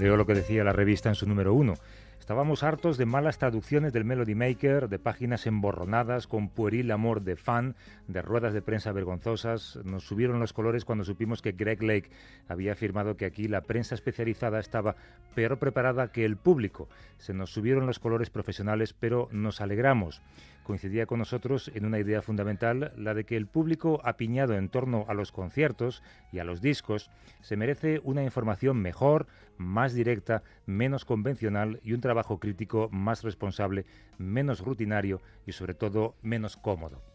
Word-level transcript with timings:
Leo 0.00 0.16
lo 0.16 0.24
que 0.24 0.32
decía 0.32 0.64
la 0.64 0.72
revista 0.72 1.10
en 1.10 1.14
su 1.14 1.28
número 1.28 1.52
uno. 1.52 1.74
Estábamos 2.18 2.62
hartos 2.62 2.96
de 2.96 3.04
malas 3.04 3.36
traducciones 3.36 3.92
del 3.92 4.06
Melody 4.06 4.34
Maker, 4.34 4.88
de 4.88 4.98
páginas 4.98 5.46
emborronadas 5.46 6.26
con 6.26 6.48
pueril 6.48 6.90
amor 6.90 7.20
de 7.20 7.36
fan, 7.36 7.76
de 8.08 8.22
ruedas 8.22 8.54
de 8.54 8.62
prensa 8.62 8.92
vergonzosas. 8.92 9.78
Nos 9.84 10.04
subieron 10.04 10.40
los 10.40 10.54
colores 10.54 10.86
cuando 10.86 11.04
supimos 11.04 11.42
que 11.42 11.52
Greg 11.52 11.82
Lake 11.82 12.10
había 12.48 12.72
afirmado 12.72 13.18
que 13.18 13.26
aquí 13.26 13.46
la 13.46 13.60
prensa 13.60 13.94
especializada 13.94 14.58
estaba 14.58 14.96
peor 15.34 15.58
preparada 15.58 16.12
que 16.12 16.24
el 16.24 16.38
público. 16.38 16.88
Se 17.18 17.34
nos 17.34 17.52
subieron 17.52 17.84
los 17.84 17.98
colores 17.98 18.30
profesionales, 18.30 18.94
pero 18.98 19.28
nos 19.32 19.60
alegramos 19.60 20.22
coincidía 20.62 21.06
con 21.06 21.18
nosotros 21.18 21.70
en 21.74 21.84
una 21.84 21.98
idea 21.98 22.22
fundamental, 22.22 22.92
la 22.96 23.14
de 23.14 23.24
que 23.24 23.36
el 23.36 23.46
público 23.46 24.00
apiñado 24.04 24.54
en 24.54 24.68
torno 24.68 25.04
a 25.08 25.14
los 25.14 25.32
conciertos 25.32 26.02
y 26.32 26.38
a 26.38 26.44
los 26.44 26.60
discos 26.60 27.10
se 27.40 27.56
merece 27.56 28.00
una 28.04 28.22
información 28.22 28.80
mejor, 28.80 29.26
más 29.56 29.94
directa, 29.94 30.42
menos 30.66 31.04
convencional 31.04 31.80
y 31.82 31.92
un 31.92 32.00
trabajo 32.00 32.38
crítico 32.38 32.88
más 32.92 33.22
responsable, 33.22 33.86
menos 34.18 34.60
rutinario 34.60 35.20
y 35.46 35.52
sobre 35.52 35.74
todo 35.74 36.14
menos 36.22 36.56
cómodo. 36.56 37.09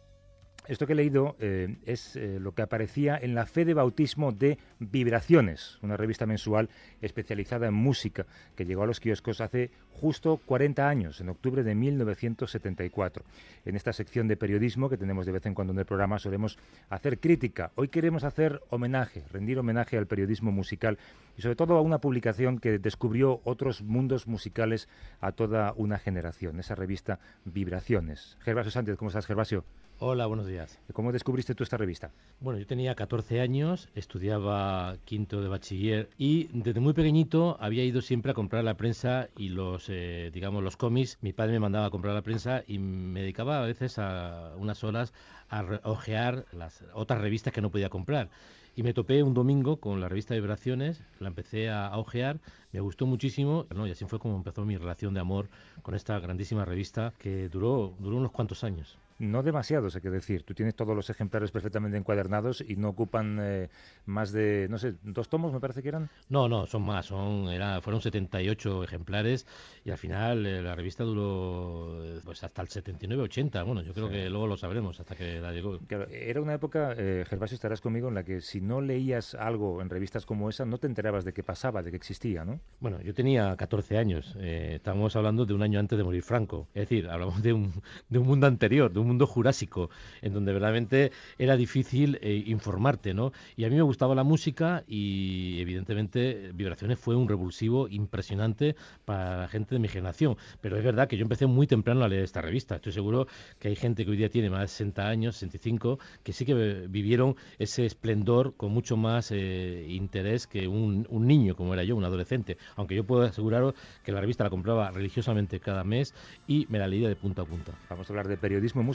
Esto 0.67 0.87
que 0.87 0.93
he 0.93 0.95
leído 0.95 1.35
eh, 1.39 1.75
es 1.85 2.15
eh, 2.15 2.39
lo 2.39 2.53
que 2.53 2.63
aparecía 2.63 3.17
en 3.21 3.35
la 3.35 3.45
fe 3.45 3.65
de 3.65 3.75
bautismo 3.75 4.31
de 4.31 4.57
Vibraciones, 4.79 5.77
una 5.83 5.95
revista 5.95 6.25
mensual 6.25 6.69
especializada 7.01 7.67
en 7.67 7.73
música 7.75 8.25
que 8.55 8.65
llegó 8.65 8.83
a 8.83 8.87
los 8.87 8.99
kioscos 8.99 9.41
hace 9.41 9.69
justo 9.91 10.37
40 10.45 10.87
años, 10.89 11.21
en 11.21 11.29
octubre 11.29 11.63
de 11.63 11.75
1974. 11.75 13.23
En 13.65 13.75
esta 13.75 13.93
sección 13.93 14.27
de 14.27 14.37
periodismo 14.37 14.89
que 14.89 14.97
tenemos 14.97 15.25
de 15.25 15.33
vez 15.33 15.45
en 15.45 15.53
cuando 15.53 15.73
en 15.73 15.79
el 15.79 15.85
programa 15.85 16.17
solemos 16.17 16.57
hacer 16.89 17.19
crítica. 17.19 17.71
Hoy 17.75 17.89
queremos 17.89 18.23
hacer 18.23 18.61
homenaje, 18.69 19.23
rendir 19.31 19.59
homenaje 19.59 19.97
al 19.97 20.07
periodismo 20.07 20.51
musical 20.51 20.97
y 21.37 21.41
sobre 21.43 21.55
todo 21.55 21.77
a 21.77 21.81
una 21.81 21.99
publicación 21.99 22.59
que 22.59 22.79
descubrió 22.79 23.39
otros 23.43 23.83
mundos 23.83 24.27
musicales 24.27 24.89
a 25.21 25.31
toda 25.31 25.73
una 25.77 25.99
generación, 25.99 26.59
esa 26.59 26.73
revista 26.73 27.19
Vibraciones. 27.45 28.37
Gervasio 28.41 28.71
Sánchez, 28.71 28.97
¿cómo 28.97 29.09
estás, 29.09 29.27
Gervasio? 29.27 29.63
Hola, 29.99 30.25
buenos 30.25 30.45
días. 30.45 30.77
¿Cómo 30.91 31.13
descubriste 31.13 31.55
tú 31.55 31.63
esta 31.63 31.77
revista? 31.77 32.11
Bueno, 32.41 32.59
yo 32.59 32.67
tenía 32.67 32.95
14 32.95 33.39
años, 33.39 33.87
estudiaba 33.95 34.97
quinto 35.05 35.41
de 35.41 35.47
bachiller 35.47 36.09
y 36.17 36.49
desde 36.51 36.81
muy 36.81 36.91
pequeñito 36.91 37.55
había 37.61 37.85
ido 37.85 38.01
siempre 38.01 38.31
a 38.31 38.33
comprar 38.33 38.65
la 38.65 38.75
prensa 38.75 39.29
y 39.37 39.47
los, 39.47 39.87
eh, 39.87 40.31
digamos, 40.33 40.61
los 40.61 40.75
cómics. 40.75 41.17
Mi 41.21 41.31
padre 41.31 41.53
me 41.53 41.61
mandaba 41.61 41.85
a 41.85 41.91
comprar 41.91 42.13
la 42.13 42.23
prensa 42.23 42.61
y 42.67 42.77
me 42.77 43.21
dedicaba 43.21 43.63
a 43.63 43.65
veces 43.65 43.97
a 43.97 44.53
unas 44.57 44.83
horas 44.83 45.13
a 45.47 45.63
ojear 45.85 46.45
las 46.51 46.83
otras 46.93 47.21
revistas 47.21 47.53
que 47.53 47.61
no 47.61 47.71
podía 47.71 47.87
comprar. 47.87 48.29
Y 48.75 48.83
me 48.83 48.93
topé 48.93 49.23
un 49.23 49.33
domingo 49.33 49.77
con 49.77 50.01
la 50.01 50.09
revista 50.09 50.33
Vibraciones, 50.33 51.05
la 51.21 51.29
empecé 51.29 51.69
a, 51.69 51.97
ojear, 51.97 52.41
me 52.73 52.81
gustó 52.81 53.05
muchísimo, 53.05 53.65
y 53.73 53.91
así 53.91 54.03
fue 54.03 54.19
como 54.19 54.35
empezó 54.35 54.65
mi 54.65 54.75
relación 54.75 55.13
de 55.13 55.21
amor 55.21 55.47
con 55.83 55.95
esta 55.95 56.19
grandísima 56.19 56.65
revista 56.65 57.13
que 57.17 57.47
duró, 57.47 57.95
duró 57.97 58.17
unos 58.17 58.33
cuantos 58.33 58.65
años. 58.65 58.97
No 59.17 59.43
demasiados, 59.43 59.95
hay 59.95 60.01
que 60.01 60.09
decir. 60.09 60.43
Tú 60.43 60.53
tienes 60.53 60.75
todos 60.75 60.95
los 60.95 61.09
ejemplares 61.09 61.51
perfectamente 61.51 61.97
encuadernados 61.97 62.63
y 62.67 62.75
no 62.75 62.89
ocupan 62.89 63.37
eh, 63.41 63.69
más 64.05 64.31
de, 64.31 64.67
no 64.69 64.77
sé, 64.77 64.95
dos 65.03 65.29
tomos 65.29 65.53
me 65.53 65.59
parece 65.59 65.81
que 65.81 65.89
eran. 65.89 66.09
No, 66.29 66.49
no, 66.49 66.65
son 66.65 66.81
más, 66.83 67.05
son, 67.05 67.47
era, 67.47 67.79
fueron 67.81 68.01
78 68.01 68.83
ejemplares 68.83 69.47
y 69.85 69.91
al 69.91 69.97
final 69.97 70.45
eh, 70.45 70.61
la 70.61 70.75
revista 70.75 71.03
duró 71.03 71.97
pues 72.23 72.43
hasta 72.43 72.61
el 72.61 72.67
79-80. 72.67 73.65
Bueno, 73.65 73.81
yo 73.83 73.93
creo 73.93 74.09
que 74.09 74.29
luego 74.29 74.47
lo 74.47 74.57
sabremos 74.57 74.99
hasta 74.99 75.15
que 75.15 75.39
la 75.39 75.51
llegó. 75.51 75.79
Claro, 75.87 76.07
era 76.09 76.41
una 76.41 76.53
época, 76.53 76.93
eh, 76.97 77.25
Gervasio, 77.27 77.55
estarás 77.55 77.81
conmigo, 77.81 78.09
en 78.09 78.15
la 78.15 78.23
que 78.23 78.41
si 78.41 78.61
no 78.61 78.81
leías 78.81 79.35
algo 79.35 79.81
en 79.81 79.89
revistas 79.89 80.25
como 80.25 80.49
esa, 80.49 80.65
no 80.65 80.77
te 80.77 80.87
enterabas 80.87 81.23
de 81.23 81.33
qué 81.33 81.43
pasaba, 81.43 81.83
de 81.83 81.91
que 81.91 81.97
existía, 81.97 82.43
¿no? 82.43 82.59
Bueno, 82.79 83.01
yo 83.01 83.13
tenía 83.13 83.55
14 83.55 83.97
años. 83.97 84.35
Eh, 84.39 84.73
estábamos 84.75 85.15
hablando 85.15 85.45
de 85.45 85.53
un 85.53 85.61
año 85.61 85.79
antes 85.79 85.97
de 85.97 86.03
morir 86.03 86.23
Franco. 86.23 86.67
Es 86.73 86.89
decir, 86.89 87.07
hablamos 87.07 87.41
de 87.41 87.53
un, 87.53 87.71
de 88.09 88.19
un 88.19 88.27
mundo 88.27 88.47
anterior, 88.47 88.91
de 88.91 88.99
un 88.99 89.04
mundo 89.05 89.27
jurásico, 89.27 89.89
en 90.21 90.33
donde 90.33 90.53
verdaderamente 90.53 91.11
era 91.37 91.55
difícil 91.55 92.17
eh, 92.21 92.43
informarte, 92.47 93.13
¿no? 93.13 93.31
Y 93.55 93.65
a 93.65 93.69
mí 93.69 93.75
me 93.75 93.81
gustaba 93.81 94.15
la 94.15 94.23
música 94.23 94.83
y 94.87 95.59
evidentemente 95.59 96.51
Vibraciones 96.53 96.99
fue 96.99 97.15
un 97.15 97.27
revulsivo 97.27 97.87
impresionante 97.87 98.75
para 99.05 99.37
la 99.41 99.47
gente 99.47 99.75
de 99.75 99.79
mi 99.79 99.87
generación. 99.87 100.37
Pero 100.61 100.77
es 100.77 100.83
verdad 100.83 101.07
que 101.07 101.17
yo 101.17 101.23
empecé 101.23 101.45
muy 101.45 101.67
temprano 101.67 102.03
a 102.03 102.07
leer 102.07 102.23
esta 102.23 102.41
revista. 102.41 102.75
Estoy 102.75 102.91
seguro 102.91 103.27
que 103.59 103.69
hay 103.69 103.75
gente 103.75 104.05
que 104.05 104.11
hoy 104.11 104.17
día 104.17 104.29
tiene 104.29 104.49
más 104.49 104.61
de 104.61 104.67
60 104.67 105.07
años, 105.07 105.35
65, 105.37 105.99
que 106.23 106.33
sí 106.33 106.45
que 106.45 106.53
vivieron 106.89 107.35
ese 107.59 107.85
esplendor 107.85 108.55
con 108.55 108.71
mucho 108.71 108.97
más 108.97 109.31
eh, 109.31 109.85
interés 109.89 110.47
que 110.47 110.67
un, 110.67 111.07
un 111.09 111.27
niño 111.27 111.55
como 111.55 111.73
era 111.73 111.83
yo, 111.83 111.95
un 111.95 112.03
adolescente. 112.03 112.57
Aunque 112.75 112.95
yo 112.95 113.03
puedo 113.05 113.23
aseguraros 113.23 113.75
que 114.03 114.11
la 114.11 114.21
revista 114.21 114.43
la 114.43 114.49
compraba 114.49 114.91
religiosamente 114.91 115.59
cada 115.59 115.83
mes 115.83 116.13
y 116.47 116.65
me 116.69 116.79
la 116.79 116.87
leía 116.87 117.07
de 117.07 117.15
punta 117.15 117.43
a 117.43 117.45
punta. 117.45 117.73
Vamos 117.89 118.09
a 118.09 118.13
hablar 118.13 118.27
de 118.27 118.37
periodismo 118.37 118.83
musical 118.83 118.94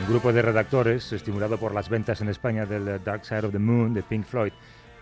Un 0.00 0.06
grupo 0.06 0.32
de 0.32 0.40
redactores, 0.40 1.12
estimulado 1.12 1.58
por 1.58 1.74
las 1.74 1.90
ventas 1.90 2.20
en 2.22 2.30
España 2.30 2.64
del 2.64 3.04
Dark 3.04 3.24
Side 3.24 3.46
of 3.46 3.52
the 3.52 3.58
Moon 3.58 3.92
de 3.92 4.02
Pink 4.02 4.24
Floyd, 4.24 4.52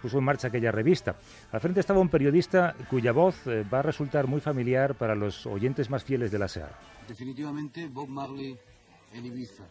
puso 0.02 0.18
en 0.18 0.24
marcha 0.24 0.48
aquella 0.48 0.72
revista. 0.72 1.16
Al 1.52 1.60
frente 1.60 1.80
estaba 1.80 2.00
un 2.00 2.08
periodista 2.08 2.74
cuya 2.90 3.12
voz 3.12 3.46
eh, 3.46 3.64
va 3.72 3.78
a 3.78 3.82
resultar 3.82 4.26
muy 4.26 4.40
familiar 4.40 4.96
para 4.96 5.14
los 5.14 5.46
oyentes 5.46 5.88
más 5.88 6.02
fieles 6.02 6.32
de 6.32 6.38
la 6.38 6.48
SEAR. 6.48 6.76
Definitivamente 7.06 7.86
Bob 7.86 8.08
Marley 8.08 8.58
en 9.14 9.24
Ibiza. 9.24 9.64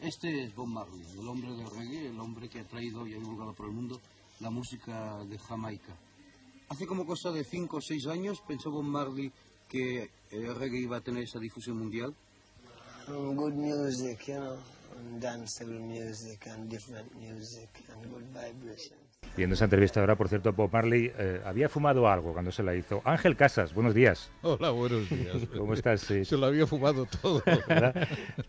Este 0.00 0.44
es 0.44 0.54
Bob 0.54 0.68
Marley, 0.68 1.02
el 1.18 1.26
hombre 1.26 1.50
del 1.52 1.70
reggae, 1.70 2.08
el 2.08 2.20
hombre 2.20 2.48
que 2.48 2.60
ha 2.60 2.64
traído 2.64 3.06
y 3.06 3.14
ha 3.14 3.18
divulgado 3.18 3.54
por 3.54 3.66
el 3.66 3.72
mundo 3.72 4.00
la 4.40 4.50
música 4.50 5.24
de 5.24 5.38
Jamaica. 5.38 5.94
Hace 6.68 6.86
como 6.86 7.06
cosa 7.06 7.30
de 7.32 7.42
5 7.42 7.78
o 7.78 7.80
6 7.80 8.06
años 8.08 8.42
pensó 8.46 8.70
Bob 8.70 8.84
Marley 8.84 9.32
que 9.68 10.10
el 10.30 10.54
reggae 10.54 10.80
iba 10.80 10.98
a 10.98 11.00
tener 11.00 11.24
esa 11.24 11.38
difusión 11.38 11.78
mundial. 11.78 12.14
Good 13.06 13.52
music, 13.52 14.26
you 14.28 14.36
know, 14.36 14.56
and 15.04 15.22
dancehall 15.22 15.80
music 15.86 16.46
and 16.50 16.68
different 16.70 17.08
music 17.20 17.84
and 17.90 18.10
good 18.12 18.26
vibration. 18.32 19.03
En 19.36 19.52
esa 19.52 19.64
entrevista 19.64 20.00
ahora, 20.00 20.16
por 20.16 20.28
cierto, 20.28 20.52
Bob 20.52 20.72
Marley 20.72 21.12
eh, 21.18 21.40
había 21.44 21.68
fumado 21.68 22.08
algo 22.08 22.32
cuando 22.32 22.52
se 22.52 22.62
la 22.62 22.74
hizo. 22.74 23.02
Ángel 23.04 23.36
Casas, 23.36 23.74
buenos 23.74 23.94
días. 23.94 24.30
Hola, 24.42 24.70
buenos 24.70 25.08
días. 25.10 25.36
¿Cómo 25.56 25.74
estás? 25.74 26.02
Se 26.02 26.36
lo 26.36 26.46
había 26.46 26.66
fumado 26.66 27.06
todo. 27.06 27.42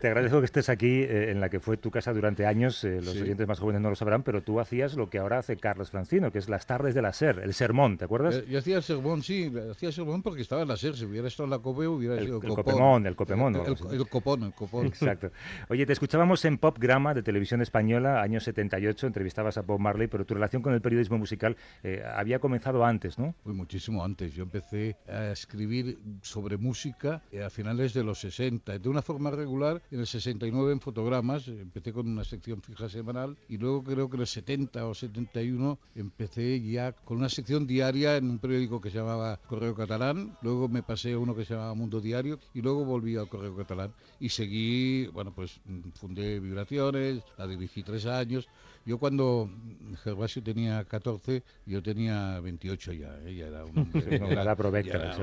Te 0.00 0.06
agradezco 0.06 0.38
que 0.40 0.44
estés 0.44 0.68
aquí 0.68 1.02
eh, 1.02 1.32
en 1.32 1.40
la 1.40 1.48
que 1.48 1.58
fue 1.58 1.76
tu 1.76 1.90
casa 1.90 2.12
durante 2.12 2.46
años. 2.46 2.84
Eh, 2.84 3.00
los 3.02 3.16
oyentes 3.16 3.48
más 3.48 3.58
jóvenes 3.58 3.82
no 3.82 3.90
lo 3.90 3.96
sabrán, 3.96 4.22
pero 4.22 4.42
tú 4.42 4.60
hacías 4.60 4.94
lo 4.94 5.10
que 5.10 5.18
ahora 5.18 5.38
hace 5.38 5.56
Carlos 5.56 5.90
Francino, 5.90 6.30
que 6.30 6.38
es 6.38 6.48
las 6.48 6.66
tardes 6.66 6.94
de 6.94 7.02
la 7.02 7.12
SER, 7.12 7.40
el 7.40 7.54
sermón, 7.54 7.98
¿te 7.98 8.04
acuerdas? 8.04 8.46
yo 8.46 8.58
hacía 8.58 8.76
el 8.76 8.82
sermón, 8.82 9.22
sí, 9.22 9.52
hacía 9.70 9.88
el 9.88 9.94
sermón 9.94 10.22
porque 10.22 10.42
estaba 10.42 10.62
en 10.62 10.68
la 10.68 10.76
SER. 10.76 10.96
Si 10.96 11.04
hubiera 11.04 11.26
estado 11.26 11.44
en 11.44 11.50
la 11.50 11.58
COPE 11.58 11.88
hubiera 11.88 12.14
el, 12.14 12.26
sido 12.26 12.40
el 12.40 12.48
copemón. 12.48 13.06
El 13.06 13.16
copemón, 13.16 13.56
el, 13.56 13.62
el, 13.62 14.08
copón, 14.08 14.42
el 14.44 14.52
copón. 14.52 14.86
Exacto. 14.86 15.30
Oye, 15.68 15.84
te 15.84 15.92
escuchábamos 15.92 16.44
en 16.44 16.58
Pop 16.58 16.78
Grama 16.78 17.12
de 17.12 17.22
Televisión 17.22 17.60
Española, 17.60 18.22
año 18.22 18.40
78, 18.40 19.06
entrevistabas 19.06 19.58
a 19.58 19.62
Bob 19.62 19.80
Marley, 19.80 20.06
pero 20.06 20.24
tu 20.24 20.34
relación 20.34 20.62
con 20.66 20.74
el 20.74 20.80
periodismo 20.80 21.16
musical 21.16 21.56
eh, 21.84 22.02
había 22.04 22.40
comenzado 22.40 22.84
antes, 22.84 23.20
¿no? 23.20 23.36
Muchísimo 23.44 24.02
antes. 24.02 24.34
Yo 24.34 24.42
empecé 24.42 24.96
a 25.06 25.30
escribir 25.30 25.96
sobre 26.22 26.56
música 26.56 27.22
eh, 27.30 27.44
a 27.44 27.50
finales 27.50 27.94
de 27.94 28.02
los 28.02 28.18
60, 28.18 28.80
de 28.80 28.88
una 28.88 29.00
forma 29.00 29.30
regular, 29.30 29.80
en 29.92 30.00
el 30.00 30.08
69 30.08 30.72
en 30.72 30.80
fotogramas, 30.80 31.46
empecé 31.46 31.92
con 31.92 32.08
una 32.08 32.24
sección 32.24 32.62
fija 32.62 32.88
semanal 32.88 33.36
y 33.48 33.58
luego 33.58 33.84
creo 33.84 34.10
que 34.10 34.16
en 34.16 34.22
el 34.22 34.26
70 34.26 34.84
o 34.88 34.92
71 34.92 35.78
empecé 35.94 36.60
ya 36.60 36.90
con 36.90 37.18
una 37.18 37.28
sección 37.28 37.68
diaria 37.68 38.16
en 38.16 38.28
un 38.28 38.40
periódico 38.40 38.80
que 38.80 38.90
se 38.90 38.98
llamaba 38.98 39.38
Correo 39.46 39.76
Catalán, 39.76 40.36
luego 40.42 40.68
me 40.68 40.82
pasé 40.82 41.12
a 41.12 41.18
uno 41.20 41.36
que 41.36 41.44
se 41.44 41.54
llamaba 41.54 41.74
Mundo 41.74 42.00
Diario 42.00 42.40
y 42.54 42.60
luego 42.60 42.84
volví 42.84 43.14
al 43.14 43.28
Correo 43.28 43.54
Catalán 43.54 43.92
y 44.18 44.30
seguí, 44.30 45.06
bueno, 45.12 45.32
pues 45.32 45.60
fundé 45.94 46.40
Vibraciones, 46.40 47.22
la 47.38 47.46
dirigí 47.46 47.84
tres 47.84 48.06
años. 48.06 48.48
Yo 48.86 48.98
cuando 48.98 49.50
Gervasio 50.02 50.42
tenía 50.42 50.56
tenía 50.56 50.84
14, 50.84 51.42
yo 51.66 51.82
tenía 51.82 52.40
28 52.40 52.92
ya. 52.94 53.18
Ella 53.26 53.48
era 53.48 53.64
un 53.66 53.76
hombre. 53.92 54.18
provecta, 54.56 55.14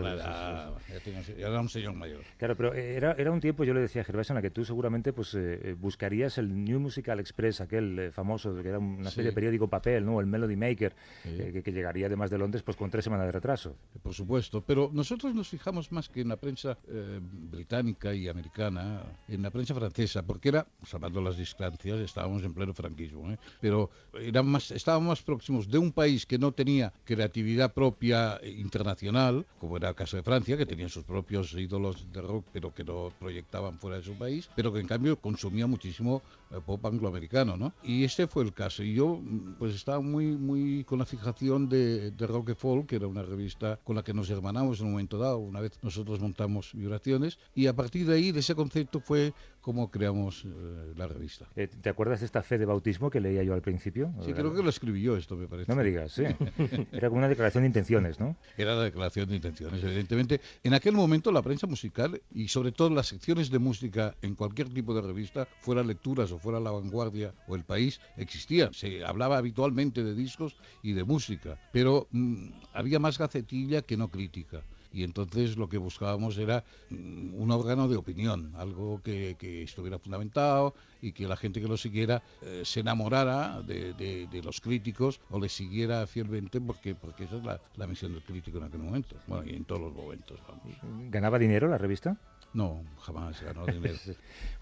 ya 1.38 1.48
era 1.48 1.60
un 1.60 1.70
señor 1.70 1.94
mayor. 1.94 2.22
Claro, 2.38 2.56
pero 2.56 2.74
era, 2.74 3.14
era 3.14 3.32
un 3.32 3.40
tiempo, 3.40 3.64
yo 3.64 3.74
le 3.74 3.82
decía 3.82 4.02
a 4.02 4.06
Gervasio, 4.06 4.34
en 4.34 4.36
la 4.36 4.42
que 4.42 4.52
tú 4.52 4.64
seguramente 4.64 5.12
pues 5.12 5.34
eh, 5.34 5.60
eh, 5.64 5.76
buscarías 5.80 6.38
el 6.38 6.64
New 6.64 6.80
Musical 6.80 7.20
Express, 7.20 7.62
aquel 7.62 7.98
eh, 7.98 8.12
famoso, 8.12 8.54
que 8.62 8.70
era 8.70 8.78
una 8.80 9.10
especie 9.10 9.24
Sí. 9.24 9.28
de 9.30 9.32
periódico 9.34 9.68
papel, 9.68 10.06
¿no? 10.06 10.20
El 10.20 10.28
Melody 10.28 10.56
Maker, 10.56 10.94
Sí. 11.24 11.30
eh, 11.30 11.50
que, 11.54 11.64
que 11.64 11.72
llegaría 11.72 12.06
además 12.08 12.30
de 12.30 12.38
Londres 12.38 12.62
pues 12.64 12.78
con 12.78 12.90
tres 12.92 13.04
semanas 13.06 13.26
de 13.26 13.32
retraso. 13.32 13.76
Por 14.04 14.14
supuesto, 14.14 14.62
pero 14.62 14.90
nosotros 14.94 15.34
nos 15.34 15.48
fijamos 15.50 15.92
más 15.92 16.10
que 16.10 16.22
en 16.22 16.28
la 16.30 16.38
prensa 16.38 16.78
eh, 16.88 17.20
británica 17.22 18.14
y 18.14 18.28
americana, 18.28 19.04
en 19.28 19.42
la 19.42 19.50
prensa 19.50 19.74
francesa, 19.74 20.24
porque 20.24 20.50
era, 20.50 20.68
salvando 20.86 21.22
las 21.22 21.38
distancias, 21.38 22.00
estábamos 22.00 22.44
en 22.44 22.54
pleno 22.54 22.74
franquismo, 22.74 23.32
¿eh? 23.32 23.38
Pero 23.60 23.90
era 24.14 24.44
más, 24.44 24.72
estábamos 24.72 25.08
más 25.08 25.22
próximos 25.22 25.68
de 25.70 25.78
un 25.78 25.92
país 25.92 26.26
que 26.26 26.38
no 26.38 26.52
tenía 26.52 26.94
creatividad 27.06 27.74
propia 27.74 28.40
internacional, 28.44 29.46
como 29.60 29.78
era 29.78 29.90
el 29.90 29.96
caso 29.96 30.18
de 30.18 30.24
Francia, 30.24 30.58
que 30.58 30.66
tenía 30.66 30.90
sus 30.90 31.04
propios 31.04 31.54
ídolos 31.54 32.12
de 32.12 32.22
rock, 32.22 32.46
pero 32.52 32.74
que 32.74 32.84
no 32.84 33.12
proyectaban 33.20 33.80
fuera 33.80 33.98
de 33.98 34.04
su 34.04 34.14
país, 34.14 34.50
pero 34.56 34.72
que 34.74 34.80
en 34.80 34.88
cambio 34.88 35.18
consumía 35.18 35.68
muchísimo 35.68 36.22
pop 36.62 36.86
angloamericano, 36.86 37.58
¿no? 37.58 37.74
Y 37.84 38.04
este 38.04 38.28
fue 38.28 38.44
el 38.44 38.54
caso. 38.54 38.84
Y 38.84 38.94
yo, 38.94 39.22
pues, 39.60 39.76
estaba 39.76 40.00
muy, 40.02 40.38
muy 40.38 40.84
con 40.84 41.00
la 41.00 41.06
fijación 41.06 41.70
de, 41.70 42.12
de 42.12 42.28
Rock 42.28 42.50
and 42.50 42.58
Folk, 42.58 42.88
que 42.88 42.96
era 42.98 43.08
una 43.08 43.24
revista 43.24 43.80
con 43.84 43.96
la 43.96 44.04
que 44.04 44.14
nos 44.14 44.30
hermanamos 44.30 44.80
en 44.80 44.88
un 44.88 44.92
momento 44.94 45.18
dado. 45.18 45.38
Una 45.40 45.60
vez 45.60 45.80
nosotros 45.82 46.20
montamos 46.20 46.74
vibraciones 46.74 47.40
y 47.56 47.68
a 47.68 47.76
partir 47.76 48.06
de 48.08 48.16
ahí, 48.16 48.32
de 48.32 48.40
ese 48.40 48.56
concepto, 48.56 49.00
fue 49.00 49.34
como 49.62 49.90
creamos 49.90 50.44
eh, 50.46 50.94
la 50.98 51.08
revista. 51.08 51.48
Eh, 51.56 51.68
¿Te 51.68 51.90
acuerdas 51.90 52.22
esta 52.22 52.44
fe 52.44 52.58
de 52.58 52.66
bautismo 52.66 53.10
que 53.10 53.22
leía 53.22 53.44
yo 53.44 53.54
al 53.54 53.62
principio? 53.62 54.14
Sí, 54.26 54.34
creo 54.34 54.54
que 54.54 54.62
lo 54.62 54.70
escribí 54.70 55.02
yo 55.02 55.16
esto, 55.16 55.38
me 55.38 55.48
parece. 55.48 55.72
No 55.72 55.78
me 55.78 55.86
digas, 55.86 56.12
sí. 56.12 56.24
Era 56.92 57.08
como 57.08 57.20
una 57.20 57.30
declaración 57.30 57.64
de 57.64 57.68
intenciones, 57.68 58.20
¿no? 58.20 58.36
Era 58.58 58.76
la 58.76 58.84
declaración 58.84 59.30
de 59.30 59.38
intenciones, 59.38 59.82
evidentemente. 59.82 60.42
En 60.64 60.74
aquel 60.74 60.94
momento 60.94 61.32
la 61.32 61.42
prensa 61.42 61.66
musical 61.66 62.22
y 62.34 62.50
sobre 62.50 62.74
todo 62.74 62.90
las 62.90 63.08
secciones 63.08 63.50
de 63.50 63.60
música 63.60 64.16
en 64.22 64.36
cualquier 64.36 64.68
tipo 64.68 64.94
de 64.94 65.02
revista, 65.02 65.48
fuera 65.62 65.82
lecturas 65.82 66.32
o 66.32 66.40
fuera 66.44 66.60
La 66.60 66.72
Vanguardia 66.72 67.30
o 67.46 67.56
El 67.56 67.66
País, 67.66 68.00
existían. 68.16 68.74
Se 68.74 69.04
hablaba 69.06 69.38
habitualmente 69.38 70.04
de 70.04 70.14
discos 70.16 70.56
y 70.82 70.94
de 70.94 71.04
música, 71.04 71.60
pero 71.72 72.08
mm, 72.12 72.50
había 72.72 73.00
más 73.00 73.18
gacetilla 73.18 73.82
que 73.84 73.98
no 73.98 74.10
crítica. 74.12 74.66
Y 74.92 75.04
entonces 75.04 75.58
lo 75.58 75.70
que 75.70 75.78
buscábamos 75.80 76.38
era 76.38 76.64
mm, 76.90 77.34
un 77.36 77.52
órgano 77.52 77.88
de 77.88 77.96
opinión, 77.98 78.52
algo 78.56 79.02
que, 79.02 79.36
que 79.40 79.64
estuviera 79.64 80.00
fundamentado 80.00 80.76
y 81.02 81.14
que 81.14 81.28
la 81.28 81.36
gente 81.38 81.62
que 81.62 81.68
lo 81.68 81.78
siguiera 81.78 82.24
eh, 82.42 82.62
se 82.66 82.82
enamorara 82.82 83.62
de, 83.64 83.94
de- 83.94 84.28
de 84.28 84.42
los 84.44 84.62
críticos 84.62 85.20
o 85.30 85.40
le 85.40 85.50
siguiera 85.50 86.06
fielmente 86.08 86.62
porque, 86.62 86.96
porque 86.96 87.24
esa 87.26 87.38
es 87.38 87.44
la, 87.44 87.62
la 87.76 87.88
misión 87.88 88.14
del 88.14 88.24
crítico 88.24 88.58
en 88.58 88.64
aquel 88.66 88.82
momento. 88.82 89.22
Bueno, 89.26 89.44
y 89.50 89.56
en 89.56 89.66
todos 89.66 89.82
los 89.82 89.94
momentos, 89.94 90.42
vamos. 90.48 90.78
¿Ganaba 90.82 91.40
dinero 91.40 91.68
la 91.68 91.78
revista? 91.78 92.20
No, 92.54 92.84
jamás 93.02 93.42
ganó 93.42 93.66
dinero. 93.66 93.96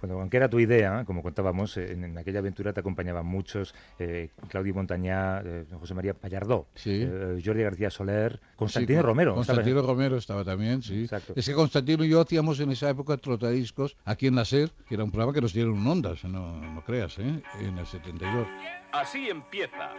Bueno, 0.01 0.19
aunque 0.19 0.37
era 0.37 0.49
tu 0.49 0.59
idea, 0.59 1.03
como 1.05 1.21
contábamos, 1.21 1.77
eh, 1.77 1.91
en, 1.91 2.03
en 2.03 2.17
aquella 2.17 2.39
aventura 2.39 2.73
te 2.73 2.79
acompañaban 2.79 3.23
muchos, 3.23 3.75
eh, 3.99 4.29
Claudio 4.47 4.73
Montañá, 4.73 5.41
eh, 5.45 5.65
José 5.79 5.93
María 5.93 6.15
Pallardó, 6.15 6.65
Sí. 6.73 7.05
eh, 7.07 7.39
Jordi 7.45 7.61
García 7.61 7.91
Soler, 7.91 8.39
Constantino 8.55 8.99
Sí, 9.01 9.05
Romero. 9.05 9.35
Constantino 9.35 9.75
¿sabes? 9.75 9.85
Romero 9.87 10.17
estaba 10.17 10.43
también, 10.43 10.81
sí. 10.81 11.03
Exacto. 11.03 11.33
Es 11.35 11.45
que 11.47 11.53
Constantino 11.53 12.03
y 12.03 12.09
yo 12.09 12.19
hacíamos 12.21 12.59
en 12.61 12.71
esa 12.71 12.89
época 12.89 13.15
trotadiscos 13.17 13.95
aquí 14.03 14.25
en 14.25 14.33
la 14.37 14.43
SER, 14.45 14.71
que 14.89 14.95
era 14.95 15.03
un 15.03 15.11
programa 15.11 15.33
que 15.33 15.41
nos 15.41 15.53
dieron 15.53 15.75
en 15.77 15.85
ondas, 15.85 16.23
no, 16.23 16.59
no 16.59 16.83
creas, 16.83 17.19
¿eh? 17.19 17.43
en 17.59 17.77
el 17.77 17.85
72. 17.85 18.47
Así 18.93 19.29
empieza. 19.29 19.91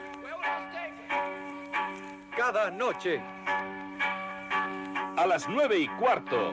Cada 2.37 2.73
noche. 2.73 3.21
A 5.17 5.27
las 5.29 5.49
nueve 5.49 5.79
y 5.79 5.87
cuarto. 6.01 6.53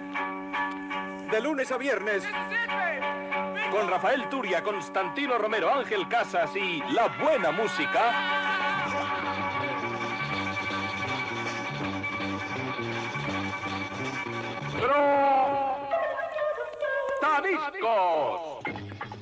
De 1.32 1.42
lunes 1.42 1.72
a 1.72 1.78
viernes. 1.78 2.24
Con 3.72 3.88
Rafael 3.88 4.28
Turia, 4.30 4.64
Constantino 4.64 5.38
Romero, 5.38 5.72
Ángel 5.72 6.08
Casas 6.08 6.56
y 6.56 6.80
la 6.92 7.08
buena 7.22 7.52
música. 7.52 8.60
¡Tadiscos! 17.22 18.60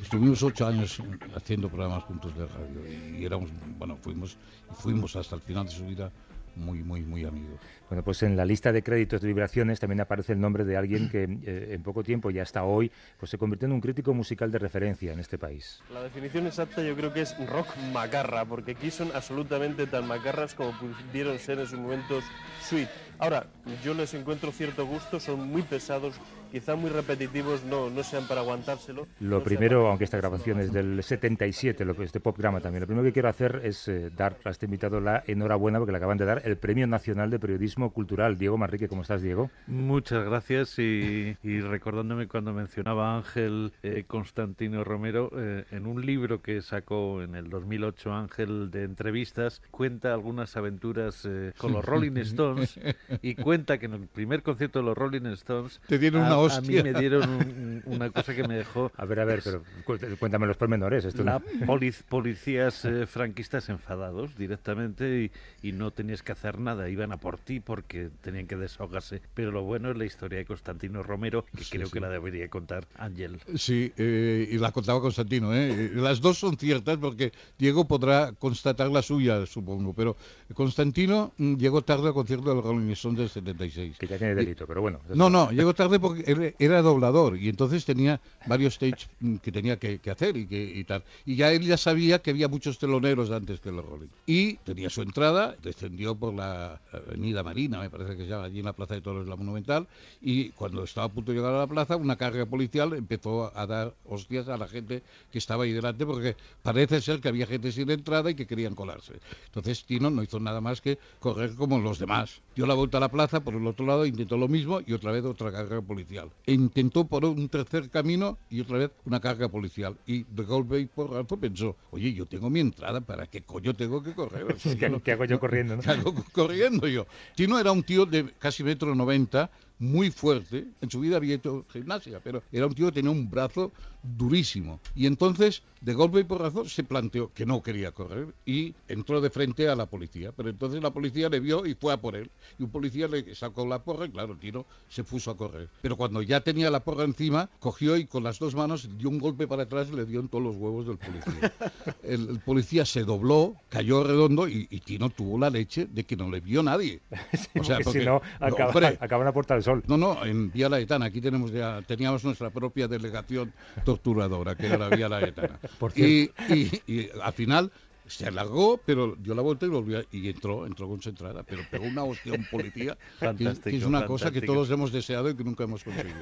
Estuvimos 0.01 0.44
ocho 0.44 0.68
años 0.68 1.01
haciendo 1.36 1.68
programas 1.68 2.03
juntos 2.03 2.33
de 2.38 2.48
radio 2.48 3.18
y 3.18 3.25
éramos, 3.25 3.50
bueno, 3.77 3.98
fuimos, 3.98 4.38
fuimos 4.71 5.15
hasta 5.18 5.36
el 5.36 5.42
final 5.42 5.65
de 5.65 5.71
su 5.71 5.86
vida 5.86 6.10
muy, 6.57 6.83
muy, 6.83 7.01
muy 7.01 7.25
amigos. 7.25 7.59
Bueno, 7.89 8.04
pues 8.04 8.24
en 8.24 8.36
la 8.36 8.45
lista 8.45 8.71
de 8.71 8.83
créditos 8.83 9.21
de 9.21 9.27
vibraciones 9.27 9.80
también 9.80 10.01
aparece 10.01 10.33
el 10.33 10.42
nombre 10.42 10.65
de 10.65 10.75
alguien 10.75 11.09
que 11.09 11.24
eh, 11.24 11.74
en 11.74 11.83
poco 11.83 12.04
tiempo 12.04 12.31
y 12.31 12.39
hasta 12.39 12.63
hoy 12.63 12.92
pues 13.18 13.30
se 13.30 13.38
convirtió 13.38 13.68
en 13.68 13.74
un 13.74 13.81
crítico 13.81 14.13
musical 14.13 14.51
de 14.51 14.59
referencia 14.59 15.13
en 15.13 15.19
este 15.19 15.38
país. 15.38 15.81
La 15.94 16.04
definición 16.04 16.48
exacta 16.48 16.83
yo 16.83 16.95
creo 16.95 17.13
que 17.13 17.21
es 17.21 17.36
rock 17.48 17.68
macarra, 17.94 18.45
porque 18.45 18.71
aquí 18.71 18.92
son 18.92 19.12
absolutamente 19.13 19.88
tan 19.88 20.07
macarras 20.07 20.54
como 20.54 20.71
pudieron 20.77 21.39
ser 21.39 21.59
en 21.59 21.68
sus 21.68 21.80
momentos 21.80 22.24
sweet. 22.62 22.89
Ahora, 23.19 23.47
yo 23.83 23.93
les 23.93 24.13
encuentro 24.13 24.51
cierto 24.51 24.85
gusto, 24.85 25.19
son 25.19 25.47
muy 25.49 25.63
pesados, 25.63 26.15
quizá 26.51 26.75
muy 26.75 26.89
repetitivos, 26.91 27.63
no, 27.63 27.89
no 27.89 28.03
sean 28.03 28.27
para 28.27 28.41
aguantárselo. 28.41 29.07
Lo 29.19 29.37
no 29.39 29.43
primero, 29.43 29.79
para- 29.79 29.89
aunque 29.89 30.03
esta 30.03 30.17
grabación 30.17 30.59
es 30.59 30.71
del 30.71 31.01
77, 31.03 31.83
lo 31.83 31.95
que 31.95 32.03
este 32.03 32.19
popgrama 32.19 32.59
también, 32.61 32.81
lo 32.81 32.87
primero 32.87 33.05
que 33.05 33.13
quiero 33.13 33.29
hacer 33.29 33.61
es 33.63 33.87
eh, 33.87 34.11
dar 34.15 34.37
a 34.45 34.49
este 34.51 34.65
invitado 34.65 34.99
la 35.01 35.23
enhorabuena 35.25 35.79
porque 35.79 35.91
le 35.91 35.97
acaban 35.97 36.17
de 36.17 36.25
dar 36.25 36.41
el 36.45 36.57
Premio 36.57 36.85
Nacional 36.87 37.29
de 37.31 37.39
Periodismo 37.39 37.91
Cultural. 37.91 38.37
Diego 38.37 38.57
Manrique, 38.57 38.87
¿cómo 38.87 39.01
estás, 39.01 39.21
Diego? 39.21 39.49
Muchas 39.65 40.23
gracias 40.23 40.77
y, 40.79 41.35
y 41.43 41.59
recordándome 41.61 42.27
cuando 42.27 42.53
mencionaba 42.53 43.17
Ángel 43.17 43.73
eh, 43.81 44.03
Constantino 44.05 44.83
Romero, 44.83 45.31
eh, 45.35 45.65
en 45.71 45.88
un 45.88 46.05
libro 46.05 46.41
que 46.43 46.62
sacó 46.62 47.21
en 47.24 47.36
el 47.36 47.50
2008 47.50 48.13
Ángel 48.13 48.69
de 48.71 48.83
entrevistas, 48.83 49.62
cuenta 49.71 50.13
algunas 50.13 50.55
aventuras 50.55 51.25
eh, 51.25 51.53
con 51.57 51.74
los 51.74 51.83
Rolling 51.83 52.17
Stones 52.17 52.79
y 53.21 53.35
cuenta 53.35 53.77
que 53.77 53.85
en 53.87 53.93
el 53.93 54.07
primer 54.07 54.43
concierto 54.43 54.79
de 54.79 54.85
los 54.85 54.97
Rolling 54.97 55.25
Stones 55.33 55.79
Te 55.87 55.97
dieron 55.99 56.23
a, 56.23 56.37
una 56.39 56.55
a 56.55 56.61
mí 56.61 56.77
hostia. 56.77 56.83
me 56.83 56.93
dieron 56.93 57.29
un- 57.29 57.81
una 57.85 58.09
cosa 58.09 58.35
que 58.35 58.47
me 58.47 58.55
dejó 58.55 58.91
A 58.97 59.05
ver, 59.05 59.19
a 59.19 59.25
ver, 59.25 59.41
pero 59.43 59.63
cu- 59.85 59.97
cuéntame 60.19 60.45
los 60.47 60.57
pormenores. 60.57 61.05
Esto 61.05 61.23
la 61.23 61.39
no- 61.39 61.65
polic- 61.65 62.03
policías 62.03 62.83
eh, 62.85 63.05
franquistas 63.05 63.69
enfadados 63.69 64.35
directamente 64.37 65.31
y, 65.63 65.67
y 65.69 65.71
no 65.71 65.91
tenías 65.91 66.23
que 66.23 66.31
hacer 66.31 66.59
nada, 66.59 66.89
iban 66.89 67.11
a 67.11 67.17
por 67.17 67.37
ti 67.37 67.59
porque 67.59 68.09
tenían 68.21 68.47
que 68.47 68.55
desahogarse. 68.57 69.21
Pero 69.33 69.51
lo 69.51 69.63
bueno 69.63 69.91
es 69.91 69.97
la 69.97 70.05
historia 70.05 70.39
de 70.39 70.45
Constantino 70.45 71.03
Romero, 71.03 71.45
que 71.55 71.63
Sí, 71.63 71.71
creo 71.71 71.87
sí. 71.87 71.93
que 71.93 71.99
la 71.99 72.09
debería 72.09 72.47
contar 72.49 72.87
Ángel. 72.97 73.39
Sí, 73.55 73.91
eh, 73.97 74.47
y 74.51 74.57
la 74.57 74.71
contaba 74.71 75.01
Constantino. 75.01 75.53
¿eh? 75.53 75.91
Las 75.93 76.21
dos 76.21 76.37
son 76.37 76.57
ciertas 76.57 76.97
porque 76.97 77.31
Diego 77.57 77.87
podrá 77.87 78.31
constatar 78.33 78.89
la 78.89 79.01
suya, 79.01 79.45
supongo. 79.45 79.93
Pero 79.93 80.17
Constantino 80.53 81.33
mm, 81.37 81.55
llegó 81.55 81.81
tarde 81.83 82.07
al 82.07 82.13
concierto 82.13 82.53
del 82.53 82.63
Rolling 82.63 82.87
Stones 82.98 83.20
del 83.20 83.30
76. 83.30 83.98
que 83.98 84.08
ya 84.08 84.18
tiene 84.18 84.36
delito, 84.36 84.66
pero 84.68 84.82
bueno. 84.82 85.00
No, 85.13 85.30
no, 85.30 85.51
llegó 85.51 85.74
tarde 85.74 86.00
porque 86.00 86.56
era 86.60 86.82
doblador 86.82 87.38
y 87.38 87.50
entonces 87.50 87.86
tenía 87.86 88.20
varios 88.46 88.74
stage 88.74 89.08
mm, 89.20 89.38
que 89.38 89.51
tenía 89.51 89.77
que, 89.77 90.00
que 90.00 90.12
hacer 90.12 90.38
y, 90.38 90.48
que, 90.48 90.62
y 90.63 90.84
tal. 90.84 91.04
Y 91.25 91.36
ya 91.36 91.51
él 91.51 91.63
ya 91.63 91.77
sabía 91.77 92.20
que 92.20 92.32
había 92.32 92.48
muchos 92.48 92.77
teloneros 92.77 93.32
antes 93.32 93.60
que 93.60 93.72
los 93.72 93.86
Rolling. 93.86 94.08
Y 94.25 94.56
tenía 94.58 94.89
su 94.89 95.01
entrada, 95.01 95.56
descendió 95.62 96.16
por 96.16 96.34
la 96.34 96.82
Avenida 96.92 97.44
Marina, 97.44 97.80
me 97.80 97.89
parece 97.89 98.16
que 98.16 98.24
se 98.24 98.30
llama, 98.30 98.46
allí 98.46 98.60
en 98.60 98.66
la 98.66 98.74
Plaza 98.74 98.96
de 98.96 99.01
Toros, 99.01 99.27
la 99.27 99.36
Monumental, 99.36 99.88
y 100.22 100.50
cuando 100.50 100.84
estaba 100.84 101.08
a 101.08 101.10
punto 101.10 101.32
de 101.32 101.38
llegar 101.38 101.54
a 101.54 101.60
la 101.60 101.68
plaza, 101.68 101.96
una 101.96 102.16
carga 102.16 102.46
policial 102.46 102.94
empezó 102.94 103.51
a 103.56 103.66
dar 103.66 103.94
hostias 104.06 104.48
a 104.50 104.58
la 104.58 104.68
gente 104.68 105.04
que 105.32 105.38
estaba 105.38 105.63
ahí 105.63 105.72
delante 105.72 106.06
porque 106.06 106.36
parece 106.63 107.01
ser 107.01 107.20
que 107.20 107.30
había 107.30 107.48
gente 107.48 107.72
sin 107.72 107.89
entrada 107.89 108.30
y 108.30 108.36
que 108.36 108.48
querían 108.48 108.75
colarse. 108.75 109.13
Entonces 109.46 109.84
Tino 109.86 110.10
no 110.10 110.24
hizo 110.24 110.39
nada 110.39 110.62
más 110.62 110.82
que 110.82 110.98
correr 111.20 111.56
como 111.56 111.80
los 111.80 112.00
demás. 112.00 112.42
Dio 112.56 112.66
la 112.66 112.74
vuelta 112.88 112.98
a 113.00 113.01
la 113.01 113.10
plaza, 113.10 113.41
por 113.41 113.53
el 113.53 113.67
otro 113.67 113.86
lado 113.86 114.06
intentó 114.06 114.38
lo 114.38 114.48
mismo 114.48 114.79
y 114.86 114.94
otra 114.94 115.12
vez 115.12 115.25
otra 115.25 115.51
carga 115.51 115.82
policial. 115.82 116.29
E 116.46 116.53
intentó 116.53 117.06
por 117.06 117.25
un 117.25 117.50
tercer 117.50 117.89
camino 117.89 118.38
y 118.50 118.62
otra 118.62 118.77
vez 118.77 118.91
una 119.03 119.20
carga 119.20 119.50
policial. 119.50 119.98
Y 120.06 120.24
de 120.24 120.44
golpe 120.44 120.79
y 120.79 120.86
porrazo 120.86 121.38
pensó, 121.38 121.75
oye, 121.91 122.13
yo 122.13 122.25
tengo 122.25 122.50
mi 122.50 122.62
entrada, 122.62 123.01
¿para 123.01 123.27
qué 123.27 123.41
coño 123.41 123.74
tengo 123.74 124.01
que 124.01 124.13
correr? 124.13 124.44
O 124.53 124.58
sea, 124.58 124.74
yo 124.74 124.79
¿Qué, 124.79 125.01
qué 125.01 125.12
hago 125.12 125.25
yo 125.25 125.38
corriendo? 125.38 125.75
no? 125.75 125.82
¿Qué 125.82 125.89
hago 125.89 126.15
corriendo 126.32 126.88
yo? 126.88 127.06
Tino 127.36 127.60
era 127.60 127.74
un 127.74 127.84
tío 127.84 128.06
de 128.06 128.32
casi 128.39 128.63
metro 128.63 128.96
noventa, 128.96 129.51
muy 129.79 130.12
fuerte. 130.12 130.67
En 130.81 130.89
su 130.89 131.00
vida 131.00 131.17
había 131.17 131.36
hecho 131.36 131.65
gimnasia, 131.72 132.19
pero 132.24 132.41
era 132.51 132.67
un 132.67 132.74
tío 132.74 132.88
que 132.88 132.93
tenía 132.93 133.12
un 133.12 133.29
brazo 133.29 133.72
durísimo. 134.03 134.79
Y 134.96 135.05
entonces, 135.05 135.63
de 135.81 135.93
golpe 135.93 136.19
y 136.19 136.24
porrazo, 136.24 136.67
se 136.67 136.84
planteó 136.84 137.31
que 137.34 137.46
no 137.46 137.62
quería 137.62 137.91
correr 137.91 138.34
y 138.46 138.74
entró 138.88 139.22
de 139.22 139.29
frente 139.29 139.67
a 139.67 139.75
la 139.75 139.86
policía. 139.88 140.31
Pero 140.36 140.50
entonces 140.50 140.81
la 140.81 140.91
policía 140.91 141.29
le 141.29 141.39
vio 141.39 141.65
y 141.65 141.75
fue 141.75 141.93
a 141.93 141.98
por 141.98 142.15
él. 142.15 142.29
Y 142.57 142.63
un 142.63 142.69
policía 142.69 143.07
le 143.07 143.36
sacó 143.36 143.65
la 143.65 143.84
porra 143.84 144.05
y 144.05 144.10
claro, 144.10 144.34
el 144.34 144.39
tiro 144.39 144.65
se 144.89 145.03
puso 145.03 145.31
a 145.31 145.38
correr. 145.38 145.69
Pero 145.81 145.98
cuando 145.98 146.22
ya 146.22 146.41
tenía 146.41 146.72
la 146.72 146.84
porra 146.84 147.03
encima, 147.03 147.50
cogió 147.60 147.98
y 147.98 148.05
con 148.05 148.24
las 148.24 148.39
dos 148.39 148.55
manos 148.55 148.89
dio 148.98 149.10
un 149.10 149.19
golpe 149.19 149.48
para 149.48 149.63
atrás 149.63 149.89
y 149.91 149.96
le 149.96 150.05
dio 150.05 150.19
en 150.19 150.29
todos 150.29 150.43
los 150.43 150.55
huevos 150.55 150.88
del 150.88 150.98
policía. 150.98 151.53
El, 152.03 152.39
policía 152.39 152.86
se 152.86 153.03
dobló, 153.03 153.55
cayó 153.69 154.03
redondo 154.03 154.48
y, 154.48 154.65
Tino 154.88 155.10
tuvo 155.10 155.38
la 155.38 155.50
leche 155.50 155.86
de 155.88 156.05
que 156.05 156.15
no 156.15 156.29
le 156.29 156.39
vio 156.39 156.63
nadie. 156.63 157.01
o 157.60 157.63
sea, 157.63 157.79
porque, 157.84 158.00
si 158.00 158.05
no, 158.05 158.22
acaba, 158.39 158.88
acaba 159.00 159.24
en 159.24 159.25
la 159.25 159.34
Puerta 159.34 159.55
del 159.55 159.63
Sol. 159.67 159.83
No, 159.86 159.97
no, 159.97 160.25
en 160.25 160.50
Vía 160.50 160.69
Laetana, 160.69 161.07
aquí 161.07 161.19
tenemos 161.19 161.51
ya, 161.51 161.81
teníamos 161.81 162.24
nuestra 162.24 162.50
propia 162.51 162.88
delegación 162.88 163.51
torturadora, 163.83 164.55
que 164.55 164.67
era 164.67 164.77
la 164.77 164.88
Vía 164.88 165.09
Laetana. 165.09 165.59
y, 165.95 166.31
y, 166.47 166.81
y 166.88 167.09
al 167.21 167.33
final 167.33 167.69
se 168.07 168.27
alargó, 168.27 168.79
pero 168.85 169.15
dio 169.15 169.35
la 169.35 169.41
vuelta 169.41 169.65
y 169.65 169.69
volvió 169.69 170.03
y 170.11 170.29
entró, 170.29 170.65
entró 170.65 170.87
concentrada, 170.87 171.43
pero 171.43 171.63
pegó 171.69 171.85
una 171.85 172.03
hostia 172.03 172.33
a 172.33 172.35
un 172.35 172.45
policía, 172.45 172.97
que, 173.37 173.77
es 173.77 173.85
una 173.85 174.05
cosa 174.05 174.31
que 174.31 174.41
todos 174.41 174.69
hemos 174.71 174.91
deseado 174.91 175.29
y 175.29 175.35
que 175.35 175.43
nunca 175.43 175.63
hemos 175.63 175.83
conseguido. 175.83 176.17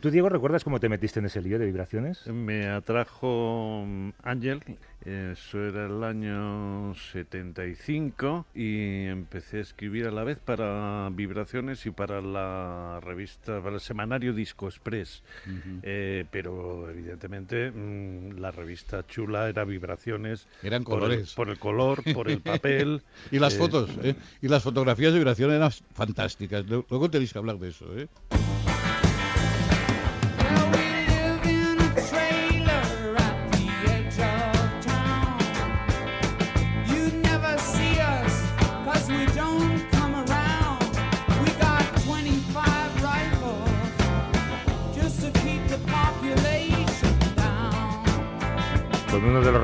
¿Tú, 0.00 0.10
Diego, 0.10 0.28
recuerdas 0.28 0.64
cómo 0.64 0.80
te 0.80 0.88
metiste 0.88 1.20
en 1.20 1.26
ese 1.26 1.40
lío 1.40 1.58
de 1.58 1.66
vibraciones? 1.66 2.26
Me 2.26 2.66
atrajo 2.68 3.84
mm, 3.86 4.10
Ángel, 4.22 4.60
eso 5.04 5.62
era 5.62 5.86
el 5.86 6.02
año 6.02 6.94
75 6.94 8.46
y 8.54 9.04
empecé 9.04 9.58
a 9.58 9.60
escribir 9.60 10.06
a 10.06 10.10
la 10.10 10.24
vez 10.24 10.38
para 10.38 11.10
Vibraciones 11.12 11.84
y 11.84 11.90
para 11.90 12.22
la 12.22 13.00
revista, 13.02 13.60
para 13.60 13.74
el 13.74 13.80
semanario 13.80 14.32
Disco 14.32 14.66
Express. 14.66 15.22
Eh, 15.82 16.24
pero 16.30 16.88
evidentemente 16.88 17.70
mm, 17.70 18.38
la 18.38 18.50
revista 18.50 19.06
chula 19.06 19.48
era 19.50 19.64
Vibraciones. 19.64 20.48
Eran 20.64 20.82
colores. 20.82 21.34
Por 21.34 21.50
el, 21.50 21.58
color, 21.58 22.02
por 22.14 22.30
el 22.30 22.40
papel. 22.40 23.02
y 23.30 23.38
las 23.38 23.54
eh, 23.54 23.58
fotos, 23.58 23.90
¿eh? 24.02 24.14
Y 24.40 24.48
las 24.48 24.62
fotografías 24.62 25.12
de 25.12 25.18
Vibraciones 25.18 25.56
eran 25.56 25.70
fantásticas. 25.92 26.64
Luego 26.66 27.10
tenéis 27.10 27.32
que 27.32 27.38
hablar 27.38 27.58
de 27.58 27.68
eso, 27.68 27.86
¿eh? 27.96 28.08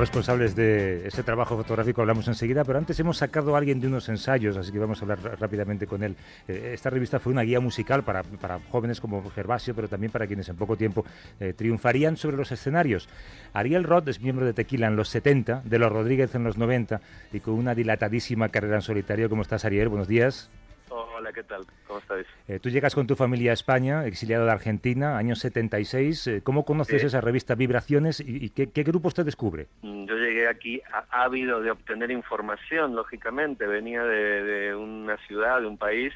Responsables 0.01 0.55
de 0.55 1.07
ese 1.07 1.21
trabajo 1.21 1.55
fotográfico 1.55 2.01
hablamos 2.01 2.27
enseguida, 2.27 2.63
pero 2.63 2.79
antes 2.79 2.99
hemos 2.99 3.17
sacado 3.17 3.53
a 3.53 3.59
alguien 3.59 3.79
de 3.79 3.85
unos 3.85 4.09
ensayos, 4.09 4.57
así 4.57 4.71
que 4.71 4.79
vamos 4.79 4.99
a 4.99 5.05
hablar 5.05 5.19
rápidamente 5.39 5.85
con 5.85 6.01
él. 6.01 6.15
Eh, 6.47 6.71
esta 6.73 6.89
revista 6.89 7.19
fue 7.19 7.31
una 7.31 7.43
guía 7.43 7.59
musical 7.59 8.03
para, 8.03 8.23
jóvenes 8.71 8.99
como 8.99 9.29
Gervasio, 9.29 9.75
pero 9.75 9.87
también 9.87 10.11
para 10.11 10.25
quienes 10.25 10.49
en 10.49 10.55
poco 10.55 10.75
tiempo 10.75 11.05
eh, 11.39 11.53
triunfarían 11.53 12.17
sobre 12.17 12.35
los 12.35 12.51
escenarios. 12.51 13.07
Ariel 13.53 13.83
Roth 13.83 14.07
es 14.07 14.19
miembro 14.21 14.43
de 14.43 14.53
Tequila 14.53 14.87
en 14.87 14.95
los 14.95 15.07
70, 15.09 15.61
de 15.65 15.77
los 15.77 15.91
Rodríguez 15.91 16.33
en 16.33 16.45
los 16.45 16.57
90 16.57 16.99
y 17.31 17.39
con 17.39 17.53
una 17.53 17.75
dilatadísima 17.75 18.49
carrera 18.49 18.77
en 18.77 18.81
solitario. 18.81 19.29
¿Cómo 19.29 19.43
estás, 19.43 19.65
Ariel? 19.65 19.89
Buenos 19.89 20.07
días. 20.07 20.49
Hola, 20.93 21.31
¿qué 21.31 21.43
tal? 21.43 21.65
¿Cómo 21.87 21.99
estáis? 21.99 22.27
Eh, 22.49 22.59
tú 22.59 22.69
llegas 22.69 22.93
con 22.93 23.07
tu 23.07 23.15
familia 23.15 23.51
a 23.51 23.53
España, 23.53 24.05
exiliado 24.05 24.43
de 24.43 24.51
Argentina, 24.51 25.17
año 25.17 25.35
76. 25.35 26.27
Eh, 26.27 26.41
¿Cómo 26.43 26.65
conoces 26.65 27.01
esa 27.05 27.21
revista 27.21 27.55
Vibraciones 27.55 28.19
y, 28.19 28.49
qué, 28.49 28.83
grupos 28.83 29.13
te 29.13 29.23
descubre? 29.23 29.67
Mm, 29.83 30.05
yo 30.05 30.15
llegué 30.15 30.49
aquí 30.49 30.81
ávido 31.09 31.61
de 31.61 31.71
obtener 31.71 32.11
información, 32.11 32.93
lógicamente. 32.93 33.67
Venía 33.67 34.03
de, 34.03 34.75
una 34.75 35.15
ciudad, 35.27 35.61
de 35.61 35.67
un 35.67 35.77
país 35.77 36.13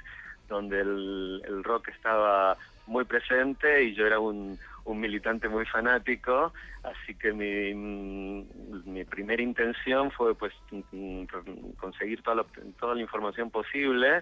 donde 0.50 0.82
el, 0.82 1.64
rock 1.64 1.88
estaba 1.88 2.58
muy 2.86 3.06
presente 3.06 3.82
y 3.82 3.96
yo 3.96 4.06
era 4.06 4.20
un, 4.20 4.60
militante 4.88 5.48
muy 5.48 5.66
fanático, 5.66 6.54
así 6.84 7.16
que 7.16 7.32
mi, 7.32 7.74
mm, 7.74 8.92
mi 8.92 9.04
primera 9.06 9.42
intención 9.42 10.12
fue 10.12 10.36
pues 10.36 10.54
mm, 10.92 11.24
conseguir 11.78 12.22
toda 12.22 12.44
toda 12.78 12.94
la 12.94 13.02
información 13.02 13.50
posible 13.50 14.22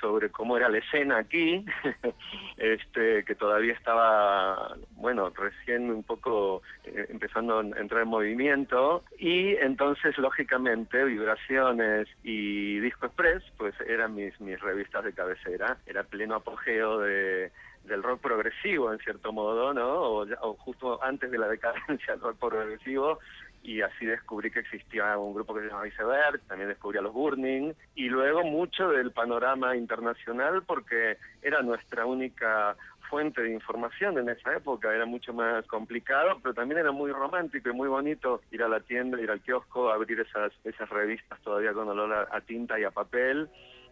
sobre 0.00 0.30
cómo 0.30 0.56
era 0.56 0.68
la 0.68 0.78
escena 0.78 1.18
aquí, 1.18 1.64
este, 2.56 3.24
que 3.24 3.34
todavía 3.34 3.72
estaba, 3.72 4.76
bueno, 4.92 5.30
recién 5.30 5.90
un 5.90 6.02
poco 6.02 6.62
eh, 6.84 7.06
empezando 7.08 7.58
a 7.58 7.62
entrar 7.62 8.02
en 8.02 8.08
movimiento, 8.08 9.04
y 9.18 9.56
entonces, 9.56 10.16
lógicamente, 10.18 11.04
Vibraciones 11.04 12.08
y 12.22 12.78
Disco 12.80 13.06
Express, 13.06 13.42
pues 13.56 13.74
eran 13.86 14.14
mis, 14.14 14.40
mis 14.40 14.60
revistas 14.60 15.04
de 15.04 15.12
cabecera, 15.12 15.78
era 15.86 16.02
pleno 16.04 16.36
apogeo 16.36 17.00
de 17.00 17.50
del 17.84 18.02
rock 18.02 18.20
progresivo 18.20 18.92
en 18.92 18.98
cierto 18.98 19.32
modo, 19.32 19.72
¿no? 19.72 19.88
O, 19.88 20.26
o, 20.42 20.54
justo 20.54 21.02
antes 21.02 21.30
de 21.30 21.38
la 21.38 21.48
decadencia 21.48 22.12
del 22.12 22.20
rock 22.20 22.38
progresivo, 22.38 23.18
y 23.62 23.80
así 23.82 24.06
descubrí 24.06 24.50
que 24.50 24.60
existía 24.60 25.16
un 25.18 25.34
grupo 25.34 25.54
que 25.54 25.60
se 25.60 25.68
llama 25.68 25.86
Iceberg, 25.86 26.40
también 26.46 26.68
descubrí 26.68 26.98
a 26.98 27.02
los 27.02 27.12
Burning 27.12 27.72
y 27.94 28.08
luego 28.08 28.44
mucho 28.44 28.88
del 28.88 29.10
panorama 29.12 29.76
internacional 29.76 30.62
porque 30.62 31.18
era 31.42 31.62
nuestra 31.62 32.06
única 32.06 32.76
fuente 33.08 33.42
de 33.42 33.52
información 33.52 34.18
en 34.18 34.28
esa 34.28 34.54
época, 34.56 34.94
era 34.94 35.06
mucho 35.06 35.32
más 35.32 35.66
complicado, 35.66 36.38
pero 36.42 36.54
también 36.54 36.80
era 36.80 36.92
muy 36.92 37.10
romántico 37.10 37.70
y 37.70 37.72
muy 37.72 37.88
bonito 37.88 38.42
ir 38.50 38.62
a 38.62 38.68
la 38.68 38.80
tienda, 38.80 39.20
ir 39.20 39.30
al 39.30 39.40
kiosco, 39.40 39.90
abrir 39.90 40.20
esas, 40.20 40.52
esas 40.64 40.88
revistas 40.90 41.40
todavía 41.40 41.72
con 41.72 41.88
olor 41.88 42.28
a, 42.30 42.40
tinta 42.42 42.78
y 42.78 42.84
a 42.84 42.90
papel 42.90 43.48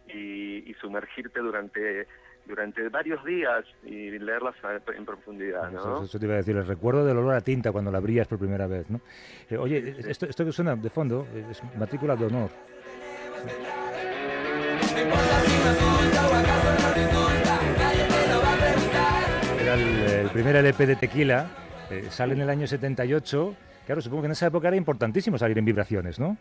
y, 0.07 0.69
y 0.69 0.73
sumergirte 0.75 1.39
durante 1.39 2.07
durante 2.47 2.87
varios 2.89 3.23
días 3.23 3.65
y 3.83 4.17
leerlas 4.17 4.55
en 4.95 5.05
profundidad. 5.05 5.69
¿no? 5.69 6.03
Eso, 6.03 6.17
te 6.17 6.25
iba 6.25 6.35
a 6.35 6.37
decir, 6.37 6.55
el 6.55 6.65
recuerdo 6.65 7.05
del 7.05 7.17
olor 7.17 7.35
a 7.35 7.41
tinta 7.41 7.71
cuando 7.71 7.91
la 7.91 7.97
abrías 7.97 8.27
por 8.27 8.39
primera 8.39 8.65
vez. 8.67 8.89
¿no? 8.89 9.01
Eh, 9.49 9.57
oye, 9.57 9.95
esto, 10.07 10.25
esto 10.25 10.45
que 10.45 10.51
suena 10.51 10.75
de 10.75 10.89
fondo 10.89 11.27
es 11.49 11.61
matrícula 11.75 12.15
de 12.15 12.25
honor. 12.25 12.49
Era 19.61 19.73
el, 19.73 20.29
primer 20.29 20.55
LP 20.55 20.85
de 20.85 20.95
Tequila, 20.95 21.47
eh, 21.91 22.05
sale 22.09 22.33
en 22.33 22.41
el 22.41 22.49
año 22.49 22.65
78. 22.65 23.55
Claro, 23.85 24.01
supongo 24.01 24.23
que 24.23 24.25
en 24.27 24.31
esa 24.31 24.47
época 24.47 24.69
era 24.69 24.77
importantísimo 24.77 25.37
salir 25.37 25.57
en 25.57 25.65
vibraciones, 25.65 26.19
¿no? 26.19 26.37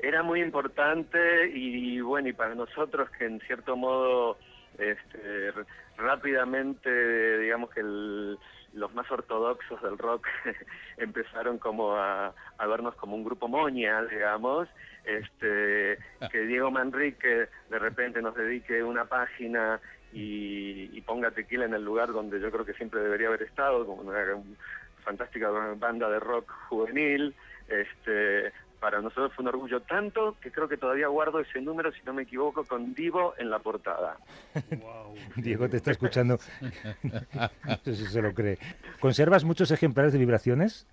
Era 0.00 0.22
muy 0.22 0.40
importante 0.40 1.48
y 1.52 2.00
bueno, 2.00 2.28
y 2.28 2.32
para 2.32 2.54
nosotros 2.54 3.10
que 3.18 3.26
en 3.26 3.40
cierto 3.40 3.76
modo 3.76 4.38
este, 4.78 5.52
rápidamente, 5.96 7.38
digamos 7.38 7.70
que 7.70 7.82
los 7.82 8.94
más 8.94 9.10
ortodoxos 9.10 9.82
del 9.82 9.98
rock 9.98 10.26
empezaron 10.96 11.58
como 11.58 11.96
a, 11.96 12.32
vernos 12.58 12.94
como 12.94 13.16
un 13.16 13.24
grupo 13.24 13.48
moña, 13.48 14.02
digamos, 14.04 14.68
este, 15.04 15.98
que 16.30 16.40
Diego 16.46 16.70
Manrique 16.70 17.48
de 17.70 17.78
repente 17.78 18.22
nos 18.22 18.34
dedique 18.34 18.82
una 18.82 19.06
página 19.06 19.80
y, 20.12 20.90
y, 20.92 21.00
ponga 21.02 21.30
tequila 21.30 21.66
en 21.66 21.74
el 21.74 21.84
lugar 21.84 22.12
donde 22.12 22.40
yo 22.40 22.50
creo 22.50 22.64
que 22.64 22.72
siempre 22.74 23.00
debería 23.00 23.28
haber 23.28 23.42
estado, 23.42 23.84
como 23.84 24.02
una, 24.02 24.18
una 24.34 24.56
fantástica 25.04 25.50
banda 25.50 26.08
de 26.08 26.18
rock 26.18 26.50
juvenil, 26.68 27.34
este, 27.68 28.52
para 28.80 29.00
nosotros 29.00 29.32
fue 29.34 29.42
un 29.42 29.48
orgullo 29.48 29.80
tanto 29.82 30.36
que 30.40 30.50
creo 30.50 30.68
que 30.68 30.76
todavía 30.76 31.08
guardo 31.08 31.40
ese 31.40 31.60
número, 31.60 31.92
si 31.92 32.00
no 32.04 32.12
me 32.12 32.22
equivoco, 32.22 32.64
con 32.64 32.94
Divo 32.94 33.34
en 33.38 33.50
la 33.50 33.58
portada. 33.58 34.16
Diego 35.36 35.68
te 35.68 35.78
está 35.78 35.90
escuchando. 35.90 36.38
no 37.02 37.76
sé 37.84 37.94
si 37.94 38.06
se 38.06 38.22
lo 38.22 38.32
cree. 38.32 38.58
¿Conservas 39.00 39.44
muchos 39.44 39.70
ejemplares 39.70 40.12
de 40.12 40.18
vibraciones? 40.18 40.86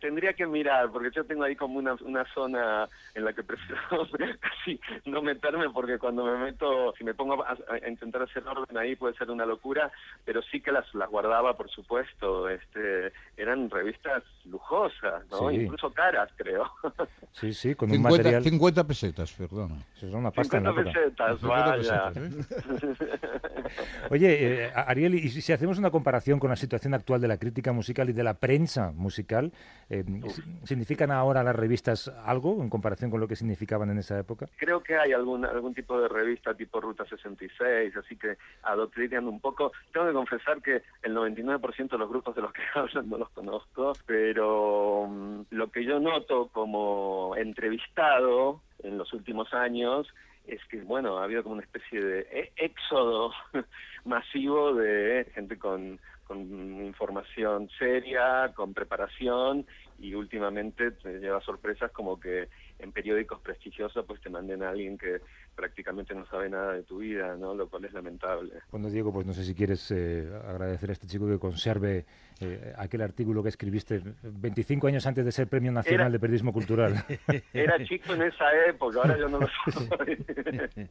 tendría 0.00 0.32
que 0.32 0.46
mirar, 0.46 0.90
porque 0.90 1.10
yo 1.14 1.24
tengo 1.24 1.44
ahí 1.44 1.56
como 1.56 1.78
una, 1.78 1.94
una 2.04 2.24
zona 2.32 2.88
en 3.14 3.24
la 3.24 3.32
que 3.32 3.42
prefiero 3.42 3.80
casi 4.40 4.80
no 5.06 5.22
meterme, 5.22 5.70
porque 5.70 5.98
cuando 5.98 6.24
me 6.24 6.36
meto, 6.38 6.94
si 6.96 7.04
me 7.04 7.14
pongo 7.14 7.42
a, 7.44 7.56
intentar 7.88 8.22
hacer 8.22 8.46
orden 8.46 8.76
ahí 8.78 8.96
puede 8.96 9.14
ser 9.14 9.30
una 9.30 9.46
locura, 9.46 9.90
pero 10.24 10.42
sí 10.42 10.60
que 10.60 10.72
las, 10.72 10.92
las 10.94 11.08
guardaba, 11.10 11.56
por 11.56 11.68
supuesto. 11.70 12.48
Este, 12.48 13.12
era 13.36 13.48
eran 13.48 13.70
revistas 13.70 14.22
lujosas, 14.44 15.26
¿no? 15.30 15.48
Sí. 15.50 15.56
Incluso 15.56 15.90
caras, 15.92 16.30
creo. 16.36 16.70
Sí, 17.32 17.52
sí, 17.54 17.74
con 17.76 17.88
un 17.88 17.96
50, 17.98 18.16
material... 18.18 18.42
50 18.42 18.84
pesetas, 18.84 19.32
perdona. 19.32 19.76
Es 19.96 20.02
una 20.02 20.30
pasta 20.32 20.56
en 20.56 20.64
la 20.64 20.70
50 20.70 20.90
época. 20.90 21.04
pesetas, 21.04 21.40
50 21.40 21.66
vaya. 21.76 22.12
pesetas, 22.12 22.82
¿eh? 22.82 23.28
Oye, 24.10 24.64
eh, 24.64 24.72
Ariel, 24.74 25.14
y 25.14 25.28
si 25.28 25.52
hacemos 25.52 25.78
una 25.78 25.90
comparación 25.90 26.40
con 26.40 26.50
la 26.50 26.56
situación 26.56 26.94
actual 26.94 27.20
de 27.20 27.28
la 27.28 27.36
crítica 27.36 27.72
musical 27.72 28.08
y 28.10 28.12
de 28.12 28.24
la 28.24 28.34
prensa 28.34 28.92
musical, 28.92 29.52
eh, 29.88 30.04
si- 30.28 30.42
¿significan 30.64 31.10
ahora 31.12 31.42
las 31.44 31.54
revistas 31.54 32.08
algo 32.24 32.60
en 32.62 32.70
comparación 32.70 33.07
con 33.10 33.20
lo 33.20 33.28
que 33.28 33.36
significaban 33.36 33.90
en 33.90 33.98
esa 33.98 34.18
época? 34.18 34.48
Creo 34.56 34.82
que 34.82 34.96
hay 34.96 35.12
algún 35.12 35.44
algún 35.44 35.74
tipo 35.74 36.00
de 36.00 36.08
revista 36.08 36.54
tipo 36.54 36.80
Ruta 36.80 37.04
66, 37.04 37.96
así 37.96 38.16
que 38.16 38.36
adoctrinan 38.62 39.26
un 39.26 39.40
poco. 39.40 39.72
Tengo 39.92 40.06
que 40.06 40.12
confesar 40.12 40.62
que 40.62 40.82
el 41.02 41.14
99% 41.14 41.90
de 41.90 41.98
los 41.98 42.08
grupos 42.08 42.34
de 42.34 42.42
los 42.42 42.52
que 42.52 42.62
hablan 42.74 43.08
no 43.08 43.18
los 43.18 43.30
conozco, 43.30 43.96
pero 44.06 45.06
mm, 45.08 45.40
lo 45.50 45.70
que 45.70 45.84
yo 45.84 46.00
noto 46.00 46.48
como 46.48 47.34
entrevistado 47.36 48.62
en 48.82 48.98
los 48.98 49.12
últimos 49.12 49.52
años 49.54 50.08
es 50.46 50.64
que, 50.70 50.80
bueno, 50.80 51.18
ha 51.18 51.24
habido 51.24 51.42
como 51.42 51.56
una 51.56 51.64
especie 51.64 52.00
de 52.00 52.20
é- 52.32 52.52
éxodo 52.56 53.32
masivo 54.04 54.74
de 54.74 55.26
gente 55.34 55.58
con, 55.58 56.00
con 56.26 56.40
información 56.84 57.68
seria, 57.78 58.52
con 58.54 58.72
preparación 58.72 59.66
y 59.98 60.14
últimamente 60.14 60.92
te 60.92 61.18
lleva 61.18 61.40
sorpresas 61.42 61.90
como 61.92 62.18
que 62.18 62.48
en 62.78 62.92
periódicos 62.92 63.40
prestigiosos 63.40 64.04
pues 64.06 64.20
te 64.20 64.30
manden 64.30 64.62
a 64.62 64.70
alguien 64.70 64.96
que 64.96 65.20
prácticamente 65.54 66.14
no 66.14 66.24
sabe 66.26 66.48
nada 66.48 66.74
de 66.74 66.82
tu 66.84 66.98
vida, 66.98 67.36
¿no? 67.36 67.54
Lo 67.54 67.68
cual 67.68 67.84
es 67.84 67.92
lamentable. 67.92 68.52
Bueno, 68.70 68.88
Diego, 68.88 69.12
pues 69.12 69.26
no 69.26 69.32
sé 69.32 69.44
si 69.44 69.54
quieres 69.54 69.90
eh, 69.90 70.28
agradecer 70.46 70.90
a 70.90 70.92
este 70.92 71.06
chico 71.06 71.26
que 71.28 71.38
conserve 71.38 72.06
eh, 72.40 72.72
aquel 72.78 73.02
artículo 73.02 73.42
que 73.42 73.48
escribiste 73.48 74.00
25 74.22 74.86
años 74.86 75.06
antes 75.06 75.24
de 75.24 75.32
ser 75.32 75.48
Premio 75.48 75.72
Nacional 75.72 76.02
Era- 76.02 76.10
de 76.10 76.18
Periodismo 76.20 76.52
Cultural. 76.52 76.94
Era 77.52 77.84
chico 77.84 78.14
en 78.14 78.22
esa 78.22 78.44
época, 78.68 78.98
ahora 78.98 79.18
yo 79.18 79.28
no 79.28 79.40
lo 79.40 79.48
soy. 79.72 80.16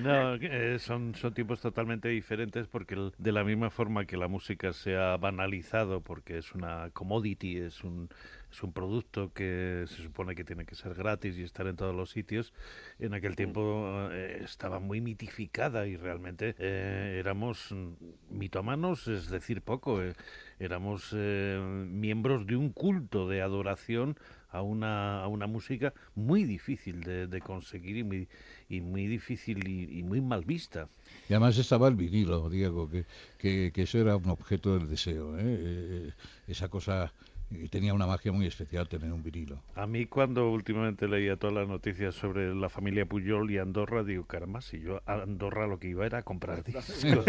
No, 0.00 0.34
eh, 0.36 0.78
son, 0.78 1.14
son 1.14 1.34
tiempos 1.34 1.60
totalmente 1.60 2.08
diferentes 2.08 2.66
porque 2.68 2.94
el- 2.94 3.12
de 3.18 3.32
la 3.32 3.44
misma 3.44 3.70
forma 3.70 4.04
que 4.06 4.16
la 4.16 4.28
música 4.28 4.72
se 4.72 4.96
ha 4.96 5.16
banalizado 5.16 6.00
porque 6.00 6.38
es 6.38 6.54
una 6.54 6.90
commodity, 6.92 7.58
es 7.58 7.82
un, 7.84 8.08
es 8.50 8.62
un 8.62 8.72
producto 8.72 9.32
que 9.32 9.84
se 9.88 10.02
supone 10.02 10.34
que 10.34 10.44
tiene 10.44 10.64
que 10.64 10.74
ser 10.74 10.94
gratis 10.94 11.36
y 11.38 11.42
estar 11.42 11.66
en 11.66 11.76
todos 11.76 11.94
los 11.94 12.10
sitios, 12.10 12.52
en 12.98 13.14
aquel 13.14 13.36
tiempo 13.36 14.08
eh, 14.12 14.40
estaba 14.44 14.80
muy 14.80 15.00
mitificada 15.00 15.86
y 15.86 15.96
realmente 15.96 16.54
eh, 16.58 17.16
éramos 17.20 17.70
mm, 17.72 17.92
mitomanos, 18.30 19.08
es 19.08 19.30
decir, 19.30 19.62
poco. 19.62 20.02
eh, 20.02 20.14
éramos 20.58 21.10
eh, 21.14 21.58
miembros 21.88 22.46
de 22.46 22.54
un 22.56 22.70
culto 22.70 23.28
de 23.28 23.40
adoración 23.40 24.16
a 24.50 24.62
una, 24.62 25.22
a 25.22 25.28
una 25.28 25.46
música 25.46 25.94
muy 26.14 26.44
difícil 26.44 27.02
de, 27.02 27.26
de 27.28 27.40
conseguir 27.40 27.96
y 27.96 28.04
muy, 28.04 28.28
y 28.68 28.80
muy 28.80 29.06
difícil 29.06 29.66
y, 29.66 29.98
y 29.98 30.02
muy 30.02 30.20
mal 30.20 30.44
vista. 30.44 30.88
Y 31.28 31.32
además 31.32 31.56
estaba 31.56 31.88
el 31.88 31.94
vinilo, 31.94 32.50
Diego, 32.50 32.90
que, 32.90 33.06
que, 33.38 33.70
que 33.72 33.82
eso 33.82 33.98
era 33.98 34.16
un 34.16 34.28
objeto 34.28 34.76
del 34.76 34.88
deseo. 34.88 35.38
¿eh? 35.38 35.42
Eh, 35.44 36.12
esa 36.48 36.68
cosa 36.68 37.12
eh, 37.52 37.68
tenía 37.70 37.94
una 37.94 38.06
magia 38.06 38.32
muy 38.32 38.46
especial 38.46 38.88
tener 38.88 39.12
un 39.12 39.22
vinilo. 39.22 39.62
A 39.74 39.86
mí 39.86 40.06
cuando 40.06 40.50
últimamente 40.50 41.08
leía 41.08 41.36
todas 41.36 41.54
las 41.54 41.68
noticias 41.68 42.14
sobre 42.14 42.54
la 42.54 42.68
familia 42.68 43.06
Puyol 43.06 43.50
y 43.50 43.58
Andorra, 43.58 44.02
digo, 44.04 44.24
caramba, 44.24 44.60
si 44.60 44.80
yo 44.80 45.02
a 45.06 45.14
Andorra 45.22 45.66
lo 45.66 45.78
que 45.78 45.88
iba 45.88 46.06
era 46.06 46.18
a 46.18 46.22
comprar 46.22 46.62
discos. 46.64 47.24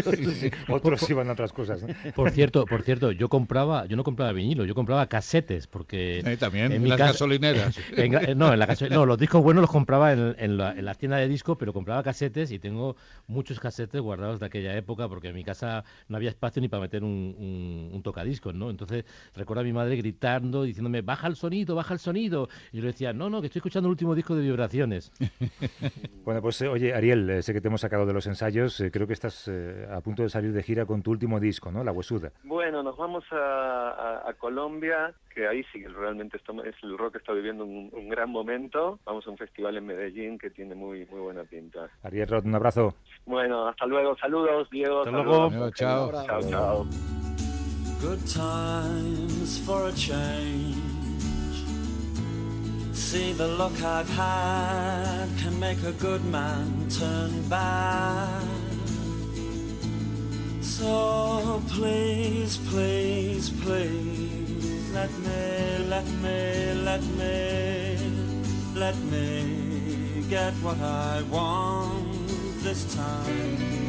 Otros 0.69 1.09
iban 1.09 1.29
a 1.29 1.33
otras 1.33 1.53
cosas. 1.53 1.81
¿no? 1.83 1.89
Por 2.15 2.31
cierto, 2.31 2.65
por 2.65 2.83
cierto, 2.83 3.11
yo 3.11 3.29
compraba, 3.29 3.85
yo 3.85 3.97
no 3.97 4.03
compraba 4.03 4.31
vinilo, 4.31 4.65
yo 4.65 4.75
compraba 4.75 5.07
casetes, 5.07 5.67
porque 5.67 6.19
Eh, 6.19 6.37
también, 6.37 6.71
en 6.71 6.81
mi 6.83 6.89
las 6.89 6.97
casa- 6.97 7.11
gasolineras. 7.13 7.79
en 7.97 8.37
no, 8.37 8.53
en 8.53 8.59
la 8.59 8.67
no, 8.89 9.05
los 9.05 9.17
discos 9.17 9.41
buenos 9.43 9.61
los 9.61 9.71
compraba 9.71 10.13
en, 10.13 10.35
en 10.37 10.57
la, 10.57 10.71
en 10.71 10.85
la 10.85 10.95
tienda 10.95 11.17
de 11.17 11.27
discos, 11.27 11.57
pero 11.59 11.73
compraba 11.73 12.03
casetes 12.03 12.51
y 12.51 12.59
tengo 12.59 12.95
muchos 13.27 13.59
casetes 13.59 13.99
guardados 14.01 14.39
de 14.39 14.45
aquella 14.45 14.75
época 14.77 15.07
porque 15.09 15.29
en 15.29 15.35
mi 15.35 15.43
casa 15.43 15.83
no 16.07 16.17
había 16.17 16.29
espacio 16.29 16.61
ni 16.61 16.67
para 16.67 16.81
meter 16.81 17.03
un, 17.03 17.35
un, 17.37 17.89
un 17.93 18.03
tocadiscos, 18.03 18.53
¿no? 18.53 18.69
Entonces 18.69 19.05
recuerdo 19.35 19.61
a 19.61 19.63
mi 19.63 19.73
madre 19.73 19.95
gritando, 20.15 20.63
diciéndome, 20.63 21.01
baja 21.01 21.27
el 21.27 21.35
sonido, 21.35 21.75
baja 21.75 21.93
el 21.93 21.99
sonido. 21.99 22.49
Y 22.71 22.77
yo 22.77 22.81
le 22.83 22.87
decía, 22.87 23.13
no, 23.13 23.29
no, 23.29 23.39
que 23.41 23.47
estoy 23.47 23.59
escuchando 23.59 23.87
el 23.87 23.91
último 23.91 24.13
disco 24.15 24.35
de 24.35 24.41
vibraciones. 24.43 25.11
Bueno, 26.23 26.39
pues 26.39 26.61
eh, 26.61 26.67
oye, 26.67 26.93
Ariel, 26.93 27.27
eh, 27.31 27.41
sé 27.41 27.51
que 27.51 27.61
te 27.61 27.67
hemos 27.67 27.81
sacado 27.81 28.05
de 28.05 28.13
los 28.13 28.27
ensayos, 28.27 28.79
eh, 28.79 28.91
creo 28.91 29.07
que 29.07 29.13
estás 29.13 29.47
eh, 29.47 29.87
a 29.91 30.01
punto 30.01 30.21
de 30.21 30.29
salir 30.29 30.53
de 30.53 30.61
gira 30.61 30.85
con 30.85 31.01
tu 31.01 31.09
último 31.09 31.39
disco, 31.39 31.71
¿no? 31.71 31.83
La 31.83 31.91
Huesuda. 31.91 32.31
Bueno, 32.43 32.83
nos 32.83 32.95
vamos 32.95 33.23
a, 33.31 33.37
a- 33.89 34.29
a 34.29 34.33
Colombia, 34.35 35.15
que 35.33 35.47
ahí 35.47 35.63
sí 35.73 35.81
que 35.81 35.87
realmente 35.89 36.37
estamos- 36.37 36.63
es 36.67 36.75
el 36.83 36.95
rock 36.95 37.15
está 37.15 37.33
viviendo 37.33 37.65
un, 37.65 37.89
un 37.91 38.07
gran 38.07 38.29
momento. 38.29 38.99
Vamos 39.03 39.25
a 39.25 39.31
un 39.31 39.37
festival 39.37 39.77
en 39.77 39.87
Medellín 39.87 40.37
que 40.37 40.51
tiene 40.51 40.75
muy 40.75 41.07
muy 41.07 41.21
buena 41.21 41.43
pinta. 41.43 41.89
Ariel 42.03 42.27
Roth, 42.27 42.45
un 42.45 42.53
abrazo. 42.55 42.93
Bueno, 43.25 43.67
hasta 43.67 43.87
luego. 43.87 44.15
Saludos, 44.19 44.69
Diego. 44.69 44.99
Hasta 45.01 45.11
saludos. 45.17 45.51
luego. 45.53 45.71
Chao. 45.71 46.11
Chao, 46.11 46.41
chao. 46.49 46.85
Good 48.01 48.25
times 48.25 49.59
for 49.59 49.85
a 49.85 49.91
change. 49.91 50.75
See 52.93 53.31
the 53.33 53.47
look 53.47 53.79
I've 53.83 54.09
had 54.09 55.27
can 55.37 55.59
make 55.59 55.83
a 55.83 55.91
good 55.91 56.25
man 56.25 56.89
turn 56.89 57.47
bad. 57.47 58.43
So 60.61 61.61
please, 61.69 62.57
please, 62.69 63.51
please, 63.61 64.89
let 64.95 65.11
me, 65.19 65.85
let 65.87 66.07
me, 66.23 66.73
let 66.83 67.03
me, 67.03 67.97
let 68.73 68.97
me 69.11 70.25
get 70.27 70.53
what 70.63 70.79
I 70.79 71.21
want 71.29 72.27
this 72.63 72.95
time. 72.95 73.80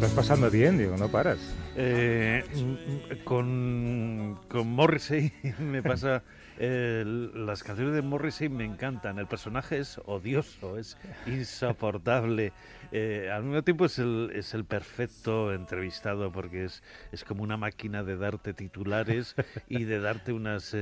Estás 0.00 0.16
pasando 0.16 0.50
bien, 0.50 0.78
digo, 0.78 0.96
no 0.96 1.08
paras. 1.08 1.38
Eh, 1.76 2.42
mm, 2.54 3.22
con, 3.24 4.38
Morrissey 4.66 5.30
me 5.58 5.82
pasa. 5.82 6.22
eh, 6.58 7.04
las 7.34 7.62
canciones 7.62 7.94
de 7.94 8.00
Morrissey 8.00 8.48
me 8.48 8.64
encantan. 8.64 9.18
El 9.18 9.26
personaje 9.26 9.78
es 9.78 10.00
odioso, 10.06 10.78
es 10.78 10.96
insoportable. 11.26 12.52
Eh, 12.92 13.30
al 13.32 13.44
mismo 13.44 13.62
tiempo 13.62 13.84
es 13.84 14.00
el, 14.00 14.32
es 14.34 14.52
el 14.52 14.64
perfecto 14.64 15.54
entrevistado 15.54 16.32
porque 16.32 16.64
es, 16.64 16.82
es 17.12 17.22
como 17.22 17.44
una 17.44 17.56
máquina 17.56 18.02
de 18.02 18.16
darte 18.16 18.52
titulares 18.52 19.36
y 19.68 19.84
de 19.84 20.00
darte 20.00 20.32
unas. 20.32 20.76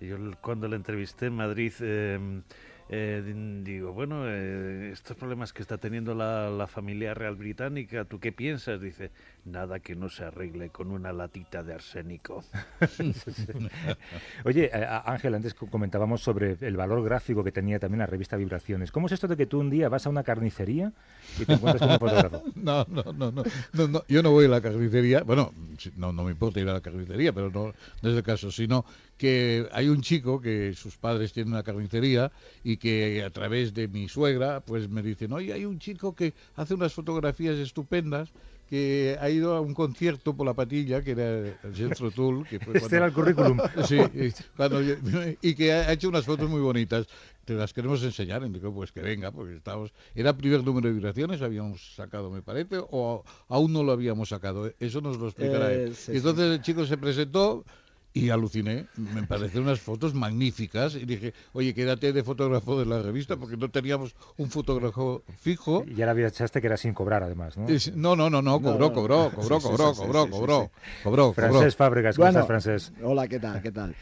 yo 0.00 0.16
cuando 0.40 0.68
le 0.68 0.76
entrevisté 0.76 1.26
en 1.26 1.34
Madrid. 1.34 1.72
Eh, 2.88 3.22
di- 3.24 3.62
digo, 3.64 3.92
bueno, 3.92 4.24
eh, 4.28 4.90
estos 4.92 5.16
problemas 5.16 5.52
que 5.52 5.62
está 5.62 5.78
teniendo 5.78 6.14
la, 6.14 6.50
la 6.50 6.66
familia 6.66 7.14
real 7.14 7.36
británica, 7.36 8.04
¿tú 8.04 8.18
qué 8.20 8.32
piensas? 8.32 8.80
Dice, 8.80 9.10
nada 9.44 9.80
que 9.80 9.94
no 9.96 10.08
se 10.08 10.24
arregle 10.24 10.70
con 10.70 10.90
una 10.90 11.12
latita 11.12 11.62
de 11.62 11.74
arsénico. 11.74 12.44
Oye, 14.44 14.70
eh, 14.72 14.86
Ángel, 15.04 15.34
antes 15.34 15.54
co- 15.54 15.66
comentábamos 15.66 16.22
sobre 16.22 16.56
el 16.60 16.76
valor 16.76 17.02
gráfico 17.02 17.42
que 17.44 17.52
tenía 17.52 17.78
también 17.78 18.00
la 18.00 18.06
revista 18.06 18.36
Vibraciones. 18.36 18.92
¿Cómo 18.92 19.06
es 19.06 19.12
esto 19.12 19.28
de 19.28 19.36
que 19.36 19.46
tú 19.46 19.60
un 19.60 19.70
día 19.70 19.88
vas 19.88 20.06
a 20.06 20.10
una 20.10 20.22
carnicería 20.22 20.92
y 21.40 21.44
te 21.44 21.54
encuentras 21.54 21.80
con 21.82 21.92
un 21.92 21.98
fotógrafo? 21.98 22.42
No, 22.54 22.84
no, 22.88 23.02
no, 23.12 23.30
no, 23.32 23.42
no, 23.72 23.88
no, 23.88 24.02
Yo 24.08 24.22
no 24.22 24.30
voy 24.30 24.46
a 24.46 24.48
la 24.48 24.60
carnicería. 24.60 25.22
Bueno, 25.22 25.52
no, 25.96 26.12
no 26.12 26.24
me 26.24 26.32
importa 26.32 26.60
ir 26.60 26.68
a 26.68 26.72
la 26.74 26.80
carnicería, 26.80 27.32
pero 27.32 27.50
no, 27.50 27.72
no 28.02 28.10
es 28.10 28.16
el 28.16 28.22
caso. 28.22 28.50
Sino 28.50 28.84
que 29.16 29.66
hay 29.72 29.88
un 29.88 30.00
chico 30.02 30.40
que 30.40 30.74
sus 30.74 30.96
padres 30.96 31.32
tienen 31.32 31.52
una 31.52 31.62
carnicería 31.62 32.30
y 32.62 32.76
que 32.76 33.22
a 33.24 33.30
través 33.30 33.74
de 33.74 33.88
mi 33.88 34.08
suegra, 34.08 34.60
pues 34.60 34.88
me 34.88 35.02
dicen, 35.02 35.32
oye, 35.32 35.52
hay 35.52 35.64
un 35.64 35.78
chico 35.78 36.14
que 36.14 36.34
hace 36.56 36.74
unas 36.74 36.92
fotografías 36.92 37.56
estupendas 37.56 38.30
que 38.68 39.16
ha 39.20 39.30
ido 39.30 39.54
a 39.54 39.60
un 39.60 39.72
concierto 39.74 40.36
por 40.36 40.46
la 40.46 40.54
patilla, 40.54 41.02
que 41.02 41.12
era 41.12 41.38
el 41.38 41.74
Centro 41.74 42.10
Tool, 42.12 42.46
que 42.46 42.60
fue 42.60 42.76
Este 42.76 42.96
era 42.96 43.06
el 43.06 43.12
currículum. 43.12 43.58
Sí, 43.86 43.96
y, 44.14 44.32
cuando 44.56 44.82
yo- 44.82 44.94
y 45.40 45.54
que 45.54 45.72
ha 45.72 45.92
hecho 45.92 46.08
unas 46.08 46.24
fotos 46.24 46.48
muy 46.50 46.60
bonitas. 46.60 47.06
Te 47.44 47.54
las 47.54 47.72
queremos 47.72 48.02
enseñar. 48.02 48.42
Y 48.44 48.50
digo, 48.50 48.74
pues 48.74 48.92
que 48.92 49.00
venga, 49.00 49.32
porque 49.32 49.56
estamos. 49.56 49.92
Era 50.14 50.30
el 50.30 50.36
primer 50.36 50.62
número 50.62 50.88
de 50.88 50.94
vibraciones, 50.94 51.40
habíamos 51.40 51.94
sacado, 51.94 52.30
me 52.30 52.42
parece, 52.42 52.76
o 52.78 53.24
aún 53.48 53.72
no 53.72 53.82
lo 53.82 53.92
habíamos 53.92 54.28
sacado. 54.28 54.70
Eso 54.78 55.00
nos 55.00 55.16
lo 55.18 55.28
explicará 55.28 55.72
él. 55.72 55.88
Eh, 55.88 55.94
sí, 55.94 56.12
y 56.12 56.16
entonces 56.18 56.44
el 56.52 56.60
chico 56.60 56.84
se 56.84 56.98
presentó. 56.98 57.64
Y 58.14 58.30
aluciné, 58.30 58.86
me 58.96 59.22
parecieron 59.22 59.64
unas 59.64 59.80
fotos 59.80 60.14
magníficas 60.14 60.94
y 60.94 61.04
dije, 61.04 61.34
oye, 61.52 61.74
quédate 61.74 62.12
de 62.12 62.24
fotógrafo 62.24 62.78
de 62.78 62.86
la 62.86 63.00
revista 63.02 63.36
porque 63.36 63.56
no 63.56 63.68
teníamos 63.70 64.16
un 64.38 64.50
fotógrafo 64.50 65.22
fijo. 65.38 65.84
Y 65.86 65.94
ya 65.94 66.06
la 66.06 66.12
avisaste 66.12 66.60
que 66.60 66.66
era 66.66 66.76
sin 66.76 66.94
cobrar, 66.94 67.22
además, 67.22 67.56
¿no? 67.56 67.68
Es- 67.68 67.94
No, 67.94 68.16
no, 68.16 68.28
no, 68.30 68.42
no, 68.42 68.60
cobró, 68.60 68.78
no. 68.88 68.92
cobró, 68.94 69.30
cobró, 69.30 69.60
Sí, 69.60 69.60
sí, 69.60 69.68
cobró, 69.68 69.92
sí, 69.92 70.00
cobró, 70.00 70.24
sí, 70.24 70.32
sí, 70.32 70.38
cobró, 70.38 70.70
sí. 70.74 71.02
cobró, 71.04 71.26
cobró. 71.26 71.34
Francés 71.34 71.76
Fábregas, 71.76 72.16
¿cómo 72.16 72.26
Bueno, 72.26 72.40
estás, 72.40 72.62
Francés? 72.64 72.92
hola, 73.04 73.28
¿qué 73.28 73.38
tal? 73.38 73.62
¿Qué 73.62 73.70
tal? 73.72 73.94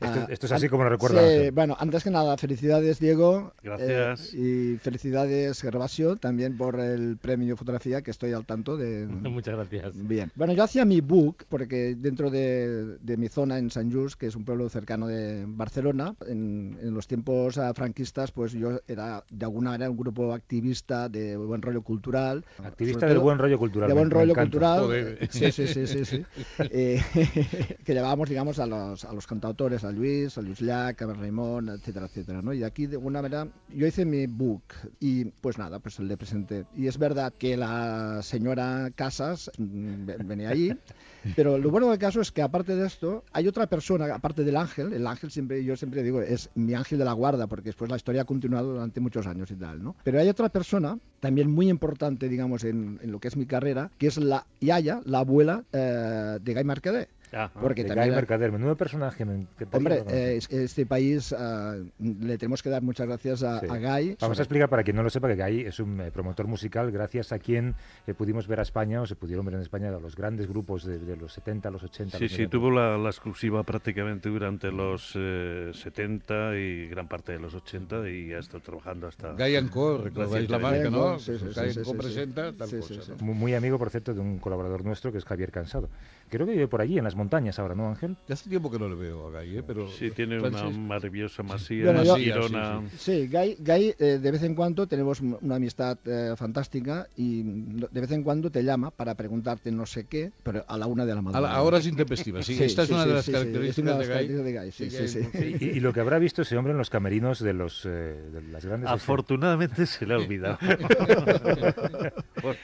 Esto, 0.00 0.20
Ah, 0.20 0.26
esto 0.30 0.46
es 0.46 0.52
así 0.52 0.64
an- 0.66 0.70
como 0.70 0.84
lo 0.84 0.90
recuerda 0.90 1.20
sí, 1.20 1.26
Ángel. 1.34 1.52
bueno, 1.52 1.76
antes 1.78 2.02
que 2.04 2.10
nada, 2.10 2.36
felicidades 2.38 2.98
Diego. 3.00 3.52
Gracias. 3.62 4.32
eh, 4.34 4.74
y 4.74 4.78
felicidades 4.78 5.60
Gervasio 5.60 6.16
también 6.16 6.56
por 6.56 6.80
el 6.80 7.18
premio 7.18 7.56
fotografía 7.56 8.00
que 8.02 8.10
estoy 8.10 8.32
al 8.32 8.46
tanto 8.46 8.76
de... 8.76 9.06
Muchas 9.30 9.54
gracias. 9.56 9.92
Bien. 10.08 10.32
Bueno, 10.34 10.52
yo 10.54 10.64
hacía 10.64 10.84
mi 10.84 11.00
book 11.02 11.44
porque 11.48 11.94
dentro 11.96 12.30
de, 12.30 12.96
de 13.00 13.16
mi 13.18 13.28
zona 13.28 13.58
en 13.58 13.70
San 13.70 13.92
Just, 13.92 14.18
que 14.18 14.26
es 14.28 14.36
un 14.36 14.44
pueblo 14.44 14.68
cercano 14.70 15.06
de 15.06 15.44
Barcelona, 15.46 16.14
en, 16.26 16.78
en 16.82 16.94
los 16.94 17.06
tiempos 17.06 17.58
ah, 17.58 17.72
franquistas, 17.74 18.32
pues 18.32 18.52
yo 18.52 18.80
era 18.88 19.22
de 19.30 19.44
alguna 19.44 19.70
manera 19.72 19.90
un 19.90 19.96
grupo 19.98 20.32
activista 20.32 21.08
de 21.10 21.36
buen 21.36 21.60
rollo 21.60 21.82
cultural. 21.82 22.44
Activista 22.64 23.06
del 23.06 23.18
buen 23.18 23.38
rollo 23.38 23.58
cultural. 23.58 23.88
De 23.88 23.94
buen 23.94 24.08
me 24.08 24.14
rollo 24.14 24.34
cultural. 24.34 24.80
Joder. 24.80 25.28
Sí, 25.30 25.52
sí, 25.52 25.66
sí, 25.66 25.86
sí. 25.86 26.04
sí. 26.04 26.24
Eh, 26.72 27.02
que 27.84 27.92
llevábamos, 27.94 28.28
digamos, 28.28 28.58
a 28.58 28.66
los, 28.66 29.04
a 29.04 29.12
los 29.12 29.26
cantautores, 29.26 29.84
a 29.84 29.89
Luis, 29.92 30.36
a 30.38 30.42
Luis 30.42 30.62
a 30.62 30.92
Raimón, 30.92 31.68
etcétera, 31.68 32.06
etcétera, 32.06 32.42
¿no? 32.42 32.52
Y 32.52 32.62
aquí, 32.64 32.86
de 32.86 32.96
alguna 32.96 33.22
manera, 33.22 33.48
yo 33.68 33.86
hice 33.86 34.04
mi 34.04 34.26
book 34.26 34.62
y, 34.98 35.24
pues 35.26 35.58
nada, 35.58 35.78
pues 35.78 35.98
le 36.00 36.16
presenté. 36.16 36.66
Y 36.76 36.86
es 36.86 36.98
verdad 36.98 37.32
que 37.38 37.56
la 37.56 38.20
señora 38.22 38.90
Casas 38.94 39.50
mm, 39.58 40.06
ve- 40.06 40.16
venía 40.24 40.48
allí, 40.50 40.72
pero 41.36 41.58
lo 41.58 41.70
bueno 41.70 41.88
del 41.90 41.98
caso 41.98 42.20
es 42.20 42.30
que, 42.32 42.42
aparte 42.42 42.74
de 42.76 42.86
esto, 42.86 43.24
hay 43.32 43.48
otra 43.48 43.66
persona, 43.66 44.12
aparte 44.14 44.44
del 44.44 44.56
ángel, 44.56 44.92
el 44.92 45.06
ángel 45.06 45.30
siempre, 45.30 45.64
yo 45.64 45.76
siempre 45.76 46.02
digo, 46.02 46.20
es 46.22 46.50
mi 46.54 46.74
ángel 46.74 46.98
de 46.98 47.04
la 47.04 47.12
guarda, 47.12 47.46
porque 47.46 47.70
después 47.70 47.90
la 47.90 47.96
historia 47.96 48.22
ha 48.22 48.24
continuado 48.26 48.72
durante 48.72 49.00
muchos 49.00 49.26
años 49.26 49.50
y 49.50 49.56
tal, 49.56 49.82
¿no? 49.82 49.96
Pero 50.04 50.18
hay 50.20 50.28
otra 50.28 50.48
persona, 50.48 50.98
también 51.20 51.50
muy 51.50 51.68
importante, 51.68 52.28
digamos, 52.28 52.64
en, 52.64 52.98
en 53.02 53.12
lo 53.12 53.20
que 53.20 53.28
es 53.28 53.36
mi 53.36 53.46
carrera, 53.46 53.90
que 53.98 54.06
es 54.06 54.16
la 54.18 54.46
Yaya, 54.60 55.00
la 55.04 55.18
abuela 55.20 55.64
eh, 55.72 56.38
de 56.42 56.54
Guy 56.54 56.64
Mercader. 56.64 57.08
Ah, 57.32 57.50
Porque 57.60 57.84
también 57.84 58.10
Mercader, 58.14 58.50
menudo 58.50 58.76
personaje. 58.76 59.24
me 59.24 59.46
Hombre, 59.72 60.02
eh, 60.08 60.36
es- 60.36 60.50
este 60.50 60.84
país 60.86 61.32
ah, 61.36 61.76
le 61.98 62.38
tenemos 62.38 62.62
que 62.62 62.70
dar 62.70 62.82
muchas 62.82 63.06
gracias 63.06 63.42
a, 63.42 63.60
Sí. 63.60 63.66
a 63.66 63.74
Guy. 63.78 64.16
Vamos 64.20 64.22
a 64.22 64.26
sobre- 64.26 64.40
explicar 64.42 64.68
para 64.68 64.82
quien 64.82 64.96
no 64.96 65.02
lo 65.02 65.10
sepa 65.10 65.28
que 65.28 65.36
Guy 65.42 65.60
es 65.62 65.78
un 65.78 66.00
eh, 66.00 66.10
promotor 66.10 66.46
musical 66.48 66.90
gracias 66.90 67.32
a 67.32 67.38
quien 67.38 67.74
eh, 68.06 68.14
pudimos 68.14 68.46
ver 68.48 68.58
a 68.58 68.62
España 68.62 69.00
o 69.00 69.06
se 69.06 69.14
pudieron 69.14 69.44
ver 69.46 69.54
en 69.54 69.60
España 69.60 69.90
los 69.92 70.16
grandes 70.16 70.48
grupos 70.48 70.84
de, 70.84 70.98
de 70.98 71.16
los 71.16 71.32
70, 71.32 71.70
los 71.70 71.82
80. 71.84 72.18
Sí, 72.18 72.24
los 72.24 72.32
sí, 72.32 72.38
90. 72.38 72.50
tuvo 72.50 72.70
la, 72.70 72.98
la 72.98 73.10
exclusiva 73.10 73.62
prácticamente 73.62 74.28
durante 74.28 74.72
los 74.72 75.12
eh, 75.14 75.70
70 75.72 76.56
y 76.56 76.88
gran 76.88 77.06
parte 77.08 77.32
de 77.32 77.38
los 77.38 77.54
80 77.54 78.08
y 78.08 78.32
ha 78.32 78.38
estado 78.40 78.60
trabajando 78.60 79.06
hasta... 79.06 79.32
Guy 79.34 79.68
Co, 79.68 79.98
recordáis 79.98 80.50
la 80.50 80.58
marca, 80.58 80.90
¿no? 80.90 81.16
Guy 81.16 81.94
presenta 81.96 82.52
tal 82.52 82.70
cosa. 82.80 83.14
muy 83.20 83.54
amigo, 83.54 83.78
por 83.78 83.90
cierto, 83.90 84.14
de 84.14 84.20
un 84.20 84.38
colaborador 84.38 84.84
nuestro 84.84 85.12
que 85.12 85.18
es 85.18 85.24
Javier 85.24 85.50
Cansado. 85.52 85.88
Creo 86.30 86.46
que 86.46 86.52
vive 86.52 86.68
por 86.68 86.80
allí, 86.80 86.96
en 86.98 87.04
las 87.04 87.16
montañas 87.16 87.58
ahora, 87.58 87.74
¿no, 87.74 87.88
Ángel? 87.88 88.16
Ya 88.28 88.34
hace 88.34 88.48
tiempo 88.48 88.70
que 88.70 88.78
no 88.78 88.88
le 88.88 88.94
veo 88.94 89.26
a 89.28 89.40
Guy, 89.40 89.58
¿eh? 89.58 89.62
pero 89.66 89.88
Sí, 89.90 90.10
tiene 90.12 90.38
una 90.38 90.50
Francis- 90.50 90.78
maravillosa 90.78 91.42
masía 91.42 91.84
Bueno, 91.86 92.00
en 92.00 92.06
yo- 92.06 92.16
Girona. 92.16 92.82
Sí, 92.96 93.28
Guy, 93.30 93.56
Guy, 93.58 93.94
eh, 93.98 94.18
de 94.22 94.30
vez 94.30 94.42
en 94.44 94.54
cuando 94.54 94.86
tenemos 94.86 95.20
una 95.20 95.56
amistad 95.56 95.98
eh, 96.06 96.34
fantástica 96.36 97.08
y 97.16 97.42
de 97.42 98.00
vez 98.00 98.10
en 98.12 98.22
cuando 98.22 98.50
te 98.50 98.62
llama 98.62 98.90
para 98.90 99.14
preguntarte 99.14 99.72
no 99.72 99.86
sé 99.86 100.04
qué, 100.04 100.30
pero 100.42 100.64
a 100.68 100.78
la 100.78 100.86
una 100.86 101.04
de 101.04 101.14
la 101.14 101.20
madrugada. 101.22 101.54
a 101.56 101.62
horas 101.62 101.86
intempestivas, 101.86 102.46
sí. 102.46 102.62
Esta 102.62 102.82
es 102.84 102.90
una 102.90 103.04
de 103.06 103.14
las 103.14 103.24
sí, 103.24 103.32
sí, 103.32 103.36
características 103.38 103.78
una 103.78 103.98
de 103.98 104.06
características 104.08 104.44
de 104.44 104.60
Guy, 104.60 104.72
sí, 104.72 104.90
Sí, 104.90 105.08
sí, 105.08 105.24
sí. 105.32 105.56
Y, 105.60 105.64
y 105.76 105.80
lo 105.80 105.92
que 105.92 106.00
habrá 106.00 106.18
visto 106.18 106.42
ese 106.42 106.56
hombre 106.56 106.72
en 106.72 106.78
los 106.78 106.90
camerinos 106.90 107.40
de, 107.40 107.52
los, 107.52 107.84
eh, 107.86 107.88
de 107.88 108.42
las 108.52 108.64
grandes... 108.64 108.88
Afortunadamente 108.90 109.84
se 109.86 110.06
le 110.06 110.14
ha 110.14 110.18
olvidado. 110.18 110.58
Por- 112.40 112.56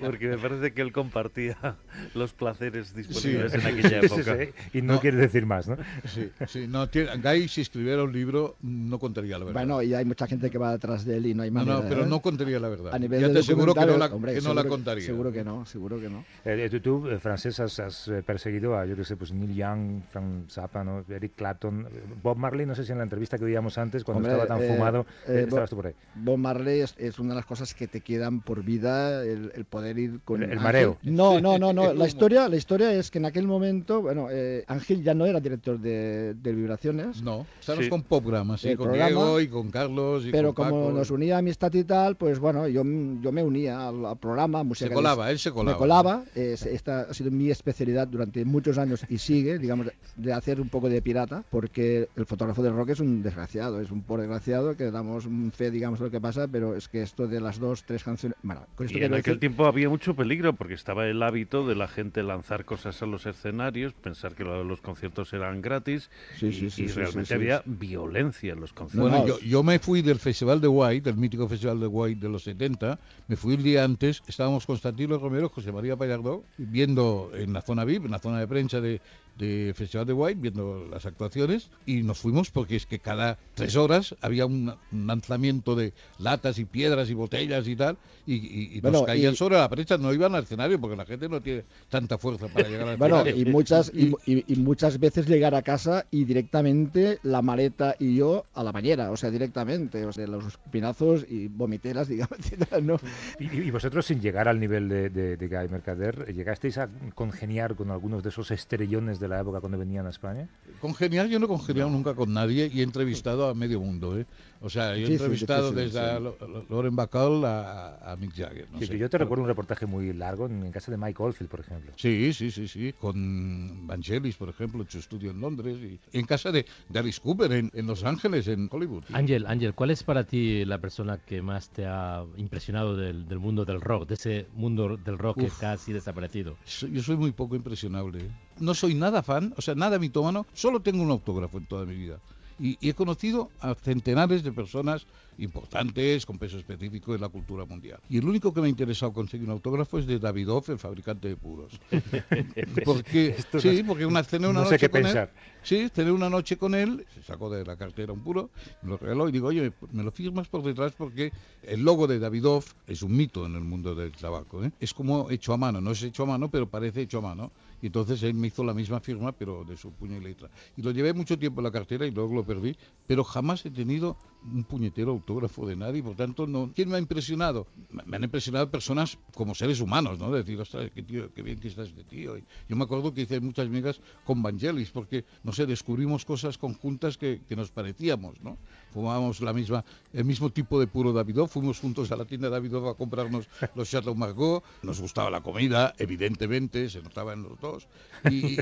porque 0.00 0.28
me 0.28 0.38
parece 0.38 0.72
que 0.72 0.82
él 0.82 0.92
compartía 0.92 1.76
los 2.14 2.32
placeres 2.32 2.94
disponibles 3.08 3.54
en 3.54 3.60
aquella 3.66 3.88
Sí, 4.00 4.06
época. 4.06 4.36
sí, 4.44 4.78
y 4.78 4.82
no, 4.82 5.00
quiere 5.00 5.16
decir 5.18 5.46
más, 5.46 5.68
¿no? 5.68 5.76
Sí, 6.06 6.30
sí, 6.46 6.66
no, 6.68 6.88
tiene- 6.88 7.16
Guy, 7.16 7.48
si 7.48 7.60
escribiera 7.60 8.02
un 8.02 8.12
libro, 8.12 8.56
no 8.62 8.98
contaría 8.98 9.38
la 9.38 9.44
verdad. 9.44 9.60
Bueno, 9.60 9.82
y 9.82 9.94
hay 9.94 10.04
mucha 10.04 10.26
gente 10.26 10.50
que 10.50 10.58
va 10.58 10.72
detrás 10.72 11.04
de 11.04 11.16
él 11.16 11.26
y 11.26 11.34
no 11.34 11.42
hay 11.42 11.50
no, 11.50 11.60
manera. 11.60 11.80
no, 11.82 11.88
pero 11.88 12.04
¿eh? 12.04 12.06
no 12.06 12.20
contaría 12.20 12.58
la 12.60 12.68
verdad. 12.68 12.94
A 12.94 12.98
nivel 12.98 13.20
ya 13.20 13.28
de 13.28 13.34
te 13.34 13.40
aseguro 13.40 13.74
que 13.74 13.86
no 13.86 13.96
la, 13.96 14.06
hombre, 14.06 14.34
que 14.34 14.40
no 14.40 14.54
la 14.54 14.62
seguro 14.62 14.68
contaría. 14.76 15.04
Seguro 15.06 15.32
que 15.32 15.44
no, 15.44 15.66
seguro 15.66 16.00
que 16.00 16.08
no. 16.08 16.24
Eh, 16.44 16.68
tú, 16.70 16.80
tú, 16.80 17.08
eh, 17.08 17.18
francés, 17.18 17.58
has, 17.60 17.78
has, 17.80 18.08
eh, 18.08 18.22
perseguido 18.24 18.76
a, 18.76 18.86
yo 18.86 18.96
qué 18.96 19.04
sé, 19.04 19.16
pues 19.16 19.32
Neil 19.32 19.54
Young, 19.54 20.02
Frank 20.10 20.48
Zappa, 20.50 20.84
¿no? 20.84 21.04
Eric 21.08 21.32
Clapton, 21.36 21.86
Bob 22.22 22.36
Marley, 22.36 22.66
no 22.66 22.74
sé 22.74 22.84
si 22.84 22.92
en 22.92 22.98
la 22.98 23.04
entrevista 23.04 23.38
que 23.38 23.44
veíamos 23.44 23.78
antes, 23.78 24.04
cuando 24.04 24.18
Hombre, 24.28 24.32
estaba 24.42 24.58
tan 24.58 24.64
eh, 24.64 24.72
fumado, 24.74 25.06
eh, 25.26 25.32
eh, 25.40 25.44
estabas 25.48 25.70
tú 25.70 25.76
por 25.76 25.86
ahí. 25.88 25.94
Bob 26.14 26.38
Marley 26.38 26.80
es, 26.80 26.94
es 26.98 27.18
una 27.18 27.30
de 27.30 27.36
las 27.36 27.46
cosas 27.46 27.74
que 27.74 27.88
te 27.88 28.00
quedan 28.00 28.40
por 28.40 28.62
vida, 28.62 29.24
el, 29.24 29.52
el 29.54 29.64
poder 29.64 29.98
ir 29.98 30.20
con 30.24 30.42
El- 30.42 30.52
el 30.52 30.60
mareo. 30.60 30.98
No, 31.02 31.40
no, 31.40 31.58
no, 31.58 31.72
no. 31.72 31.92
La 31.92 32.06
historia, 32.06 32.48
la 32.48 32.56
historia 32.56 32.89
es 32.92 33.10
que 33.10 33.18
en 33.18 33.24
aquel 33.26 33.46
momento, 33.46 34.02
bueno, 34.02 34.28
eh, 34.30 34.64
Ángel 34.66 35.02
ya 35.02 35.14
no 35.14 35.26
era 35.26 35.40
director 35.40 35.78
de, 35.78 36.34
de 36.34 36.52
Vibraciones. 36.52 37.22
No, 37.22 37.46
estamos 37.58 37.84
Sí. 37.84 37.90
con 37.90 38.02
programas, 38.02 38.60
sí, 38.60 38.68
El 38.70 38.76
con 38.76 38.86
programa, 38.88 39.08
Diego 39.08 39.40
y 39.40 39.48
con 39.48 39.70
Carlos 39.70 40.24
y 40.26 40.30
Pero 40.30 40.52
con 40.54 40.68
como 40.68 40.84
Paco. 40.86 40.98
nos 40.98 41.10
unía 41.10 41.38
amistad 41.38 41.72
y 41.74 41.84
tal, 41.84 42.16
pues 42.16 42.38
bueno, 42.38 42.68
yo, 42.68 42.82
yo 42.84 43.32
me 43.32 43.42
unía 43.42 43.88
al, 43.88 44.04
al 44.04 44.18
programa. 44.18 44.62
música 44.62 44.88
Se 44.88 44.94
colaba, 44.94 45.30
él 45.30 45.38
se 45.38 45.50
colaba. 45.50 45.76
Me 45.76 45.78
colaba. 45.78 46.24
eh, 46.34 46.56
esta 46.60 47.00
ha 47.02 47.14
sido 47.14 47.30
mi 47.30 47.50
especialidad 47.50 48.08
durante 48.08 48.44
muchos 48.44 48.78
años 48.78 49.04
y 49.08 49.18
sigue, 49.18 49.58
digamos, 49.58 49.86
de 50.16 50.32
hacer 50.32 50.60
un 50.60 50.68
poco 50.68 50.88
de 50.88 51.00
pirata, 51.02 51.44
porque 51.50 52.08
el 52.16 52.26
fotógrafo 52.26 52.62
del 52.62 52.74
rock 52.74 52.90
es 52.90 53.00
un 53.00 53.22
desgraciado, 53.22 53.80
es 53.80 53.90
un 53.90 54.02
pobre 54.02 54.22
desgraciado 54.22 54.76
que 54.76 54.90
damos 54.90 55.26
un 55.26 55.52
fe, 55.52 55.70
digamos, 55.70 55.98
de 55.98 56.06
lo 56.06 56.10
que 56.10 56.20
pasa, 56.20 56.48
pero 56.48 56.74
es 56.76 56.88
que 56.88 57.02
esto 57.02 57.26
de 57.26 57.40
las 57.40 57.58
dos, 57.58 57.84
tres 57.84 58.04
canciones. 58.04 58.36
Bueno, 58.42 58.62
con 58.74 58.86
esto 58.86 58.98
Y 58.98 59.02
en 59.04 59.14
aquel 59.14 59.34
decir- 59.34 59.40
tiempo 59.40 59.66
había 59.66 59.88
mucho 59.88 60.14
peligro 60.14 60.52
porque 60.54 60.74
estaba 60.74 61.06
el 61.06 61.22
hábito 61.22 61.66
de 61.66 61.74
la 61.74 61.88
gente 61.88 62.22
lanzar 62.22 62.64
cosas 62.70 63.02
a 63.02 63.06
los 63.06 63.26
escenarios, 63.26 63.94
pensar 63.94 64.36
que 64.36 64.44
lo- 64.44 64.62
los 64.62 64.80
conciertos 64.80 65.32
eran 65.32 65.60
gratis 65.60 66.08
Sí, 66.38 66.46
y, 66.46 66.52
sí, 66.52 66.70
sí, 66.70 66.82
y 66.84 66.86
realmente 66.86 67.34
había 67.34 67.62
violencia 67.66 68.52
en 68.52 68.60
los 68.60 68.72
conciertos. 68.72 69.10
Bueno, 69.10 69.26
No, 69.26 69.26
yo, 69.26 69.40
yo 69.40 69.64
me 69.64 69.80
fui 69.80 70.02
del 70.02 70.20
Festival 70.20 70.60
de 70.60 70.68
White, 70.68 71.10
del 71.10 71.16
mítico 71.18 71.48
Festival 71.48 71.80
de 71.80 71.88
White 71.88 72.20
de 72.20 72.28
los 72.28 72.44
70, 72.44 73.00
me 73.26 73.34
fui 73.34 73.54
el 73.54 73.64
día 73.64 73.82
antes, 73.82 74.22
estábamos 74.28 74.66
Constantino 74.66 75.18
Romero, 75.18 75.48
José 75.48 75.72
María 75.72 75.96
Pallardó, 75.96 76.44
viendo 76.58 77.32
en 77.34 77.52
la 77.52 77.60
zona 77.60 77.84
VIP, 77.84 78.04
en 78.04 78.12
la 78.12 78.20
zona 78.20 78.38
de 78.38 78.46
prensa 78.46 78.80
de, 78.80 79.00
de 79.36 79.72
Festival 79.74 80.06
de 80.06 80.12
White, 80.12 80.40
viendo 80.40 80.86
las 80.90 81.06
actuaciones, 81.06 81.70
y 81.86 82.02
nos 82.02 82.18
fuimos 82.18 82.50
porque 82.50 82.76
es 82.76 82.86
que 82.86 82.98
cada 82.98 83.38
tres 83.54 83.76
horas 83.76 84.14
había 84.20 84.46
un, 84.46 84.74
un 84.92 85.06
lanzamiento 85.06 85.74
de 85.76 85.92
latas 86.18 86.58
y 86.58 86.64
piedras 86.64 87.08
y 87.10 87.14
botellas 87.14 87.66
y 87.68 87.76
tal, 87.76 87.96
y, 88.26 88.34
y- 88.34 88.76
y 88.76 88.80
Bueno, 88.80 88.98
nos 88.98 89.06
caían 89.06 89.32
y- 89.32 89.36
sobre 89.36 89.56
la 89.56 89.68
prensa, 89.68 89.96
no 89.98 90.12
iban 90.12 90.34
al 90.34 90.42
escenario 90.44 90.80
porque 90.80 90.96
la 90.96 91.06
gente 91.06 91.28
no 91.28 91.40
tiene 91.40 91.64
tanta 91.88 92.18
fuerza 92.18 92.48
para 92.48 92.68
llegar 92.68 92.88
al 92.88 92.96
Bueno, 92.96 93.20
escenario. 93.20 93.42
y 93.42 93.52
muchas, 93.52 93.92
y, 93.94 94.12
y- 94.26 94.52
y 94.52 94.56
muchas 94.56 94.98
veces 94.98 95.26
llegar 95.26 95.54
a 95.54 95.62
casa 95.62 96.04
y 96.10 96.24
directamente 96.24 97.18
la 97.22 97.42
maleta 97.42 97.94
y 97.98 98.16
yo 98.16 98.44
a 98.54 98.62
la 98.64 98.72
bañera, 98.72 99.10
o 99.10 99.16
sea, 99.16 99.30
directamente, 99.30 100.04
o 100.04 100.12
sea, 100.12 100.26
los 100.26 100.58
pinazos 100.70 101.24
y 101.28 101.48
vomiteras, 101.48 102.08
digamos, 102.08 102.38
¿no? 102.82 102.96
Y, 103.38 103.60
y 103.62 103.70
vosotros, 103.70 104.06
sin 104.06 104.20
llegar 104.20 104.48
al 104.48 104.58
nivel 104.60 104.88
de, 104.88 105.10
de, 105.10 105.36
de 105.36 105.48
Guy 105.48 105.68
Mercader, 105.68 106.32
¿llegasteis 106.34 106.78
a 106.78 106.88
congeniar 107.14 107.74
con 107.76 107.90
algunos 107.90 108.22
de 108.22 108.30
esos 108.30 108.50
estrellones 108.50 109.19
de 109.20 109.28
la 109.28 109.40
época 109.40 109.60
cuando 109.60 109.78
venían 109.78 110.06
a 110.06 110.10
España? 110.10 110.48
Congeniar, 110.80 111.26
yo 111.26 111.38
no 111.38 111.44
he 111.44 111.48
congeniado 111.48 111.90
nunca 111.90 112.14
con 112.14 112.32
nadie 112.32 112.70
y 112.72 112.80
he 112.80 112.82
entrevistado 112.82 113.48
a 113.48 113.54
medio 113.54 113.80
mundo, 113.80 114.18
¿eh? 114.18 114.26
O 114.62 114.68
sea, 114.68 114.94
yo 114.94 115.06
he 115.06 115.12
entrevistado 115.12 115.70
difícil, 115.72 115.92
desde 115.94 115.98
sí. 116.10 116.16
a 116.16 116.20
Lo- 116.20 116.36
Lo- 116.46 116.66
Lauren 116.68 116.94
Bacall 116.94 117.44
a, 117.46 118.12
a 118.12 118.16
Mick 118.16 118.34
Jagger. 118.34 118.70
no 118.70 118.78
Sí, 118.78 118.86
sé. 118.86 118.92
que 118.92 118.98
yo 118.98 119.08
te 119.08 119.16
recuerdo 119.16 119.42
un 119.42 119.48
reportaje 119.48 119.86
muy 119.86 120.12
largo 120.12 120.44
en, 120.46 120.62
en 120.64 120.70
casa 120.70 120.90
de 120.90 120.98
Mike 120.98 121.22
Oldfield, 121.22 121.50
por 121.50 121.60
ejemplo. 121.60 121.92
Sí, 121.96 122.32
sí, 122.34 122.50
sí, 122.50 122.68
sí. 122.68 122.92
Con 122.92 123.86
Vangelis, 123.86 124.36
por 124.36 124.48
ejemplo, 124.50 124.82
en 124.82 124.90
su 124.90 124.98
estudio 124.98 125.30
en 125.30 125.40
Londres 125.40 125.78
y 125.78 125.98
en 126.12 126.26
casa 126.26 126.52
de, 126.52 126.66
de 126.88 126.98
Alice 126.98 127.20
Cooper 127.22 127.52
en, 127.52 127.70
en 127.72 127.86
Los 127.86 128.04
Ángeles, 128.04 128.48
en 128.48 128.68
Hollywood. 128.70 129.04
Ángel, 129.12 129.46
Ángel, 129.46 129.72
¿cuál 129.74 129.90
es 129.90 130.02
para 130.02 130.24
ti 130.24 130.64
la 130.66 130.78
persona 130.78 131.16
que 131.18 131.40
más 131.40 131.70
te 131.70 131.86
ha 131.86 132.24
impresionado 132.36 132.96
del, 132.96 133.26
del 133.28 133.38
mundo 133.38 133.64
del 133.64 133.80
rock, 133.80 134.08
de 134.08 134.14
ese 134.14 134.46
mundo 134.52 134.96
del 134.98 135.16
rock 135.18 135.38
que 135.38 135.46
Uf. 135.46 135.52
está 135.52 135.72
así 135.72 135.92
desaparecido? 135.92 136.56
Yo 136.92 137.02
soy 137.02 137.16
muy 137.16 137.32
poco 137.32 137.56
impresionable. 137.56 138.24
¿eh? 138.24 138.30
No 138.58 138.74
soy 138.74 138.94
nada 138.94 139.22
fan, 139.22 139.54
o 139.56 139.62
sea, 139.62 139.74
nada 139.74 139.98
mitómano, 139.98 140.46
solo 140.52 140.80
tengo 140.80 141.02
un 141.02 141.10
autógrafo 141.10 141.56
en 141.56 141.64
toda 141.66 141.86
mi 141.86 141.94
vida. 141.96 142.20
Y, 142.60 142.76
y 142.80 142.90
he 142.90 142.94
conocido 142.94 143.50
a 143.60 143.74
centenares 143.74 144.42
de 144.42 144.52
personas 144.52 145.06
importantes, 145.38 146.26
con 146.26 146.38
peso 146.38 146.58
específico 146.58 147.14
en 147.14 147.20
la 147.22 147.28
cultura 147.28 147.64
mundial. 147.64 147.98
Y 148.10 148.18
el 148.18 148.28
único 148.28 148.52
que 148.52 148.60
me 148.60 148.66
ha 148.66 148.70
interesado 148.70 149.12
conseguir 149.12 149.46
un 149.46 149.52
autógrafo 149.52 149.98
es 149.98 150.06
de 150.06 150.18
Davidoff, 150.18 150.68
el 150.68 150.78
fabricante 150.78 151.28
de 151.28 151.36
puros. 151.36 151.72
Porque, 152.84 153.36
no 153.52 153.60
sí, 153.60 153.82
porque 153.86 154.06
una, 154.06 154.22
cené 154.22 154.48
una 154.48 154.60
no 154.60 154.66
sé 154.66 154.72
noche 154.72 154.86
qué 154.86 154.90
con 154.90 155.02
pensar. 155.02 155.32
él. 155.34 155.40
Sí, 155.62 155.88
cené 155.94 156.10
una 156.12 156.30
noche 156.30 156.56
con 156.56 156.74
él, 156.74 157.06
se 157.14 157.22
sacó 157.22 157.50
de 157.50 157.64
la 157.64 157.76
cartera 157.76 158.12
un 158.12 158.20
puro, 158.20 158.50
me 158.82 158.90
lo 158.90 158.96
regaló 158.96 159.28
y 159.28 159.32
digo, 159.32 159.48
oye, 159.48 159.62
me, 159.62 159.72
me 159.92 160.02
lo 160.02 160.10
firmas 160.10 160.48
por 160.48 160.62
detrás 160.62 160.92
porque 160.96 161.32
el 161.62 161.82
logo 161.82 162.06
de 162.06 162.18
Davidoff 162.18 162.74
es 162.86 163.02
un 163.02 163.16
mito 163.16 163.46
en 163.46 163.54
el 163.54 163.62
mundo 163.62 163.94
del 163.94 164.12
tabaco. 164.12 164.64
¿eh? 164.64 164.70
Es 164.80 164.94
como 164.94 165.30
hecho 165.30 165.52
a 165.52 165.56
mano, 165.56 165.80
no 165.80 165.90
es 165.92 166.02
hecho 166.02 166.22
a 166.24 166.26
mano, 166.26 166.50
pero 166.50 166.68
parece 166.68 167.02
hecho 167.02 167.18
a 167.18 167.22
mano. 167.22 167.50
Y 167.82 167.86
entonces 167.86 168.22
él 168.22 168.34
me 168.34 168.48
hizo 168.48 168.64
la 168.64 168.74
misma 168.74 169.00
firma, 169.00 169.32
pero 169.32 169.64
de 169.64 169.76
su 169.76 169.92
puño 169.92 170.16
y 170.16 170.20
letra. 170.20 170.50
Y 170.76 170.82
lo 170.82 170.90
llevé 170.90 171.12
mucho 171.12 171.38
tiempo 171.38 171.60
en 171.60 171.64
la 171.64 171.70
cartera 171.70 172.06
y 172.06 172.10
luego 172.10 172.34
lo 172.34 172.44
perdí, 172.44 172.76
pero 173.06 173.24
jamás 173.24 173.64
he 173.64 173.70
tenido 173.70 174.16
un 174.44 174.64
puñetero 174.64 175.12
autógrafo 175.12 175.66
de 175.66 175.76
nadie, 175.76 176.02
por 176.02 176.16
tanto, 176.16 176.46
no. 176.46 176.70
¿quién 176.74 176.88
me 176.88 176.96
ha 176.96 176.98
impresionado? 176.98 177.66
Me 178.06 178.16
han 178.16 178.24
impresionado 178.24 178.70
personas 178.70 179.18
como 179.34 179.54
seres 179.54 179.80
humanos, 179.80 180.18
¿no? 180.18 180.30
decir, 180.32 180.60
ostras, 180.60 180.90
qué, 180.94 181.02
tío, 181.02 181.32
qué 181.34 181.42
bien 181.42 181.58
que 181.60 181.68
está 181.68 181.82
este 181.82 182.04
tío. 182.04 182.36
yo 182.68 182.76
me 182.76 182.84
acuerdo 182.84 183.12
que 183.12 183.22
hice 183.22 183.40
muchas 183.40 183.66
amigas 183.66 184.00
con 184.24 184.42
Vangelis, 184.42 184.90
porque, 184.90 185.24
no 185.42 185.52
sé, 185.52 185.66
descubrimos 185.66 186.24
cosas 186.24 186.58
conjuntas 186.58 187.18
que, 187.18 187.42
que 187.48 187.56
nos 187.56 187.70
parecíamos, 187.70 188.40
¿no? 188.40 188.56
Fumábamos 188.92 189.40
la 189.40 189.52
misma, 189.52 189.84
el 190.12 190.24
mismo 190.24 190.50
tipo 190.50 190.80
de 190.80 190.86
puro 190.86 191.12
Davidoff, 191.12 191.52
fuimos 191.52 191.78
juntos 191.78 192.10
a 192.10 192.16
la 192.16 192.24
tienda 192.24 192.48
Davidoff 192.48 192.86
a 192.86 192.94
comprarnos 192.94 193.48
los 193.74 193.90
Chateau 193.90 194.14
Margaux, 194.14 194.64
nos 194.82 195.00
gustaba 195.00 195.30
la 195.30 195.42
comida, 195.42 195.94
evidentemente, 195.98 196.88
se 196.88 197.02
notaba 197.02 197.32
en 197.32 197.42
los 197.42 197.60
dos, 197.60 197.88
y, 198.30 198.58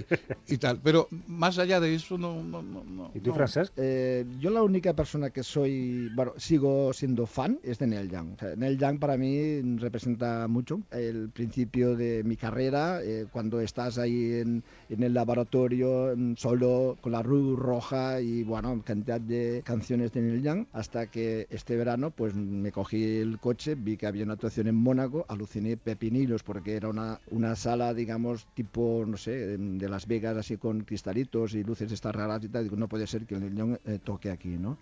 y 0.48 0.58
tal. 0.58 0.80
Pero 0.82 1.08
más 1.26 1.58
allá 1.58 1.80
de 1.80 1.94
eso, 1.94 2.18
no. 2.18 2.42
no, 2.42 2.62
no 2.62 3.10
¿Y 3.14 3.20
tú, 3.20 3.30
no. 3.30 3.34
Francesc? 3.34 3.72
Eh, 3.76 4.24
yo 4.38 4.50
la 4.50 4.62
única 4.62 4.94
persona 4.94 5.30
que 5.30 5.42
soy, 5.42 5.67
bueno, 6.14 6.32
sigo 6.36 6.92
siendo 6.92 7.26
fan 7.26 7.58
es 7.62 7.78
de 7.78 7.86
Neil 7.86 8.10
Young. 8.10 8.34
O 8.34 8.38
sea, 8.38 8.56
Neil 8.56 8.78
Young 8.78 8.98
para 8.98 9.16
mí 9.16 9.60
representa 9.78 10.48
mucho 10.48 10.80
el 10.90 11.30
principio 11.30 11.96
de 11.96 12.22
mi 12.24 12.36
carrera, 12.36 13.02
eh, 13.02 13.26
cuando 13.30 13.60
estás 13.60 13.98
ahí 13.98 14.34
en, 14.34 14.62
en 14.88 15.02
el 15.02 15.14
laboratorio 15.14 16.14
solo 16.36 16.96
con 17.00 17.12
la 17.12 17.22
luz 17.22 17.58
roja 17.58 18.20
y 18.20 18.42
bueno, 18.44 18.82
cantidad 18.84 19.20
de 19.20 19.62
canciones 19.64 20.12
de 20.12 20.20
Neil 20.22 20.42
Young, 20.42 20.66
hasta 20.72 21.06
que 21.06 21.46
este 21.50 21.76
verano 21.76 22.10
pues 22.10 22.34
me 22.34 22.72
cogí 22.72 23.18
el 23.18 23.38
coche, 23.38 23.74
vi 23.74 23.96
que 23.96 24.06
había 24.06 24.24
una 24.24 24.34
actuación 24.34 24.68
en 24.68 24.74
Mónaco, 24.74 25.24
aluciné 25.28 25.76
pepinillos 25.76 26.42
porque 26.42 26.76
era 26.76 26.88
una, 26.88 27.20
una 27.30 27.56
sala, 27.56 27.94
digamos, 27.94 28.46
tipo, 28.54 29.04
no 29.06 29.16
sé, 29.16 29.56
de, 29.58 29.88
Las 29.88 30.06
Vegas, 30.06 30.36
así 30.36 30.56
con 30.56 30.80
cristalitos 30.82 31.54
y 31.54 31.64
luces 31.64 31.90
estas 31.92 32.14
raras 32.14 32.42
y 32.44 32.48
tal, 32.48 32.64
digo, 32.64 32.76
no 32.76 32.88
puede 32.88 33.06
ser 33.06 33.26
que 33.26 33.38
Neil 33.38 33.54
Young 33.54 33.76
eh, 33.84 33.98
toque 34.02 34.30
aquí, 34.30 34.56
¿no? 34.58 34.78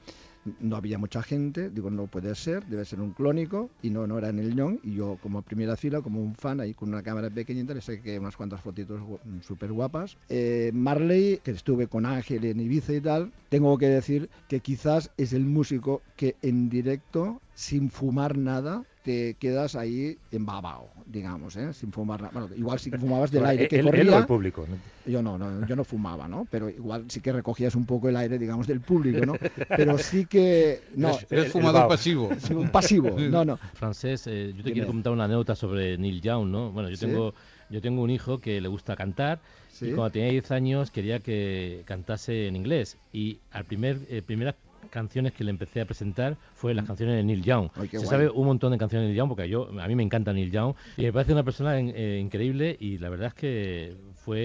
No 0.61 0.77
había 0.77 0.99
mucha 0.99 1.23
gente, 1.23 1.71
digo, 1.71 1.91
no 1.91 2.07
puede 2.07 2.35
ser, 2.35 2.65
debe 2.67 2.85
ser 2.85 3.01
un 3.01 3.13
clónico, 3.13 3.71
y 3.83 3.91
no, 3.91 4.07
no 4.07 4.19
era 4.19 4.33
Neil 4.33 4.55
Young, 4.55 4.79
y 4.83 4.95
yo 4.95 5.19
como 5.23 5.43
primera 5.43 5.77
fila, 5.77 6.03
como 6.03 6.21
un 6.21 6.35
fan, 6.35 6.61
ahí 6.61 6.75
con 6.75 6.89
una 6.89 7.03
cámara 7.03 7.31
pequeñita, 7.31 7.75
le 7.75 7.81
saqué 7.81 8.19
unas 8.19 8.37
cuantas 8.37 8.61
fotitos 8.61 9.01
súper 9.43 9.73
guapas. 9.73 10.17
Eh, 10.29 10.71
Marley, 10.73 11.41
que 11.43 11.51
estuve 11.51 11.87
con 11.87 12.07
Ángel 12.07 12.45
en 12.45 12.61
Ibiza 12.61 12.93
y 12.93 13.01
tal, 13.01 13.33
tengo 13.49 13.77
que 13.79 13.89
decir 13.89 14.31
que 14.49 14.61
quizás 14.61 15.11
es 15.17 15.33
el 15.33 15.45
músico 15.45 16.03
que 16.17 16.37
en 16.43 16.69
directo, 16.69 17.41
sin 17.57 17.91
fumar 17.91 18.37
nada, 18.37 18.85
te 19.03 19.35
quedas 19.41 19.77
ahí 19.77 20.19
embabado, 20.31 20.91
digamos, 21.07 21.57
¿eh? 21.57 21.73
sin 21.73 21.91
fumar 21.91 22.21
nada. 22.21 22.33
Bueno, 22.33 22.55
igual 22.55 22.79
sí 22.79 22.91
que 22.91 22.99
fumabas 22.99 23.31
del 23.31 23.47
aire 23.47 23.67
que 23.67 23.77
él 23.77 23.85
corría. 23.85 24.15
o 24.17 24.19
el 24.19 24.27
público, 24.27 24.67
¿no? 24.69 24.77
Yo 25.11 25.23
no, 25.23 25.39
no, 25.39 25.67
yo 25.67 25.75
no 25.75 25.85
fumaba, 25.85 26.29
¿no? 26.29 26.47
Pero 26.51 26.69
igual 26.69 27.07
sí 27.09 27.21
que 27.21 27.33
recogías 27.33 27.75
un 27.77 27.87
poco 27.87 28.09
el 28.11 28.17
aire, 28.17 28.39
digamos, 28.39 28.67
del 28.67 28.81
público, 28.81 29.25
¿no? 29.25 29.39
Pero 29.75 29.97
sí 29.97 30.27
que... 30.27 30.83
No, 30.97 31.11
Eres- 31.11 31.27
eres 31.33 31.53
fumador 31.53 31.89
pasivo. 31.89 32.31
Sí, 32.39 32.53
un 32.53 32.69
pasivo, 32.71 33.17
no, 33.19 33.45
no. 33.45 33.57
Francés, 33.75 34.27
eh, 34.27 34.49
yo 34.49 34.57
te 34.59 34.65
Dime. 34.65 34.73
quiero 34.75 34.87
comentar 34.89 35.13
una 35.13 35.25
anécdota 35.25 35.55
sobre 35.55 35.97
Neil 35.97 36.21
Young, 36.21 36.49
¿no? 36.49 36.73
Bueno, 36.73 36.91
yo 36.91 36.97
¿Sí? 36.97 37.07
tengo 37.07 37.35
yo 37.71 37.81
tengo 37.81 38.03
un 38.03 38.11
hijo 38.11 38.39
que 38.39 38.61
le 38.61 38.69
gusta 38.69 38.95
cantar 38.97 39.41
¿Sí? 39.73 39.87
y 39.87 39.93
cuando 39.93 40.11
tenía 40.13 40.31
10 40.31 40.51
años 40.53 40.91
quería 40.91 41.21
que 41.21 41.83
cantase 41.85 42.47
en 42.49 42.55
inglés 42.57 42.97
y 43.13 43.39
al 43.51 43.65
primer 43.65 43.99
eh, 44.09 44.23
primeras 44.23 44.55
canciones 44.89 45.33
que 45.33 45.45
le 45.45 45.51
empecé 45.51 45.81
a 45.81 45.85
presentar 45.85 46.37
fue 46.55 46.75
las 46.75 46.85
canciones 46.87 47.17
de 47.17 47.23
Neil 47.25 47.43
Young. 47.43 47.69
Ay, 47.75 47.89
Se 47.89 47.99
guay. 47.99 48.09
sabe 48.09 48.31
un 48.31 48.47
montón 48.47 48.73
de 48.73 48.79
canciones 48.79 49.05
de 49.05 49.09
Neil 49.09 49.19
Young 49.19 49.29
porque 49.29 49.49
yo 49.49 49.69
a 49.81 49.87
mí 49.89 49.95
me 49.95 50.03
encanta 50.03 50.33
Neil 50.33 50.51
Young 50.51 50.75
y 50.97 51.03
me 51.03 51.13
parece 51.13 51.33
una 51.33 51.43
persona 51.45 51.79
en- 51.79 51.93
eh, 51.95 52.19
increíble 52.21 52.77
y 52.79 52.99
la 52.99 53.09
verdad 53.09 53.29
es 53.29 53.35
que 53.35 53.97
fue 54.15 54.39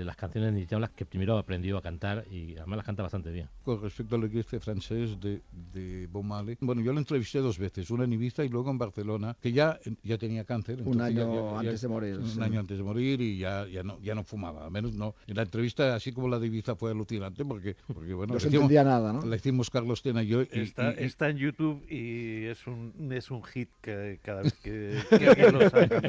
eh, 0.00 0.04
las 0.04 0.16
canciones 0.16 0.48
de 0.50 0.52
Neil 0.56 0.66
Young 0.68 0.80
las 0.80 0.90
que 0.90 1.04
primero 1.04 1.36
aprendió 1.38 1.76
a 1.76 1.82
cantar 1.82 2.24
y 2.30 2.56
además 2.56 2.78
las 2.78 2.86
canta 2.86 3.02
bastante 3.02 3.30
bien. 3.30 3.48
Con 3.62 3.80
respecto 3.82 4.16
a 4.16 4.18
lo 4.18 4.28
que 4.28 4.38
dice 4.38 4.58
francés 4.60 5.20
de, 5.20 5.42
de 5.72 6.06
Bob 6.10 6.24
Marley, 6.24 6.56
bueno, 6.60 6.80
yo 6.82 6.92
lo 6.92 6.98
entrevisté 6.98 7.38
dos 7.40 7.58
veces, 7.58 7.90
una 7.90 8.04
en 8.04 8.12
Ibiza 8.12 8.44
y 8.44 8.48
luego 8.48 8.70
en 8.70 8.78
Barcelona, 8.78 9.36
que 9.40 9.52
ya, 9.52 9.78
ya 10.02 10.16
tenía 10.18 10.44
cáncer. 10.44 10.82
Un 10.84 11.00
año 11.00 11.34
ya- 11.34 11.52
ya- 11.52 11.58
antes 11.60 11.80
de 11.82 11.88
morir, 11.88 12.16
Un 12.18 12.26
sí. 12.26 12.40
año 12.40 12.60
antes 12.60 12.78
de 12.78 12.82
morir 12.84 13.20
y 13.20 13.38
ya, 13.38 13.66
ya, 13.68 13.82
no, 13.82 14.00
ya 14.00 14.14
no 14.14 14.24
fumaba, 14.24 14.64
al 14.64 14.70
menos 14.70 14.94
no. 14.94 15.14
En 15.26 15.36
la 15.36 15.42
entrevista, 15.42 15.94
así 15.94 16.12
como 16.12 16.28
la 16.28 16.38
de 16.38 16.46
Ibiza, 16.46 16.74
fue 16.76 16.90
alucinante 16.92 17.44
porque, 17.44 17.76
porque 17.92 18.14
bueno, 18.14 18.28
No 18.32 18.34
le 18.34 18.40
se 18.40 18.46
entendía 18.48 18.84
nada, 18.84 19.12
¿no? 19.12 19.26
La 19.26 19.36
hicimos 19.36 19.68
Carlos 19.78 20.02
Tena 20.02 20.22
y 20.22 20.26
yo. 20.26 20.42
y- 20.42 20.48
Está, 20.52 20.92
y- 20.92 21.04
está 21.04 21.28
en 21.30 21.38
YouTube 21.38 21.84
y 21.90 22.44
es 22.46 22.66
un, 22.66 23.12
es 23.12 23.30
un 23.30 23.42
hit 23.44 23.68
que 23.80 24.18
cada 24.22 24.42
vez 24.42 24.54
que, 24.54 24.98
que 25.18 25.28
alguien 25.28 25.54
lo 25.54 25.70
saca. 25.70 26.00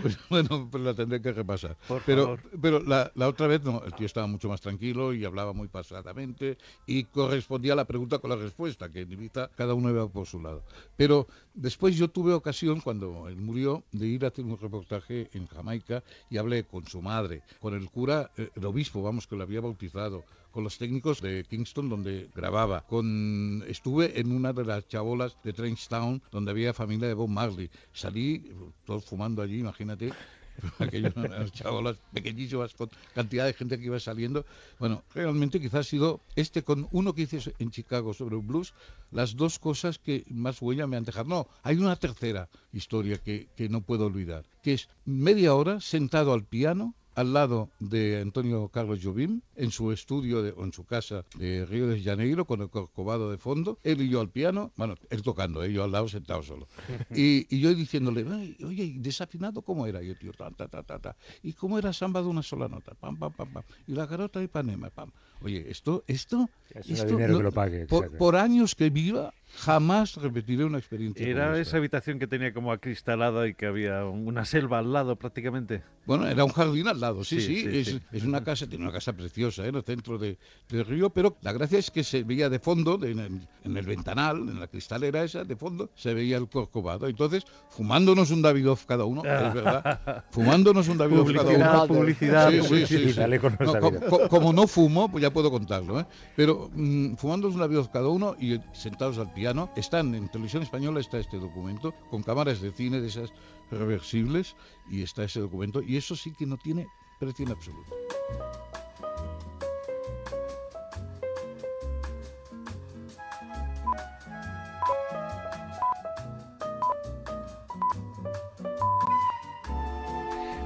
Pues, 0.00 0.18
bueno, 0.30 0.68
pues 0.70 0.82
la 0.82 0.94
tendré 0.94 1.20
que 1.20 1.32
repasar. 1.32 1.76
Por 1.88 2.02
pero 2.06 2.22
favor. 2.22 2.40
pero 2.60 2.80
la, 2.80 3.12
la 3.14 3.28
otra 3.28 3.46
vez 3.46 3.62
no, 3.62 3.82
el 3.84 3.92
tío 3.94 4.06
estaba 4.06 4.26
mucho 4.26 4.48
más 4.48 4.60
tranquilo 4.60 5.12
y 5.12 5.24
hablaba 5.24 5.52
muy 5.52 5.68
pasadamente 5.68 6.56
y 6.86 7.04
correspondía 7.04 7.74
la 7.74 7.84
pregunta 7.84 8.18
con 8.18 8.30
la 8.30 8.36
respuesta, 8.36 8.88
que 8.90 9.00
en 9.02 9.12
Ibiza 9.12 9.48
cada 9.56 9.74
uno 9.74 9.90
iba 9.90 10.08
por 10.08 10.26
su 10.26 10.40
lado. 10.40 10.64
Pero 10.96 11.26
después 11.54 11.96
yo 11.96 12.08
tuve 12.08 12.32
ocasión, 12.32 12.80
cuando 12.80 13.28
él 13.28 13.36
murió, 13.36 13.84
de 13.92 14.06
ir 14.06 14.24
a 14.24 14.28
hacer 14.28 14.44
un 14.44 14.58
reportaje 14.58 15.28
en 15.34 15.46
Jamaica 15.46 16.02
y 16.30 16.38
hablé 16.38 16.64
con 16.64 16.86
su 16.86 17.02
madre, 17.02 17.42
con 17.60 17.74
el 17.74 17.90
cura, 17.90 18.30
eh, 18.36 18.48
el 18.56 18.64
obispo, 18.64 19.02
vamos, 19.02 19.26
que 19.26 19.36
lo 19.36 19.42
había 19.42 19.60
bautizado, 19.60 20.24
con 20.52 20.64
los 20.64 20.78
técnicos 20.78 21.20
de 21.20 21.44
Kingston 21.44 21.88
donde 21.88 22.28
grababa, 22.34 22.82
con 22.86 23.64
estuve 23.66 24.20
en 24.20 24.30
una 24.30 24.52
de 24.52 24.64
las 24.64 24.86
chabolas 24.86 25.36
de 25.42 25.52
Trainstown 25.52 26.22
donde 26.30 26.50
había 26.50 26.72
familia 26.72 27.08
de 27.08 27.14
Bob 27.14 27.28
Marley. 27.28 27.70
Salí 27.92 28.52
todos 28.84 29.04
fumando 29.04 29.42
allí, 29.42 29.60
imagínate. 29.60 30.12
Aquellos 30.78 31.16
las 31.16 31.50
chabolas 31.52 31.96
pequeñísimas 32.12 32.74
con 32.74 32.90
cantidad 33.14 33.46
de 33.46 33.54
gente 33.54 33.78
que 33.78 33.86
iba 33.86 33.98
saliendo. 33.98 34.44
Bueno, 34.78 35.02
realmente 35.14 35.58
quizás 35.58 35.80
ha 35.80 35.90
sido 35.90 36.20
este 36.36 36.62
con 36.62 36.88
uno 36.92 37.14
que 37.14 37.22
hice 37.22 37.54
en 37.58 37.70
Chicago 37.70 38.12
sobre 38.12 38.36
blues, 38.36 38.74
las 39.10 39.34
dos 39.34 39.58
cosas 39.58 39.98
que 39.98 40.24
más 40.28 40.60
huella 40.60 40.86
me 40.86 40.98
han 40.98 41.04
dejado. 41.04 41.28
No, 41.28 41.48
hay 41.62 41.78
una 41.78 41.96
tercera 41.96 42.50
historia 42.72 43.16
que 43.18 43.48
no 43.70 43.80
puedo 43.80 44.06
olvidar, 44.06 44.44
que 44.62 44.74
es 44.74 44.88
media 45.06 45.54
hora 45.54 45.80
sentado 45.80 46.34
al 46.34 46.44
piano 46.44 46.94
al 47.14 47.32
lado 47.32 47.70
de 47.78 48.20
Antonio 48.20 48.68
Carlos 48.68 49.00
Jobim, 49.02 49.42
en 49.54 49.70
su 49.70 49.92
estudio 49.92 50.42
de- 50.42 50.52
o 50.52 50.64
en 50.64 50.72
su 50.72 50.84
casa 50.84 51.24
de 51.36 51.66
Río 51.66 51.86
de 51.86 52.00
Janeiro, 52.02 52.44
con 52.46 52.60
el 52.62 52.70
corcovado 52.70 53.30
de 53.30 53.38
fondo, 53.38 53.78
él 53.82 54.00
y 54.00 54.08
yo 54.08 54.20
al 54.20 54.30
piano, 54.30 54.72
bueno, 54.76 54.94
él 55.10 55.22
tocando, 55.22 55.62
¿eh? 55.62 55.72
yo 55.72 55.84
al 55.84 55.92
lado 55.92 56.08
sentado 56.08 56.42
solo. 56.42 56.68
Y, 57.10 57.46
y 57.54 57.60
yo 57.60 57.74
diciéndole, 57.74 58.24
"Ay, 58.30 58.56
oye, 58.64 58.84
¿y 58.84 58.98
desafinado 58.98 59.62
cómo 59.62 59.86
era? 59.86 60.02
Y 60.02 60.08
el 60.10 60.18
tío, 60.18 60.32
ta, 60.32 60.50
ta, 60.50 60.68
ta, 60.68 60.82
ta, 60.82 60.98
ta. 60.98 61.16
¿Y 61.42 61.52
cómo 61.52 61.78
era 61.78 61.92
samba 61.92 62.22
de 62.22 62.28
una 62.28 62.42
sola 62.42 62.68
nota? 62.68 62.94
Pam, 62.94 63.16
pam, 63.18 63.32
pam, 63.32 63.52
pam. 63.52 63.62
Y 63.86 63.92
la 63.92 64.06
garota 64.06 64.38
de 64.38 64.46
Ipanema, 64.46 64.90
pam. 64.90 65.10
Oye, 65.40 65.70
esto, 65.70 66.04
esto, 66.06 66.48
Es 66.70 66.88
esto 66.88 67.06
dinero 67.16 67.32
no- 67.32 67.38
que 67.38 67.44
lo 67.44 67.52
pague. 67.52 67.86
por, 67.86 68.16
por 68.16 68.36
años 68.36 68.74
que 68.74 68.90
viva, 68.90 69.34
jamás 69.56 70.16
repetiré 70.16 70.64
una 70.64 70.78
experiencia 70.78 71.26
Era 71.26 71.58
esa 71.58 71.76
habitación 71.76 72.18
que 72.18 72.26
tenía 72.26 72.52
como 72.52 72.72
acristalada 72.72 73.46
y 73.48 73.54
que 73.54 73.66
había 73.66 74.04
una 74.04 74.44
selva 74.44 74.78
al 74.78 74.92
lado 74.92 75.16
prácticamente. 75.16 75.82
Bueno, 76.04 76.26
era 76.26 76.44
un 76.44 76.50
jardín 76.50 76.88
al 76.88 76.98
lado, 76.98 77.22
sí, 77.22 77.40
Sí, 77.40 77.46
sí, 77.46 77.60
sí, 77.70 77.78
es, 77.78 77.86
sí. 77.86 78.00
es 78.10 78.24
una 78.24 78.42
casa, 78.42 78.66
tiene 78.66 78.82
una 78.84 78.92
casa 78.92 79.12
preciosa 79.12 79.64
¿eh? 79.64 79.68
en 79.68 79.76
el 79.76 79.84
centro 79.84 80.18
de, 80.18 80.36
del 80.68 80.84
río, 80.84 81.10
pero 81.10 81.36
la 81.42 81.52
gracia 81.52 81.78
es 81.78 81.92
que 81.92 82.02
se 82.02 82.24
veía 82.24 82.48
de 82.50 82.58
fondo, 82.58 82.98
de- 82.98 83.12
en, 83.12 83.20
el, 83.20 83.40
en 83.64 83.76
el 83.76 83.86
ventanal, 83.86 84.38
en 84.48 84.58
la 84.58 84.66
cristalera 84.66 85.22
esa, 85.22 85.44
de 85.44 85.54
fondo, 85.54 85.90
se 85.94 86.12
veía 86.12 86.38
el 86.38 86.48
corcovado. 86.48 87.06
Entonces, 87.06 87.44
fumándonos 87.70 88.32
un 88.32 88.42
Davidoff 88.42 88.84
cada 88.84 89.04
uno, 89.04 89.22
es 89.22 89.54
verdad, 89.54 90.24
fumándonos 90.32 90.88
un 90.88 90.98
Davidoff 90.98 91.30
cada 91.32 91.50
uno. 91.52 91.86
publicidad, 91.86 92.50
Sí, 92.50 92.60
sí, 92.62 92.86
sí, 92.86 92.94
publicidad. 92.98 93.28
No, 93.60 93.72
co- 93.80 94.00
co- 94.18 94.28
como 94.28 94.52
no 94.52 94.66
fumo, 94.66 95.08
pues 95.08 95.22
ya 95.22 95.32
puedo 95.32 95.52
contarlo, 95.52 96.00
¿eh? 96.00 96.06
pero 96.34 96.68
mm, 96.74 97.14
fumándonos 97.14 97.54
un 97.54 97.60
Davidoff 97.60 97.88
cada 97.90 98.08
uno 98.08 98.34
y 98.40 98.58
sentados 98.72 99.18
al 99.18 99.32
piano, 99.42 99.68
están 99.74 100.14
en 100.14 100.28
televisión 100.28 100.62
española 100.62 101.00
está 101.00 101.18
este 101.18 101.36
documento, 101.36 101.92
con 102.10 102.22
cámaras 102.22 102.60
de 102.60 102.70
cine 102.70 103.00
de 103.00 103.08
esas 103.08 103.32
reversibles, 103.72 104.54
y 104.88 105.02
está 105.02 105.24
ese 105.24 105.40
documento, 105.40 105.82
y 105.82 105.96
eso 105.96 106.14
sí 106.14 106.32
que 106.32 106.46
no 106.46 106.56
tiene 106.56 106.86
precio 107.18 107.44
en 107.44 107.50
absoluto. 107.50 107.92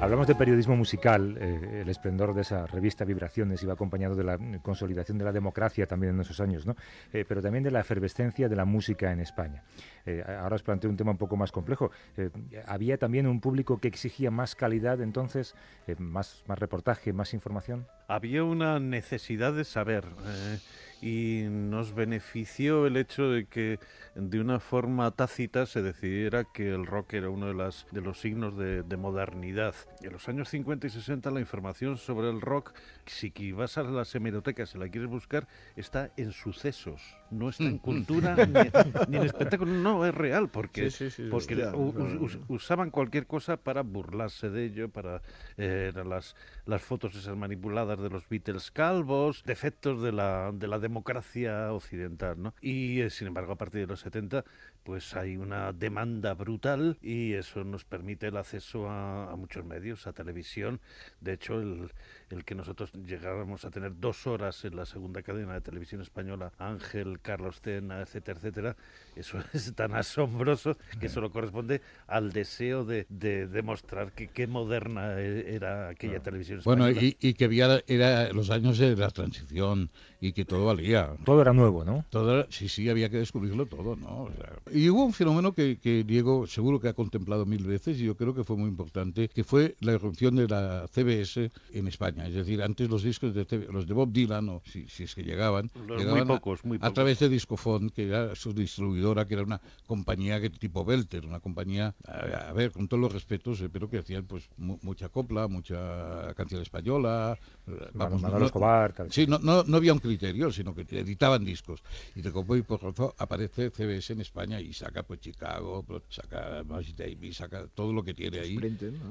Hablamos 0.06 0.28
de 0.28 0.36
periodismo 0.36 0.76
musical, 0.76 1.36
eh, 1.40 1.80
el 1.82 1.88
esplendor 1.88 2.32
de 2.32 2.42
esa 2.42 2.64
revista 2.68 3.04
Vibraciones 3.04 3.60
iba 3.64 3.72
acompañado 3.72 4.14
de 4.14 4.22
la 4.22 4.38
consolidación 4.62 5.18
de 5.18 5.24
la 5.24 5.32
democracia 5.32 5.84
también 5.84 6.14
en 6.14 6.20
esos 6.20 6.38
años, 6.38 6.64
¿no? 6.64 6.76
Eh, 7.12 7.24
pero 7.26 7.42
también 7.42 7.64
de 7.64 7.72
la 7.72 7.80
efervescencia 7.80 8.48
de 8.48 8.54
la 8.54 8.64
música 8.64 9.10
en 9.10 9.18
España. 9.18 9.64
Eh, 10.04 10.22
ahora 10.24 10.54
os 10.54 10.62
planteo 10.62 10.88
un 10.90 10.96
tema 10.96 11.10
un 11.10 11.18
poco 11.18 11.36
más 11.36 11.50
complejo. 11.50 11.90
Eh, 12.16 12.30
¿Había 12.68 12.98
también 12.98 13.26
un 13.26 13.40
público 13.40 13.78
que 13.78 13.88
exigía 13.88 14.30
más 14.30 14.54
calidad 14.54 15.00
entonces, 15.00 15.56
Eh, 15.88 15.96
más, 15.98 16.44
más 16.46 16.58
reportaje, 16.60 17.12
más 17.12 17.34
información? 17.34 17.88
Había 18.06 18.44
una 18.44 18.78
necesidad 18.78 19.52
de 19.54 19.64
saber 19.64 20.04
eh, 20.24 20.58
y 21.06 21.44
nos 21.48 21.94
benefició 21.94 22.84
el 22.84 22.96
hecho 22.96 23.30
de 23.30 23.46
que 23.46 23.78
de 24.16 24.40
una 24.40 24.58
forma 24.58 25.08
tácita 25.12 25.64
se 25.66 25.80
decidiera 25.80 26.42
que 26.42 26.70
el 26.70 26.84
rock 26.84 27.14
era 27.14 27.30
uno 27.30 27.46
de, 27.46 27.54
las, 27.54 27.86
de 27.92 28.00
los 28.00 28.20
signos 28.20 28.56
de, 28.56 28.82
de 28.82 28.96
modernidad. 28.96 29.76
En 30.02 30.12
los 30.12 30.28
años 30.28 30.48
50 30.48 30.88
y 30.88 30.90
60 30.90 31.30
la 31.30 31.38
información 31.38 31.96
sobre 31.96 32.28
el 32.28 32.40
rock, 32.40 32.72
si 33.04 33.30
vas 33.52 33.78
a 33.78 33.84
las 33.84 34.16
hemerotecas 34.16 34.74
y 34.74 34.78
la 34.78 34.88
quieres 34.88 35.08
buscar, 35.08 35.46
está 35.76 36.10
en 36.16 36.32
sucesos. 36.32 37.00
No 37.30 37.48
está 37.48 37.68
en 37.68 37.78
Mm, 37.78 37.80
mm. 37.86 38.06
cultura 38.06 38.36
ni, 38.38 38.70
ni 39.06 39.16
en 39.16 39.22
espectáculo, 39.24 39.72
no, 39.72 40.04
es 40.06 40.14
real, 40.14 40.48
porque, 40.50 40.90
Sí, 40.90 41.10
sí, 41.10 41.10
sí, 41.10 41.22
porque 41.28 41.66
us- 41.72 42.38
usaban 42.48 42.90
cualquier 42.90 43.26
cosa 43.26 43.56
para 43.56 43.82
burlarse 43.82 44.50
de 44.50 44.64
ello, 44.66 44.88
para 44.90 45.22
eh, 45.56 45.92
las, 46.04 46.34
las 46.66 46.82
fotos 46.82 47.14
esas 47.16 47.36
manipuladas 47.36 47.98
de 48.00 48.10
los 48.10 48.28
Beatles 48.28 48.70
calvos, 48.70 49.42
defectos 49.44 50.02
de 50.02 50.12
la, 50.12 50.52
de 50.52 50.66
la 50.68 50.78
democracia 50.78 51.72
occidental, 51.72 52.40
¿no? 52.42 52.54
Y 52.60 53.00
eh, 53.00 53.10
sin 53.10 53.28
embargo, 53.28 53.52
a 53.52 53.56
partir 53.56 53.80
de 53.82 53.86
los 53.86 54.00
70, 54.00 54.44
pues 54.86 55.14
hay 55.16 55.36
una 55.36 55.72
demanda 55.72 56.32
brutal 56.34 56.96
y 57.02 57.32
eso 57.34 57.64
nos 57.64 57.84
permite 57.84 58.28
el 58.28 58.36
acceso 58.36 58.88
a, 58.88 59.32
a 59.32 59.36
muchos 59.36 59.64
medios, 59.64 60.06
a 60.06 60.12
televisión. 60.12 60.80
De 61.20 61.32
hecho, 61.34 61.60
el, 61.60 61.90
el 62.30 62.44
que 62.44 62.54
nosotros 62.54 62.92
llegáramos 62.92 63.64
a 63.64 63.70
tener 63.70 63.98
dos 63.98 64.26
horas 64.28 64.64
en 64.64 64.76
la 64.76 64.86
segunda 64.86 65.22
cadena 65.22 65.54
de 65.54 65.60
televisión 65.60 66.00
española, 66.02 66.52
Ángel, 66.58 67.18
Carlos 67.20 67.60
Tena, 67.60 68.00
etcétera, 68.00 68.38
etcétera, 68.38 68.76
eso 69.16 69.38
es 69.52 69.74
tan 69.74 69.94
asombroso 69.94 70.76
que 71.00 71.08
solo 71.08 71.30
corresponde 71.30 71.80
al 72.06 72.32
deseo 72.32 72.84
de, 72.84 73.06
de 73.08 73.48
demostrar 73.48 74.12
que 74.12 74.28
qué 74.28 74.46
moderna 74.46 75.20
e- 75.20 75.54
era 75.54 75.88
aquella 75.88 76.20
televisión 76.20 76.60
Bueno, 76.64 76.86
española. 76.86 77.16
y, 77.20 77.28
y 77.28 77.34
que 77.34 77.44
había 77.44 77.82
era 77.88 78.32
los 78.32 78.50
años 78.50 78.78
de 78.78 78.94
la 78.96 79.10
transición 79.10 79.90
y 80.20 80.32
que 80.32 80.44
todo 80.44 80.66
valía. 80.66 81.10
Todo 81.24 81.42
era 81.42 81.52
nuevo, 81.52 81.84
¿no? 81.84 82.04
Todo 82.10 82.40
era- 82.40 82.46
sí, 82.50 82.68
sí, 82.68 82.88
había 82.88 83.08
que 83.10 83.18
descubrirlo 83.18 83.66
todo, 83.66 83.96
¿no? 83.96 84.22
O 84.24 84.32
sea, 84.32 84.52
y 84.76 84.88
hubo 84.90 85.04
un 85.04 85.12
fenómeno 85.12 85.52
que, 85.52 85.78
que 85.78 86.04
Diego 86.04 86.46
seguro 86.46 86.78
que 86.80 86.88
ha 86.88 86.92
contemplado 86.94 87.46
mil 87.46 87.64
veces 87.64 87.98
y 88.00 88.04
yo 88.04 88.16
creo 88.16 88.34
que 88.34 88.44
fue 88.44 88.56
muy 88.56 88.68
importante, 88.68 89.28
que 89.28 89.44
fue 89.44 89.76
la 89.80 89.92
irrupción 89.92 90.36
de 90.36 90.46
la 90.48 90.86
CBS 90.92 91.50
en 91.72 91.88
España. 91.88 92.26
Es 92.28 92.34
decir, 92.34 92.62
antes 92.62 92.88
los 92.88 93.02
discos 93.02 93.34
de 93.34 93.44
CB 93.44 93.72
los 93.72 93.86
de 93.86 93.94
Bob 93.94 94.12
Dylan, 94.12 94.48
o 94.48 94.62
si, 94.64 94.86
si 94.88 95.04
es 95.04 95.14
que 95.14 95.22
llegaban, 95.22 95.70
Los 95.74 95.86
muy 95.86 95.96
llegaban 95.98 96.22
a- 96.30 96.34
pocos, 96.34 96.64
muy 96.64 96.76
a, 96.76 96.80
pocos. 96.80 96.94
través 96.94 97.18
de 97.18 97.28
Discofon, 97.28 97.90
que 97.90 98.08
era 98.08 98.34
su 98.34 98.52
distribuidora, 98.52 99.26
que 99.26 99.34
era 99.34 99.42
una 99.44 99.60
compañía 99.86 100.40
que 100.40 100.50
tipo 100.50 100.84
Belter, 100.84 101.24
una 101.26 101.40
compañía, 101.40 101.94
a, 102.06 102.48
a 102.48 102.52
ver, 102.52 102.72
con 102.72 102.88
todos 102.88 103.00
los 103.00 103.12
respetos, 103.12 103.60
eh, 103.60 103.68
pero 103.72 103.88
que 103.88 103.98
hacían 103.98 104.24
pues 104.26 104.48
mu- 104.56 104.78
mucha 104.82 105.08
copla, 105.08 105.48
mucha 105.48 106.34
canción 106.34 106.62
española, 106.62 107.38
eh, 107.66 107.72
vamos, 107.94 108.20
Manolo 108.22 108.40
no- 108.40 108.46
Escobar, 108.46 108.92
tal. 108.92 109.10
Sí, 109.12 109.26
no, 109.26 109.38
no, 109.38 109.62
no 109.64 109.76
había 109.76 109.92
un 109.92 109.98
criterio, 110.00 110.50
sino 110.52 110.74
que 110.74 110.82
editaban 110.82 111.44
discos. 111.44 111.82
Y 112.14 112.22
de 112.22 112.30
Cowboy 112.32 112.62
por 112.62 112.82
razón 112.82 113.10
aparece 113.18 113.70
CBS 113.70 114.12
en 114.12 114.20
España 114.20 114.60
y 114.66 114.72
saca 114.72 115.02
pues 115.02 115.20
Chicago, 115.20 115.84
pues, 115.86 116.02
saca 116.08 116.62
Miles 116.64 116.96
Davis, 116.96 117.36
saca 117.36 117.66
todo 117.68 117.92
lo 117.92 118.02
que 118.02 118.14
tiene 118.14 118.40
ahí. 118.40 118.58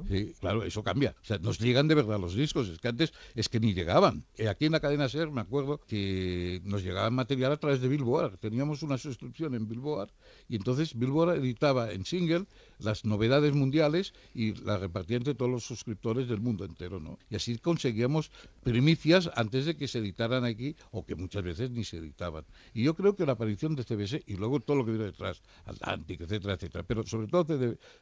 Sí, 0.09 0.33
claro, 0.39 0.63
eso 0.63 0.83
cambia. 0.83 1.15
O 1.21 1.25
sea, 1.25 1.37
nos 1.39 1.59
llegan 1.59 1.87
de 1.87 1.95
verdad 1.95 2.19
los 2.19 2.35
discos. 2.35 2.67
Es 2.69 2.79
que 2.79 2.89
antes 2.89 3.13
es 3.33 3.49
que 3.49 3.59
ni 3.59 3.73
llegaban. 3.73 4.25
Eh, 4.37 4.47
aquí 4.47 4.65
en 4.65 4.73
la 4.73 4.79
cadena 4.79 5.09
SER 5.09 5.31
me 5.31 5.41
acuerdo 5.41 5.79
que 5.87 6.61
nos 6.63 6.83
llegaba 6.83 7.09
material 7.09 7.53
a 7.53 7.57
través 7.57 7.81
de 7.81 7.87
Billboard. 7.87 8.37
Teníamos 8.37 8.83
una 8.83 8.97
suscripción 8.97 9.55
en 9.55 9.67
Billboard 9.67 10.11
y 10.49 10.55
entonces 10.55 10.97
Billboard 10.97 11.37
editaba 11.37 11.91
en 11.91 12.05
single 12.05 12.45
las 12.79 13.05
novedades 13.05 13.53
mundiales 13.53 14.13
y 14.33 14.53
las 14.63 14.79
repartía 14.79 15.17
entre 15.17 15.35
todos 15.35 15.51
los 15.51 15.63
suscriptores 15.63 16.27
del 16.27 16.41
mundo 16.41 16.65
entero, 16.65 16.99
¿no? 16.99 17.17
Y 17.29 17.35
así 17.35 17.57
conseguíamos 17.57 18.31
primicias 18.63 19.29
antes 19.35 19.65
de 19.65 19.77
que 19.77 19.87
se 19.87 19.99
editaran 19.99 20.45
aquí 20.45 20.75
o 20.91 21.05
que 21.05 21.15
muchas 21.15 21.43
veces 21.43 21.71
ni 21.71 21.83
se 21.83 21.97
editaban. 21.97 22.45
Y 22.73 22.83
yo 22.83 22.95
creo 22.95 23.15
que 23.15 23.25
la 23.25 23.33
aparición 23.33 23.75
de 23.75 23.83
CBS 23.83 24.23
y 24.25 24.35
luego 24.35 24.59
todo 24.59 24.77
lo 24.77 24.85
que 24.85 24.91
vino 24.91 25.03
detrás, 25.03 25.41
Atlantic, 25.65 26.21
etcétera, 26.21 26.53
etcétera, 26.55 26.83
pero 26.83 27.03
sobre 27.05 27.27
todo 27.27 27.45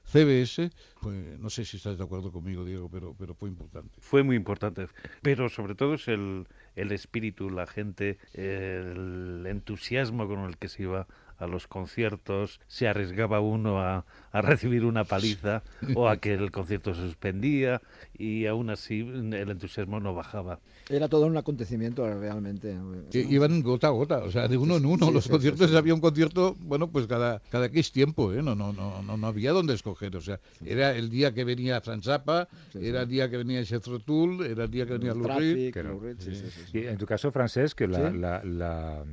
CBS, 0.03 0.71
no 1.39 1.49
sé 1.49 1.65
si 1.65 1.77
estás 1.77 1.97
de 1.97 2.03
acuerdo 2.03 2.31
conmigo, 2.31 2.65
Diego, 2.65 2.89
pero, 2.89 3.15
pero 3.17 3.33
fue 3.36 3.49
importante. 3.49 3.97
Fue 3.99 4.23
muy 4.23 4.36
importante, 4.36 4.88
pero 5.21 5.49
sobre 5.49 5.75
todo 5.75 5.95
es 5.95 6.07
el, 6.07 6.47
el 6.75 6.91
espíritu, 6.91 7.49
la 7.49 7.67
gente, 7.67 8.17
el 8.33 9.45
entusiasmo 9.47 10.27
con 10.27 10.39
el 10.41 10.57
que 10.57 10.69
se 10.69 10.83
iba 10.83 11.07
a 11.43 11.47
los 11.47 11.67
conciertos, 11.67 12.60
se 12.67 12.88
arriesgaba 12.88 13.39
uno 13.39 13.79
a, 13.82 14.06
a 14.32 14.41
recibir 14.41 14.86
una 14.86 15.03
paliza 15.03 15.62
o 15.95 16.08
a 16.10 16.17
que 16.17 16.34
el 16.34 16.51
concierto 16.51 16.93
se 16.95 17.01
suspendía 17.01 17.82
y 18.17 18.45
aún 18.45 18.69
así 18.69 18.99
el 19.01 19.49
entusiasmo 19.49 19.99
no 19.99 20.13
bajaba. 20.15 20.60
Era 20.89 21.08
todo 21.08 21.25
un 21.27 21.38
acontecimiento 21.38 22.06
realmente. 22.19 22.75
Iban 23.13 23.62
gota 23.62 23.88
a 23.88 23.91
gota, 23.91 24.17
o 24.19 24.32
sea, 24.32 24.47
de 24.47 24.58
uno 24.58 24.75
en 24.77 24.86
uno. 24.86 25.08
Sí, 25.08 25.13
los 25.13 25.23
sí, 25.25 25.29
conciertos 25.29 25.67
sí, 25.67 25.71
sí. 25.73 25.77
había 25.77 25.93
un 25.93 26.01
concierto, 26.01 26.56
bueno, 26.60 26.88
pues 26.89 27.08
cada 27.08 27.41
cada 27.49 27.67
X 27.67 27.91
tiempo, 27.91 28.34
¿eh? 28.34 28.41
No, 28.41 28.56
no, 28.56 28.73
no, 28.73 29.01
no, 29.01 29.15
no 29.17 29.27
había 29.27 29.51
dónde 29.51 29.73
escoger. 29.73 30.15
O 30.17 30.21
sea, 30.21 30.39
era 30.65 30.95
el 30.95 31.10
día 31.10 31.34
que 31.34 31.43
venía 31.43 31.79
Franz 31.82 32.03
Zappa, 32.06 32.47
era 32.73 33.03
el 33.03 33.08
día 33.10 33.29
que 33.29 33.38
venía 33.38 33.63
Jethro 33.63 33.99
Tull, 33.99 34.45
era 34.45 34.65
el 34.65 34.71
día 34.71 34.86
que 34.86 34.93
venía 34.93 35.13
Lou 35.13 35.23
Reed. 35.27 35.71
Claro. 35.71 35.99
sí, 36.19 36.36
sí, 36.36 36.47
sí, 36.51 36.62
sí. 36.71 36.77
Y 36.79 36.88
en 36.88 36.97
tu 36.97 37.06
caso, 37.06 37.32
Francés, 37.32 37.73
que 37.75 37.88
la, 37.88 38.12
Sí. 38.12 38.17
la- 38.17 38.43
la, 38.43 39.03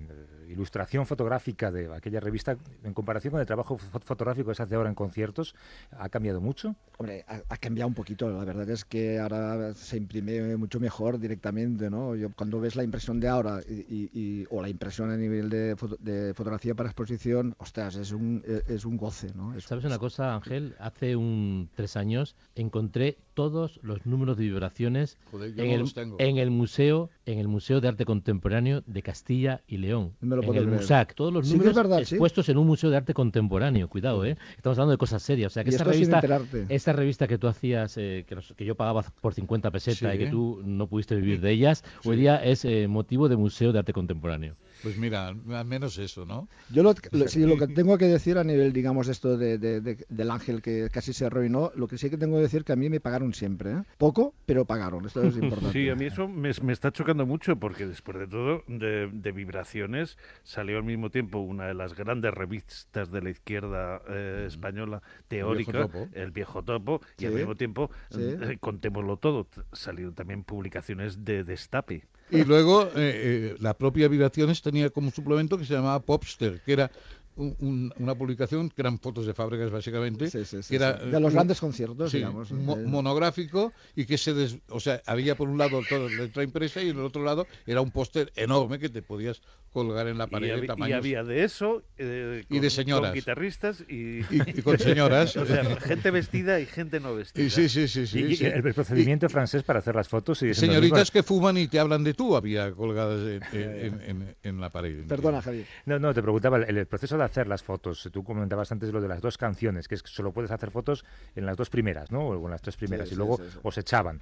ilustración 0.51 1.07
fotográfica 1.07 1.71
de 1.71 1.93
aquella 1.95 2.21
revista, 2.21 2.57
en 2.85 2.95
comparación 2.95 3.33
con 3.33 3.41
el 3.41 3.47
trabajo 3.47 3.79
fo- 3.79 4.01
fotográfico 4.03 4.49
que 4.51 4.55
se 4.55 4.63
hace 4.63 4.75
ahora 4.75 4.89
en 4.89 4.95
conciertos, 4.95 5.55
¿ha 5.93 6.09
cambiado 6.09 6.41
mucho? 6.41 6.77
Hombre, 6.99 7.25
ha, 7.29 7.41
ha 7.49 7.57
cambiado 7.57 7.89
un 7.89 7.95
poquito. 7.95 8.29
La 8.31 8.45
verdad 8.45 8.69
es 8.71 8.85
que 8.85 9.19
ahora 9.19 9.73
se 9.75 9.97
imprime 9.97 10.57
mucho 10.57 10.81
mejor 10.81 11.19
directamente, 11.19 11.89
¿no? 11.91 12.15
Yo, 12.17 12.31
cuando 12.35 12.61
ves 12.61 12.77
la 12.77 12.83
impresión 12.85 13.21
de 13.21 13.29
ahora 13.29 13.61
y, 13.69 13.73
y- 13.73 14.11
y- 14.13 14.47
o 14.51 14.61
la 14.61 14.69
impresión 14.69 15.11
a 15.11 15.17
nivel 15.17 15.49
de, 15.49 15.77
foto- 15.77 15.97
de 16.01 16.35
fotografía 16.35 16.75
para 16.75 16.89
exposición, 16.91 17.55
ostras, 17.59 17.95
es 17.97 18.13
un, 18.13 18.43
eh, 18.47 18.63
es 18.69 18.85
un 18.85 18.97
goce, 18.97 19.33
¿no? 19.35 19.55
Es- 19.55 19.65
¿Sabes 19.65 19.85
una 19.85 19.99
cosa, 19.99 20.35
Ángel? 20.35 20.75
Hace 20.79 21.17
un 21.17 21.71
tres 21.75 21.97
años 21.97 22.37
encontré 22.55 23.19
todos 23.41 23.81
los 23.83 24.05
números 24.05 24.37
de 24.37 24.45
vibraciones 24.45 25.17
Joder, 25.31 25.51
en, 25.51 25.57
no 25.57 25.63
el, 25.63 26.39
en 26.39 26.53
museo 26.53 27.09
en 27.25 27.39
el 27.39 27.49
Museo 27.49 27.81
de 27.81 27.89
Arte 27.89 28.05
Contemporáneo 28.05 28.83
de 28.87 29.03
Castilla 29.03 29.63
y 29.67 29.79
León. 29.79 30.13
No 30.21 30.29
me 30.29 30.37
lo 30.37 30.43
en 30.43 30.69
el. 30.75 30.77
MUSAC. 30.81 31.15
Todos 31.15 31.33
los 31.33 31.47
Sí 31.47 31.53
números 31.55 31.75
verdad, 31.75 31.97
sí. 32.05 32.17
expuestos 32.17 32.49
en 32.51 32.59
un 32.59 32.67
museo 32.67 32.91
de 32.91 32.97
arte 32.99 33.15
contemporáneo. 33.15 33.89
Cuidado, 33.89 34.27
¿eh? 34.27 34.37
Estamos 34.57 34.77
hablando 34.79 34.91
de 34.93 34.99
cosas 34.99 35.23
serias. 35.23 35.53
O 35.53 35.55
sea, 35.55 35.65
que 35.65 35.71
sin 35.73 35.85
revista, 35.87 36.21
esta 36.69 36.93
revista 36.93 37.27
que 37.29 37.39
tú 37.39 37.47
hacías, 37.49 37.97
eh, 37.97 38.25
que, 38.29 38.35
nos- 38.35 38.53
que 38.53 38.65
yo 38.67 38.75
pagaba 38.75 39.03
por 39.23 39.33
50 39.33 39.71
pesetas 39.71 40.11
Sí. 40.13 40.17
y 40.17 40.19
que 40.19 40.27
tú 40.31 40.61
no 40.65 40.87
pudiste 40.87 41.15
vivir 41.17 41.41
de 41.41 41.51
ellas, 41.53 41.83
hoy 42.05 42.17
día 42.17 42.37
es 42.45 42.65
eh, 42.67 42.89
motivo 42.89 43.29
de 43.31 43.37
Museo 43.37 43.73
de 43.73 43.79
Arte 43.79 43.93
Contemporáneo. 43.95 44.57
Pues 44.83 44.97
mira, 44.97 45.29
al 45.29 45.65
menos 45.67 45.99
eso, 45.99 46.25
¿no? 46.25 46.49
Yo 46.73 46.83
lo, 46.83 46.95
lo- 47.13 47.29
sí, 47.29 47.45
lo 47.45 47.57
que 47.59 47.67
tengo 47.75 47.99
que 47.99 48.07
decir 48.07 48.39
a 48.39 48.45
nivel, 48.45 48.73
digamos, 48.73 49.09
esto 49.09 49.37
de, 49.37 49.59
de- 49.59 49.81
de- 49.81 50.07
del 50.09 50.31
ángel 50.31 50.63
que 50.63 50.89
casi 50.91 51.13
se 51.13 51.27
arruinó, 51.27 51.71
lo 51.75 51.87
que 51.87 51.99
sí 51.99 52.09
que 52.11 52.17
tengo 52.17 52.37
que 52.37 52.43
decir 52.43 52.65
que 52.65 52.73
a 52.73 52.77
mí 52.77 52.89
me 52.89 53.01
pagaron 53.01 53.35
siempre. 53.35 53.73
¿eh? 53.73 53.83
Poco, 53.99 54.35
pero 54.47 54.65
pagaron. 54.65 55.05
Esto 55.07 55.23
es 55.23 55.37
importante. 55.37 55.71
Sí, 55.79 55.89
a 55.89 55.95
mí 55.95 56.07
eso 56.07 56.27
me, 56.29 56.51
me 56.63 56.73
está 56.73 56.91
chocando 56.93 57.27
mucho 57.27 57.57
porque 57.57 57.87
después 57.87 58.19
de 58.19 58.27
todo, 58.27 58.65
de, 58.69 59.09
de 59.13 59.33
Vibraciones, 59.33 60.17
salió 60.43 60.79
al 60.79 60.85
mismo 60.85 61.11
tiempo 61.11 61.39
una 61.39 61.67
de 61.67 61.75
las 61.75 61.95
grandes 61.95 62.33
revistas 62.33 63.11
de 63.11 63.23
la 63.23 63.31
izquierda 63.31 64.03
eh, 64.09 64.45
española 64.49 65.03
teórica, 65.29 65.83
Topo. 65.83 66.09
El 66.13 66.31
Viejo 66.31 66.63
Topo, 66.63 67.01
y 67.19 67.27
al 67.27 67.35
mismo 67.35 67.55
tiempo, 67.55 67.91
sí. 68.11 68.21
eh, 68.23 68.57
contémoslo 68.61 69.17
todo, 69.19 69.47
salieron 69.73 70.15
también 70.15 70.43
publicaciones 70.45 71.25
de 71.25 71.45
Destape. 71.45 72.05
Y 72.31 72.45
luego 72.45 72.85
eh, 72.85 72.91
eh, 72.97 73.57
la 73.59 73.75
propia 73.75 74.09
Vibraciones 74.09 74.63
tenía 74.63 74.91
como 74.91 75.11
suplemento 75.11 75.59
que 75.59 75.65
se 75.65 75.75
llamaba 75.75 76.01
Popster, 76.01 76.61
que 76.63 76.73
era 76.73 76.91
un- 77.37 77.57
un- 77.61 77.93
una 77.99 78.15
publicación 78.15 78.69
que 78.71 78.83
eran 78.83 78.99
fotos 78.99 79.25
de 79.27 79.33
fábricas 79.35 79.71
básicamente, 79.71 80.29
Sí, 80.31 80.45
sí, 80.45 80.63
sí, 80.63 80.69
que 80.71 80.77
era 80.77 80.99
sí. 80.99 81.07
De 81.11 81.21
los 81.21 81.31
un- 81.31 81.35
grandes 81.35 81.61
conciertos, 81.61 82.11
sí, 82.11 82.19
digamos. 82.19 82.51
mo- 82.53 82.77
Eh, 82.77 82.85
monográfico 82.87 83.73
y 83.97 84.05
que 84.05 84.19
se 84.19 84.35
des- 84.35 84.59
o 84.69 84.81
sea, 84.81 85.01
había 85.07 85.35
por 85.37 85.49
un 85.49 85.59
lado 85.59 85.81
toda 85.89 86.09
la 86.11 86.23
letra 86.25 86.43
impresa 86.43 86.83
y 86.83 86.91
en 86.91 86.99
el 86.99 87.05
otro 87.05 87.23
lado 87.25 87.47
era 87.67 87.81
un 87.81 87.91
póster 87.91 88.33
enorme 88.37 88.79
que 88.79 88.89
te 88.89 89.03
podías 89.03 89.41
colgar 89.73 90.09
en 90.09 90.19
la 90.19 90.25
Y, 90.25 90.27
pared 90.31 90.47
de 90.49 90.53
había- 90.55 90.65
y 90.65 90.67
tamaños 90.67 90.97
había 90.99 91.23
de 91.23 91.45
eso, 91.45 91.83
eh, 91.97 92.45
Y 92.49 92.55
de 92.57 92.61
con- 92.61 92.71
señoras. 92.71 93.11
con 93.11 93.15
guitarristas 93.15 93.85
y, 93.89 93.95
y, 93.95 94.27
y 94.57 94.63
con 94.63 94.77
señoras. 94.79 95.37
o 95.37 95.47
sea, 95.47 95.65
gente 95.81 96.11
vestida 96.11 96.59
y 96.61 96.67
gente 96.67 96.99
no 96.99 97.15
vestida. 97.15 97.45
Y 97.45 97.51
sí, 97.51 97.69
sí, 97.69 97.87
sí, 97.87 98.07
sí, 98.07 98.19
Y- 98.21 98.33
y 98.33 98.37
sí. 98.37 98.47
el, 98.47 98.63
procedimiento 98.75 99.29
francés 99.29 99.63
para 99.63 99.79
hacer 99.79 99.95
las 99.95 100.09
fotos 100.09 100.43
mismo. 100.43 100.55
Señoritas 100.61 101.11
que 101.13 101.23
fuman 101.23 101.57
y 101.57 101.69
te 101.69 101.79
hablan 101.79 102.03
de 102.03 102.15
tú 102.15 102.35
había 102.37 102.73
colgadas 102.73 103.21
en, 103.21 103.43
en- 103.61 104.01
en- 104.03 104.37
en 104.43 104.61
la 104.61 104.71
pared. 104.71 105.07
Perdona, 105.07 105.41
Javier. 105.41 105.67
No, 105.87 105.99
no, 106.01 106.13
te 106.13 106.21
preguntaba 106.23 106.57
el, 106.59 106.77
el 106.79 106.87
proceso 106.87 107.17
de 107.21 107.27
hacer 107.27 107.47
las 107.47 107.63
fotos. 107.63 108.09
Tú 108.13 108.25
comentabas 108.25 108.73
antes 108.73 108.93
lo 108.93 109.01
de 109.01 109.09
las 109.09 109.21
dos 109.21 109.39
canciones, 109.39 109.89
que 109.89 109.95
es 109.95 110.03
que 110.03 110.11
solo 110.11 110.33
puedes 110.33 110.51
hacer 110.51 110.71
fotos 110.71 111.05
en 111.37 111.47
las 111.47 111.57
dos 111.57 111.71
primeras, 111.71 112.11
¿no? 112.11 112.29
O 112.29 112.45
en 112.45 112.51
las 112.51 112.63
tres 112.63 112.77
primeras, 112.77 113.09
Sí, 113.09 113.13
y 113.13 113.17
sí, 113.17 113.19
luego 113.19 113.37
sí, 113.37 113.59
os 113.63 113.79
echaban. 113.79 114.21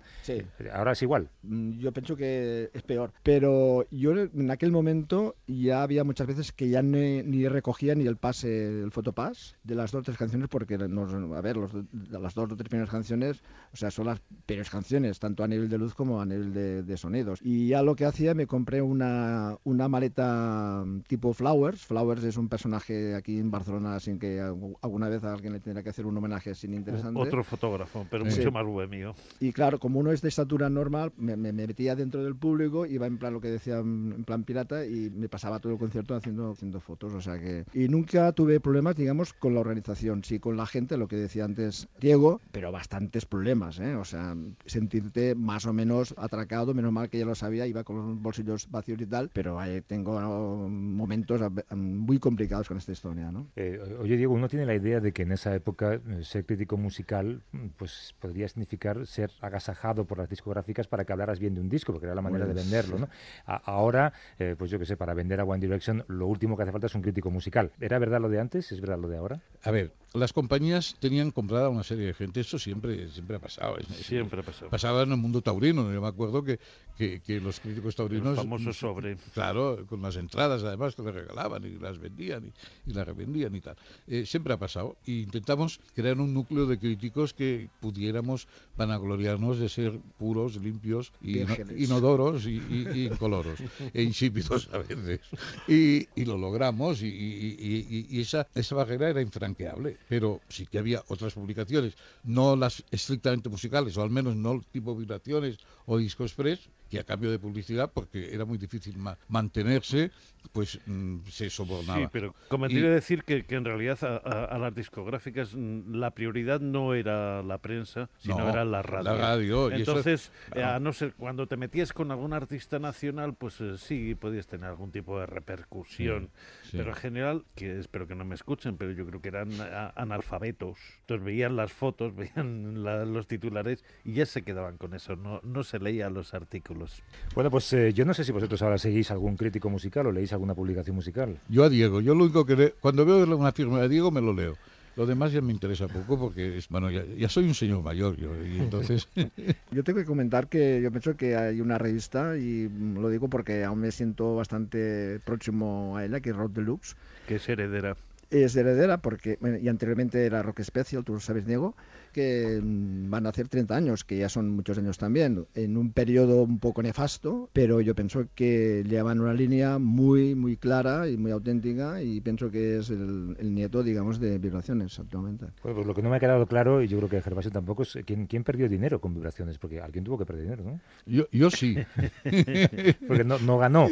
Ahora 0.72 0.92
es 0.92 1.02
igual. 1.02 1.30
Mm, 1.42 1.78
Yo 1.78 1.92
pienso 1.92 2.16
que 2.16 2.70
es 2.72 2.82
peor. 2.82 3.12
Pero 3.22 3.86
yo 3.90 4.12
en 4.12 4.50
aquel 4.50 4.70
momento 4.72 5.36
ya 5.46 5.82
había 5.82 6.04
muchas 6.04 6.26
veces 6.26 6.52
que 6.52 6.68
ya 6.68 6.82
ni, 6.82 7.22
ni 7.22 7.48
recogía 7.48 7.94
ni 7.94 8.06
el 8.06 8.16
pase, 8.16 8.82
el 8.82 8.92
fotopass 8.92 9.56
de 9.64 9.74
las 9.74 9.92
dos 9.92 10.00
o 10.00 10.02
tres 10.04 10.18
canciones, 10.18 10.48
porque 10.48 10.74
a 10.74 11.40
ver, 11.40 11.56
los, 11.56 11.72
las 12.10 12.34
dos 12.34 12.52
o 12.52 12.56
tres 12.56 12.68
primeras 12.68 12.90
canciones, 12.90 13.42
o 13.72 13.76
sea, 13.76 13.90
son 13.90 14.06
las 14.06 14.20
peores 14.46 14.70
canciones, 14.70 15.18
tanto 15.18 15.44
a 15.44 15.48
nivel 15.48 15.68
de 15.68 15.78
luz 15.78 15.94
como 15.94 16.20
a 16.20 16.26
nivel 16.26 16.52
de, 16.52 16.82
de 16.82 16.96
sonidos. 16.96 17.40
Y 17.42 17.68
ya 17.68 17.82
lo 17.82 17.96
que 17.96 18.04
hacía, 18.04 18.34
me 18.34 18.46
compré 18.46 18.82
una, 18.82 19.56
una 19.64 19.88
maleta 19.88 20.84
tipo 21.06 21.32
Flowers. 21.32 21.84
Flowers 21.86 22.24
es 22.24 22.36
un 22.36 22.48
personaje 22.48 22.87
aquí 23.16 23.38
en 23.38 23.50
Barcelona, 23.50 23.98
sin 24.00 24.18
que 24.18 24.40
algu- 24.40 24.76
alguna 24.82 25.08
vez 25.08 25.22
a 25.24 25.32
alguien 25.32 25.52
le 25.52 25.60
tendrá 25.60 25.82
que 25.82 25.90
hacer 25.90 26.06
un 26.06 26.16
homenaje 26.16 26.54
sin 26.54 26.74
interesante. 26.74 27.18
Otro 27.20 27.44
fotógrafo, 27.44 28.06
pero 28.10 28.24
Sí. 28.24 28.38
mucho 28.38 28.52
más 28.52 28.64
bohemio. 28.66 29.14
Y 29.40 29.52
claro, 29.52 29.78
como 29.78 30.00
uno 30.00 30.12
es 30.12 30.22
de 30.22 30.28
estatura 30.28 30.68
normal, 30.68 31.12
me, 31.16 31.36
me- 31.36 31.52
me 31.52 31.66
metía 31.66 31.94
dentro 31.96 32.22
del 32.22 32.36
público, 32.36 32.86
iba 32.86 33.06
en 33.06 33.18
plan 33.18 33.32
lo 33.32 33.40
que 33.40 33.48
decía, 33.50 33.78
en 33.78 34.24
plan 34.24 34.44
pirata, 34.44 34.86
y 34.86 35.10
me 35.10 35.28
pasaba 35.28 35.58
todo 35.60 35.72
el 35.72 35.78
concierto 35.78 36.14
haciendo, 36.14 36.52
haciendo 36.52 36.80
fotos, 36.80 37.14
o 37.14 37.20
sea 37.20 37.38
que... 37.38 37.64
Y 37.72 37.88
nunca 37.88 38.32
tuve 38.32 38.60
problemas, 38.60 38.96
digamos, 38.96 39.32
con 39.34 39.54
la 39.54 39.60
organización, 39.60 40.24
sí 40.24 40.38
con 40.38 40.56
la 40.56 40.66
gente, 40.66 40.96
lo 40.96 41.08
que 41.08 41.16
decía 41.16 41.44
antes 41.44 41.88
Diego, 42.00 42.40
pero 42.52 42.72
bastantes 42.72 43.26
problemas, 43.26 43.78
¿eh? 43.80 43.94
O 43.96 44.04
sea, 44.04 44.36
sentirte 44.66 45.34
más 45.34 45.66
o 45.66 45.72
menos 45.72 46.14
atracado, 46.16 46.74
menos 46.74 46.92
mal 46.92 47.08
que 47.10 47.18
ya 47.18 47.24
lo 47.26 47.34
sabía, 47.34 47.66
iba 47.66 47.84
con 47.84 47.96
los 47.96 48.20
bolsillos 48.22 48.70
vacíos 48.70 49.00
y 49.00 49.06
tal, 49.06 49.30
pero 49.32 49.58
tengo 49.86 50.68
momentos 50.68 51.40
muy 51.74 52.18
complicados 52.18 52.68
con 52.68 52.76
esta 52.78 52.92
historia, 52.92 53.30
¿no? 53.30 53.46
Eh, 53.56 53.78
oye, 54.00 54.16
Diego, 54.16 54.34
uno 54.34 54.48
tiene 54.48 54.66
la 54.66 54.74
idea 54.74 55.00
de 55.00 55.12
que 55.12 55.22
en 55.22 55.32
esa 55.32 55.54
época 55.54 55.94
eh, 55.94 56.00
ser 56.22 56.44
crítico 56.44 56.76
musical 56.76 57.42
pues 57.76 58.14
podría 58.20 58.48
significar 58.48 59.06
ser 59.06 59.30
agasajado 59.40 60.04
por 60.04 60.18
las 60.18 60.28
discográficas 60.28 60.86
para 60.86 61.04
que 61.04 61.12
hablaras 61.12 61.38
bien 61.38 61.54
de 61.54 61.60
un 61.60 61.68
disco, 61.68 61.92
porque 61.92 62.06
era 62.06 62.14
la 62.14 62.22
manera 62.22 62.46
de 62.46 62.54
pues 62.54 62.64
venderlo, 62.64 62.98
¿no? 62.98 63.08
ahora, 63.46 64.12
eh, 64.38 64.54
pues 64.58 64.70
yo 64.70 64.78
que 64.78 64.86
sé, 64.86 64.96
para 64.96 65.14
vender 65.14 65.40
a 65.40 65.44
One 65.44 65.60
Direction, 65.60 66.04
lo 66.08 66.26
último 66.26 66.56
que 66.56 66.62
hace 66.62 66.72
falta 66.72 66.86
es 66.86 66.94
un 66.94 67.02
crítico 67.02 67.30
musical. 67.30 67.72
¿Era 67.80 67.98
verdad 67.98 68.20
lo 68.20 68.28
de 68.28 68.40
antes? 68.40 68.72
¿Es 68.72 68.80
verdad 68.80 68.98
lo 68.98 69.08
de 69.08 69.16
ahora? 69.16 69.40
A 69.62 69.70
ver, 69.70 69.92
las 70.14 70.32
compañías 70.32 70.96
tenían 71.00 71.30
comprada 71.30 71.68
una 71.68 71.82
serie 71.82 72.06
de 72.06 72.14
gente, 72.14 72.40
eso 72.40 72.58
siempre, 72.58 73.08
siempre 73.08 73.36
ha 73.36 73.40
pasado. 73.40 73.76
Siempre 73.92 74.40
ha 74.40 74.42
pasado. 74.42 74.70
Pasaba 74.70 75.02
en 75.02 75.12
el 75.12 75.18
mundo 75.18 75.42
taurino, 75.42 75.92
yo 75.92 76.00
me 76.00 76.08
acuerdo 76.08 76.42
que, 76.42 76.58
que, 76.96 77.40
los 77.40 77.60
críticos 77.60 77.94
taurinos... 77.94 78.38
El 78.38 78.44
famoso 78.44 78.72
sobre. 78.72 79.16
Claro, 79.34 79.86
con 79.86 80.02
las 80.02 80.16
entradas 80.16 80.62
además 80.64 80.94
que 80.94 81.02
le 81.02 81.12
regalaban 81.12 81.64
y 81.64 81.78
las 81.78 81.98
vendían 81.98 82.46
y, 82.46 82.52
las 82.86 83.06
revendían 83.06 83.54
y 83.54 83.60
tal. 83.60 83.76
Eh, 84.06 84.26
siempre 84.26 84.54
ha 84.54 84.58
pasado. 84.58 84.96
Y 85.06 85.22
intentamos 85.22 85.80
crear 85.94 86.20
un 86.20 86.34
núcleo 86.34 86.66
de 86.66 86.78
críticos 86.78 87.34
que 87.34 87.68
pudiéramos 87.80 88.48
vanagloriarnos 88.76 89.58
de 89.58 89.68
ser 89.68 89.98
puros, 90.18 90.56
limpios, 90.56 91.12
y 91.22 91.40
inodoros 91.82 92.46
y, 92.46 92.62
y, 92.70 93.06
incoloros, 93.06 93.58
e 93.92 94.02
insípidos 94.02 94.68
a 94.72 94.78
veces. 94.78 95.20
Y, 95.66 96.06
lo 96.24 96.36
logramos 96.36 97.00
y, 97.02 98.20
esa, 98.20 98.46
esa 98.54 98.74
barrera 98.74 99.10
era 99.10 99.22
infranqueable. 99.22 99.96
Pero 100.08 100.40
sí 100.48 100.66
que 100.66 100.78
había 100.78 101.02
otras 101.08 101.34
publicaciones, 101.34 101.94
no 102.24 102.56
las 102.56 102.84
estrictamente 102.90 103.48
musicales, 103.48 103.96
o 103.96 104.02
al 104.02 104.10
menos 104.10 104.36
no 104.36 104.60
tipo 104.72 104.94
vibraciones 104.94 105.58
o 105.86 105.98
disco 105.98 106.24
express, 106.24 106.68
que 106.88 106.98
a 106.98 107.04
cambio 107.04 107.30
de 107.30 107.38
publicidad, 107.38 107.90
porque 107.92 108.34
era 108.34 108.44
muy 108.44 108.58
difícil 108.58 108.96
mantenerse, 109.28 110.10
pues 110.52 110.80
mm, 110.86 111.18
se 111.28 111.50
sobornaba. 111.50 112.00
Sí, 112.00 112.06
pero 112.10 112.34
convendría 112.48 112.90
decir 112.90 113.24
que, 113.24 113.44
que, 113.44 113.56
en 113.56 113.64
realidad 113.64 113.98
a, 114.02 114.58
las 114.58 114.74
discográficas 114.74 115.54
mm, 115.54 115.94
la 115.94 116.12
prioridad 116.12 116.60
no 116.60 116.94
era 116.94 117.42
la 117.42 117.58
prensa, 117.58 118.08
sino 118.18 118.48
era 118.48 118.64
la 118.64 118.82
radio. 118.82 119.04
La 119.04 119.16
radio. 119.16 119.70
Entonces, 119.70 120.32
eh, 120.54 120.62
a 120.62 120.78
no 120.80 120.92
ser 120.92 121.14
cuando 121.14 121.46
te 121.46 121.56
metías 121.56 121.92
con 121.92 122.10
algún 122.10 122.32
artista 122.32 122.78
nacional, 122.78 123.34
pues 123.34 123.60
eh, 123.60 123.76
sí 123.78 124.14
podías 124.14 124.46
tener 124.46 124.70
algún 124.70 124.90
tipo 124.90 125.18
de 125.20 125.26
repercusión. 125.26 126.30
Pero 126.72 126.90
en 126.90 126.96
general, 126.96 127.44
que 127.54 127.78
espero 127.78 128.06
que 128.06 128.14
no 128.14 128.24
me 128.24 128.34
escuchen, 128.34 128.76
pero 128.76 128.92
yo 128.92 129.06
creo 129.06 129.20
que 129.20 129.28
eran 129.28 129.50
analfabetos. 129.96 130.78
Entonces 131.00 131.24
veían 131.24 131.56
las 131.56 131.72
fotos, 131.72 132.14
veían 132.16 132.82
los 133.12 133.26
titulares 133.26 133.84
y 134.04 134.14
ya 134.14 134.26
se 134.26 134.42
quedaban 134.42 134.76
con 134.76 134.94
eso. 134.94 135.16
No, 135.16 135.40
no 135.42 135.64
se 135.64 135.78
leían 135.78 136.14
los 136.14 136.34
artículos. 136.34 137.02
Bueno, 137.34 137.50
pues 137.50 137.72
eh, 137.72 137.92
yo 137.92 138.04
no 138.04 138.14
sé 138.14 138.24
si 138.24 138.32
vosotros 138.32 138.60
ahora 138.62 138.78
seguís 138.78 139.10
algún 139.10 139.36
crítico 139.36 139.70
musical 139.70 140.06
o 140.06 140.12
leéis 140.12 140.32
alguna 140.32 140.54
publicación 140.54 140.96
musical. 140.96 141.40
Yo 141.48 141.64
a 141.64 141.68
Diego, 141.68 142.00
yo 142.00 142.14
lo 142.14 142.24
único 142.24 142.44
que 142.44 142.74
cuando 142.80 143.04
veo 143.04 143.24
una 143.36 143.52
firma 143.52 143.80
de 143.80 143.88
Diego 143.88 144.10
me 144.10 144.20
lo 144.20 144.32
leo. 144.32 144.56
Lo 144.98 145.06
demás 145.06 145.30
ya 145.30 145.40
me 145.40 145.52
interesa 145.52 145.86
poco 145.86 146.18
porque, 146.18 146.58
es, 146.58 146.68
bueno, 146.68 146.90
ya, 146.90 147.28
soy 147.28 147.44
un 147.44 147.54
señor 147.54 147.84
mayor 147.84 148.16
yo, 148.16 148.34
y 148.44 148.58
entonces... 148.58 149.06
yo 149.70 149.84
tengo 149.84 150.00
que 150.00 150.04
comentar 150.04 150.48
que 150.48 150.82
yo 150.82 150.90
pienso 150.90 151.16
que 151.16 151.36
hay 151.36 151.60
una 151.60 151.78
revista, 151.78 152.36
y 152.36 152.68
lo 152.68 153.08
digo 153.08 153.28
porque 153.28 153.62
aún 153.62 153.78
me 153.78 153.92
siento 153.92 154.34
bastante 154.34 155.20
próximo 155.24 155.96
a 155.96 156.04
ella, 156.04 156.18
que 156.18 156.30
es 156.30 156.36
Rock 156.36 156.50
Deluxe. 156.50 156.96
Que 157.28 157.36
es 157.36 157.48
heredera. 157.48 157.96
Es 158.32 158.56
heredera 158.56 158.98
porque, 158.98 159.38
y 159.62 159.68
anteriormente 159.68 160.26
era 160.26 160.42
Rock 160.42 160.62
Special, 160.62 161.04
tú 161.04 161.12
lo 161.12 161.20
sabes, 161.20 161.46
Diego, 161.46 161.76
que 162.08 162.60
mm, 162.62 163.10
van 163.10 163.26
a 163.26 163.30
hacer 163.30 163.48
30 163.48 163.76
años, 163.76 164.04
que 164.04 164.18
ya 164.18 164.28
son 164.28 164.50
muchos 164.50 164.78
años 164.78 164.98
también, 164.98 165.46
en 165.54 165.76
un 165.76 165.92
periodo 165.92 166.42
un 166.42 166.58
poco 166.58 166.82
nefasto, 166.82 167.50
pero 167.52 167.80
yo 167.80 167.94
pienso 167.94 168.26
que 168.34 168.84
llevan 168.86 169.20
una 169.20 169.34
línea 169.34 169.78
muy, 169.78 170.34
muy 170.34 170.56
clara 170.56 171.08
y 171.08 171.16
muy 171.16 171.30
auténtica 171.30 172.02
y 172.02 172.20
pienso 172.20 172.50
que 172.50 172.78
es 172.78 172.90
el, 172.90 173.36
nieto, 173.54 173.82
digamos, 173.82 174.20
de 174.20 174.38
Vibraciones 174.38 174.98
actualmente. 174.98 175.46
Pues, 175.62 175.74
pues, 175.74 175.86
lo 175.86 175.94
que 175.94 176.02
no 176.02 176.10
me 176.10 176.16
ha 176.16 176.20
quedado 176.20 176.46
claro, 176.46 176.82
y 176.82 176.88
yo 176.88 176.98
creo 176.98 177.08
que 177.08 177.22
Gervasio 177.22 177.50
tampoco, 177.50 177.82
es 177.82 177.98
¿quién, 178.04 178.26
quién 178.26 178.44
perdió 178.44 178.68
dinero 178.68 179.00
con 179.00 179.14
Vibraciones, 179.14 179.58
porque 179.58 179.80
alguien 179.80 180.04
tuvo 180.04 180.18
que 180.18 180.26
perder 180.26 180.44
dinero, 180.44 180.64
¿no? 180.64 180.80
Yo, 181.06 181.26
yo 181.32 181.50
sí. 181.50 181.76
porque 183.08 183.24
no, 183.24 183.38
no 183.38 183.58
ganó. 183.58 183.88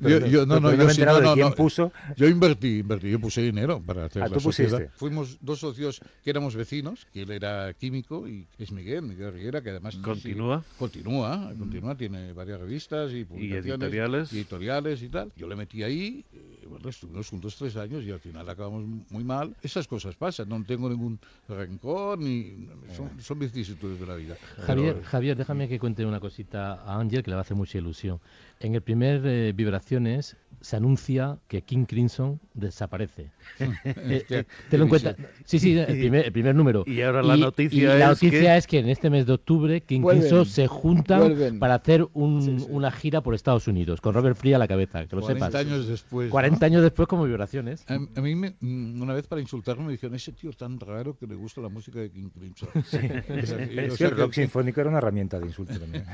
yo, 0.00 0.46
no, 0.46 0.60
no, 0.60 0.74
yo 0.74 0.88
sí, 0.90 1.02
no, 1.02 1.34
quién 1.34 1.52
puso. 1.52 1.92
Yo 2.16 2.28
invertí, 2.28 2.78
invertí, 2.78 3.10
yo 3.10 3.20
puse 3.20 3.42
dinero 3.42 3.82
para 3.84 4.06
hacer 4.06 4.22
ah, 4.22 4.28
la 4.28 4.34
¿tú 4.34 4.40
sociedad. 4.40 4.88
Fuimos 4.94 5.38
dos 5.40 5.60
socios 5.60 6.00
que 6.22 6.30
éramos 6.30 6.56
vecinos, 6.56 7.06
que 7.12 7.22
él 7.22 7.30
era 7.30 7.69
químico 7.74 8.28
y 8.28 8.46
es 8.58 8.72
Miguel, 8.72 9.02
Miguel 9.02 9.32
Riguera, 9.32 9.62
que 9.62 9.70
además... 9.70 9.96
¿Continúa? 9.96 10.64
continúa, 10.78 11.52
continúa, 11.58 11.94
tiene 11.96 12.32
varias 12.32 12.60
revistas 12.60 13.12
y 13.12 13.26
editoriales. 13.52 14.32
Y 14.32 14.38
editoriales 14.38 15.02
y 15.02 15.08
tal. 15.08 15.32
Yo 15.36 15.48
le 15.48 15.56
metí 15.56 15.82
ahí, 15.82 16.24
eh, 16.32 16.66
bueno, 16.68 16.88
estuvimos 16.88 17.28
juntos 17.28 17.56
tres 17.56 17.76
años 17.76 18.04
y 18.04 18.10
al 18.10 18.20
final 18.20 18.48
acabamos 18.48 18.84
muy 19.10 19.24
mal. 19.24 19.54
Esas 19.62 19.86
cosas 19.86 20.16
pasan, 20.16 20.48
no 20.48 20.62
tengo 20.64 20.88
ningún 20.88 21.18
rencor, 21.48 22.18
ni 22.18 22.68
son, 22.96 23.10
son 23.20 23.38
vicisitudes 23.38 24.00
de 24.00 24.06
la 24.06 24.16
vida. 24.16 24.36
Javier, 24.58 25.02
Javier, 25.02 25.36
déjame 25.36 25.68
que 25.68 25.78
cuente 25.78 26.04
una 26.04 26.20
cosita 26.20 26.74
a 26.74 26.98
Ángel 26.98 27.22
que 27.22 27.30
le 27.30 27.34
va 27.34 27.40
a 27.40 27.42
hacer 27.42 27.56
mucha 27.56 27.78
ilusión. 27.78 28.20
En 28.60 28.74
el 28.74 28.82
primer 28.82 29.22
eh, 29.26 29.52
Vibraciones 29.52 30.36
se 30.60 30.76
anuncia 30.76 31.38
que 31.48 31.62
King 31.62 31.84
Crimson 31.86 32.40
desaparece. 32.54 33.30
Eh, 33.58 33.72
eh, 34.30 34.44
¿Te 34.68 34.78
lo 34.78 34.84
encuentras? 34.84 35.16
Sí, 35.44 35.58
sí, 35.58 35.78
el 35.78 36.32
primer, 36.32 36.54
número. 36.54 36.84
Y 36.86 37.00
ahora 37.02 37.22
la 37.22 37.36
noticia, 37.36 37.94
es, 37.94 37.98
la 37.98 38.08
noticia 38.08 38.40
que... 38.40 38.56
es 38.56 38.66
que 38.66 38.78
en 38.78 38.88
este 38.88 39.10
mes 39.10 39.26
de 39.26 39.34
octubre 39.34 39.80
King 39.80 40.02
Crimson 40.02 40.46
se 40.46 40.66
juntan 40.66 41.58
para 41.58 41.76
hacer 41.76 42.06
una 42.14 42.90
gira 42.90 43.22
por 43.22 43.34
Estados 43.34 43.66
Unidos, 43.68 44.00
con 44.00 44.14
Robert 44.14 44.36
Free 44.36 44.52
a 44.52 44.58
la 44.58 44.68
cabeza, 44.68 45.06
que 45.06 45.16
lo 45.16 45.22
40 45.22 45.58
años 45.58 45.86
después. 45.86 46.30
40 46.30 46.66
años 46.66 46.82
después 46.82 47.08
como 47.08 47.24
vibraciones. 47.24 47.84
A, 47.88 47.98
mí 48.20 48.34
me, 48.34 48.54
mm, 48.60 49.00
una 49.00 49.14
vez 49.14 49.26
para 49.26 49.40
insultarme 49.40 49.84
me 49.84 49.92
dijeron, 49.92 50.14
ese 50.14 50.32
tío 50.32 50.52
tan 50.52 50.78
raro 50.78 51.16
que 51.16 51.26
le 51.26 51.34
gusta 51.34 51.60
la 51.60 51.68
música 51.68 52.00
de 52.00 52.10
King 52.10 52.28
Crimson. 52.28 52.68
es, 52.74 53.96
que 53.96 54.04
el 54.04 54.10
rock 54.16 54.34
sinfónico 54.34 54.80
era 54.80 54.90
una 54.90 54.98
herramienta 54.98 55.38
de 55.38 55.46
insulto 55.46 55.78
también. 55.78 56.04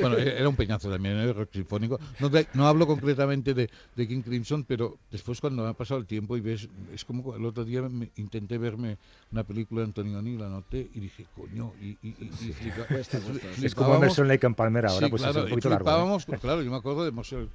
bueno, 0.00 0.16
era 0.16 0.48
un 0.48 0.56
peñazo 0.56 0.90
también, 0.90 1.16
el 1.16 1.34
rock 1.34 1.50
sinfónico. 1.52 1.98
No, 2.20 2.30
no 2.54 2.66
hablo 2.66 2.86
concretamente 3.08 3.54
de, 3.54 3.70
de 3.96 4.08
King 4.08 4.22
Crimson, 4.22 4.64
pero 4.64 4.98
después 5.10 5.40
cuando 5.40 5.66
ha 5.66 5.72
pasado 5.72 6.00
el 6.00 6.06
tiempo 6.06 6.36
y 6.36 6.40
ves, 6.40 6.68
es 6.92 7.04
como 7.04 7.34
el 7.34 7.44
otro 7.46 7.64
día 7.64 7.80
me, 7.82 8.10
intenté 8.16 8.58
verme 8.58 8.98
una 9.32 9.44
película 9.44 9.80
de 9.80 9.86
Antonioni, 9.86 10.36
la 10.36 10.48
noté 10.48 10.90
y 10.92 11.00
dije, 11.00 11.26
coño, 11.34 11.72
y, 11.80 11.96
y, 12.02 12.08
y, 12.18 12.54
Es 13.64 13.74
como 13.74 13.94
Emerson, 13.94 14.28
Lake 14.28 14.46
and 14.46 14.56
Palmer 14.56 14.86
ahora, 14.86 15.08
pues 15.08 15.22
claro, 15.22 15.38
es 15.38 15.44
un 15.44 15.50
poquito 15.50 15.70
largo. 15.70 16.18
¿eh? 16.18 16.38
Claro, 16.40 16.62
yo 16.62 16.70
me 16.70 16.76
acuerdo 16.76 17.04
de 17.04 17.10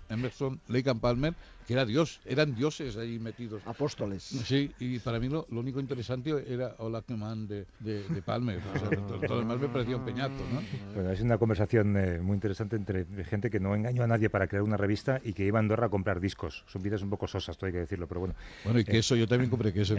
Emerson, 0.10 0.60
Lake 0.68 0.90
and 0.90 1.00
Palmer, 1.00 1.36
que 1.66 1.74
era 1.74 1.86
Dios, 1.86 2.20
eran 2.26 2.56
dioses 2.56 2.98
ahí 2.98 3.20
metidos. 3.20 3.62
Apóstoles. 3.66 4.24
Sí, 4.24 4.72
y 4.80 5.00
para 5.00 5.20
mí 5.20 5.30
lo, 5.30 5.48
lo 5.50 5.60
único 5.60 5.80
interesante 5.80 6.32
era 6.48 6.76
Hola 6.80 7.04
Man 7.10 7.48
de, 7.48 7.66
de, 7.80 8.04
de 8.08 8.22
Palmer. 8.22 8.60
O 8.74 8.80
sea, 8.80 8.90
todo, 9.08 9.18
lo 9.28 9.40
demás 9.40 9.60
me 9.60 9.68
parecía 9.68 9.98
un 9.98 10.06
peñato, 10.06 10.44
¿no? 10.52 10.62
Bueno, 10.94 11.12
es 11.12 11.22
una 11.22 11.38
conversación 11.38 11.96
eh, 11.98 12.20
muy 12.20 12.36
interesante 12.36 12.76
entre 12.76 13.06
gente 13.26 13.50
que 13.50 13.60
no 13.60 13.76
engañó 13.76 14.04
a 14.04 14.08
nadie 14.08 14.30
para 14.30 14.48
crear 14.48 14.64
una 14.64 14.78
revista 14.78 15.22
y 15.24 15.34
que 15.34 15.46
iba 15.46 15.60
a 15.60 15.62
Andorra 15.62 15.88
a 15.88 15.90
comprar 15.90 16.20
discos. 16.20 16.64
Son 16.68 16.82
vidas 16.82 17.02
un 17.02 17.10
poco 17.10 17.28
sosas, 17.28 17.58
todo 17.58 17.68
hay 17.68 17.74
que 17.74 17.80
decirlo, 17.80 18.08
pero 18.08 18.22
bueno. 18.22 18.36
Bueno, 18.64 18.80
y 18.80 18.84
queso, 18.84 19.16
yo 19.16 19.28
también 19.28 19.50
compré 19.50 19.74
queso. 19.74 19.96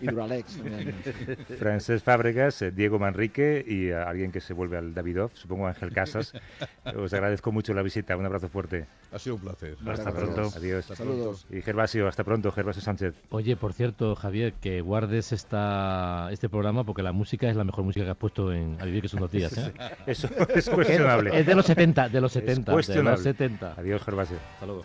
y 0.00 0.06
Duralex. 0.06 0.60
Francés 1.58 2.02
Fábregas, 2.02 2.62
eh, 2.62 2.70
Diego 2.70 2.98
Manrique 2.98 3.64
y 3.66 3.90
alguien 3.90 4.32
que 4.32 4.40
se 4.40 4.54
vuelve 4.54 4.76
al 4.76 4.94
Davidov, 4.94 5.32
supongo 5.34 5.66
Ángel 5.66 5.92
Casas. 5.92 6.32
Os 6.96 7.12
agradezco 7.12 7.52
mucho 7.52 7.74
la 7.74 7.82
visita. 7.82 8.16
Un 8.16 8.26
abrazo 8.26 8.48
fuerte. 8.48 8.86
Ha 9.12 9.18
sido 9.18 9.36
un 9.36 9.42
placer. 9.42 9.76
Hasta 9.86 10.12
pronto. 10.12 10.50
Adiós. 10.56 10.77
Saludos. 10.86 11.46
Y 11.50 11.62
Gervasio, 11.62 12.08
hasta 12.08 12.24
pronto, 12.24 12.50
Gervasio 12.50 12.82
Sánchez. 12.82 13.14
Oye, 13.30 13.56
por 13.56 13.72
cierto, 13.72 14.14
Javier, 14.14 14.54
que 14.54 14.80
guardes 14.80 15.32
esta, 15.32 16.28
este 16.30 16.48
programa 16.48 16.84
porque 16.84 17.02
la 17.02 17.12
música 17.12 17.48
es 17.48 17.56
la 17.56 17.64
mejor 17.64 17.84
música 17.84 18.04
que 18.04 18.10
has 18.10 18.16
puesto 18.16 18.52
en 18.52 18.76
A 18.80 18.84
Vivir 18.84 19.02
que 19.02 19.08
son 19.08 19.20
dos 19.20 19.30
días. 19.30 19.56
¿eh? 19.58 19.72
Eso 20.06 20.28
es 20.54 20.68
cuestionable. 20.68 21.38
Es 21.38 21.46
de 21.46 21.54
los 21.54 21.66
70, 21.66 22.08
de 22.08 22.20
los 22.20 22.32
70. 22.32 22.72
de 22.76 23.02
los 23.02 23.22
70. 23.22 23.74
Adiós, 23.76 24.02
Gervasio. 24.02 24.36
Hasta 24.54 24.66
luego. 24.66 24.84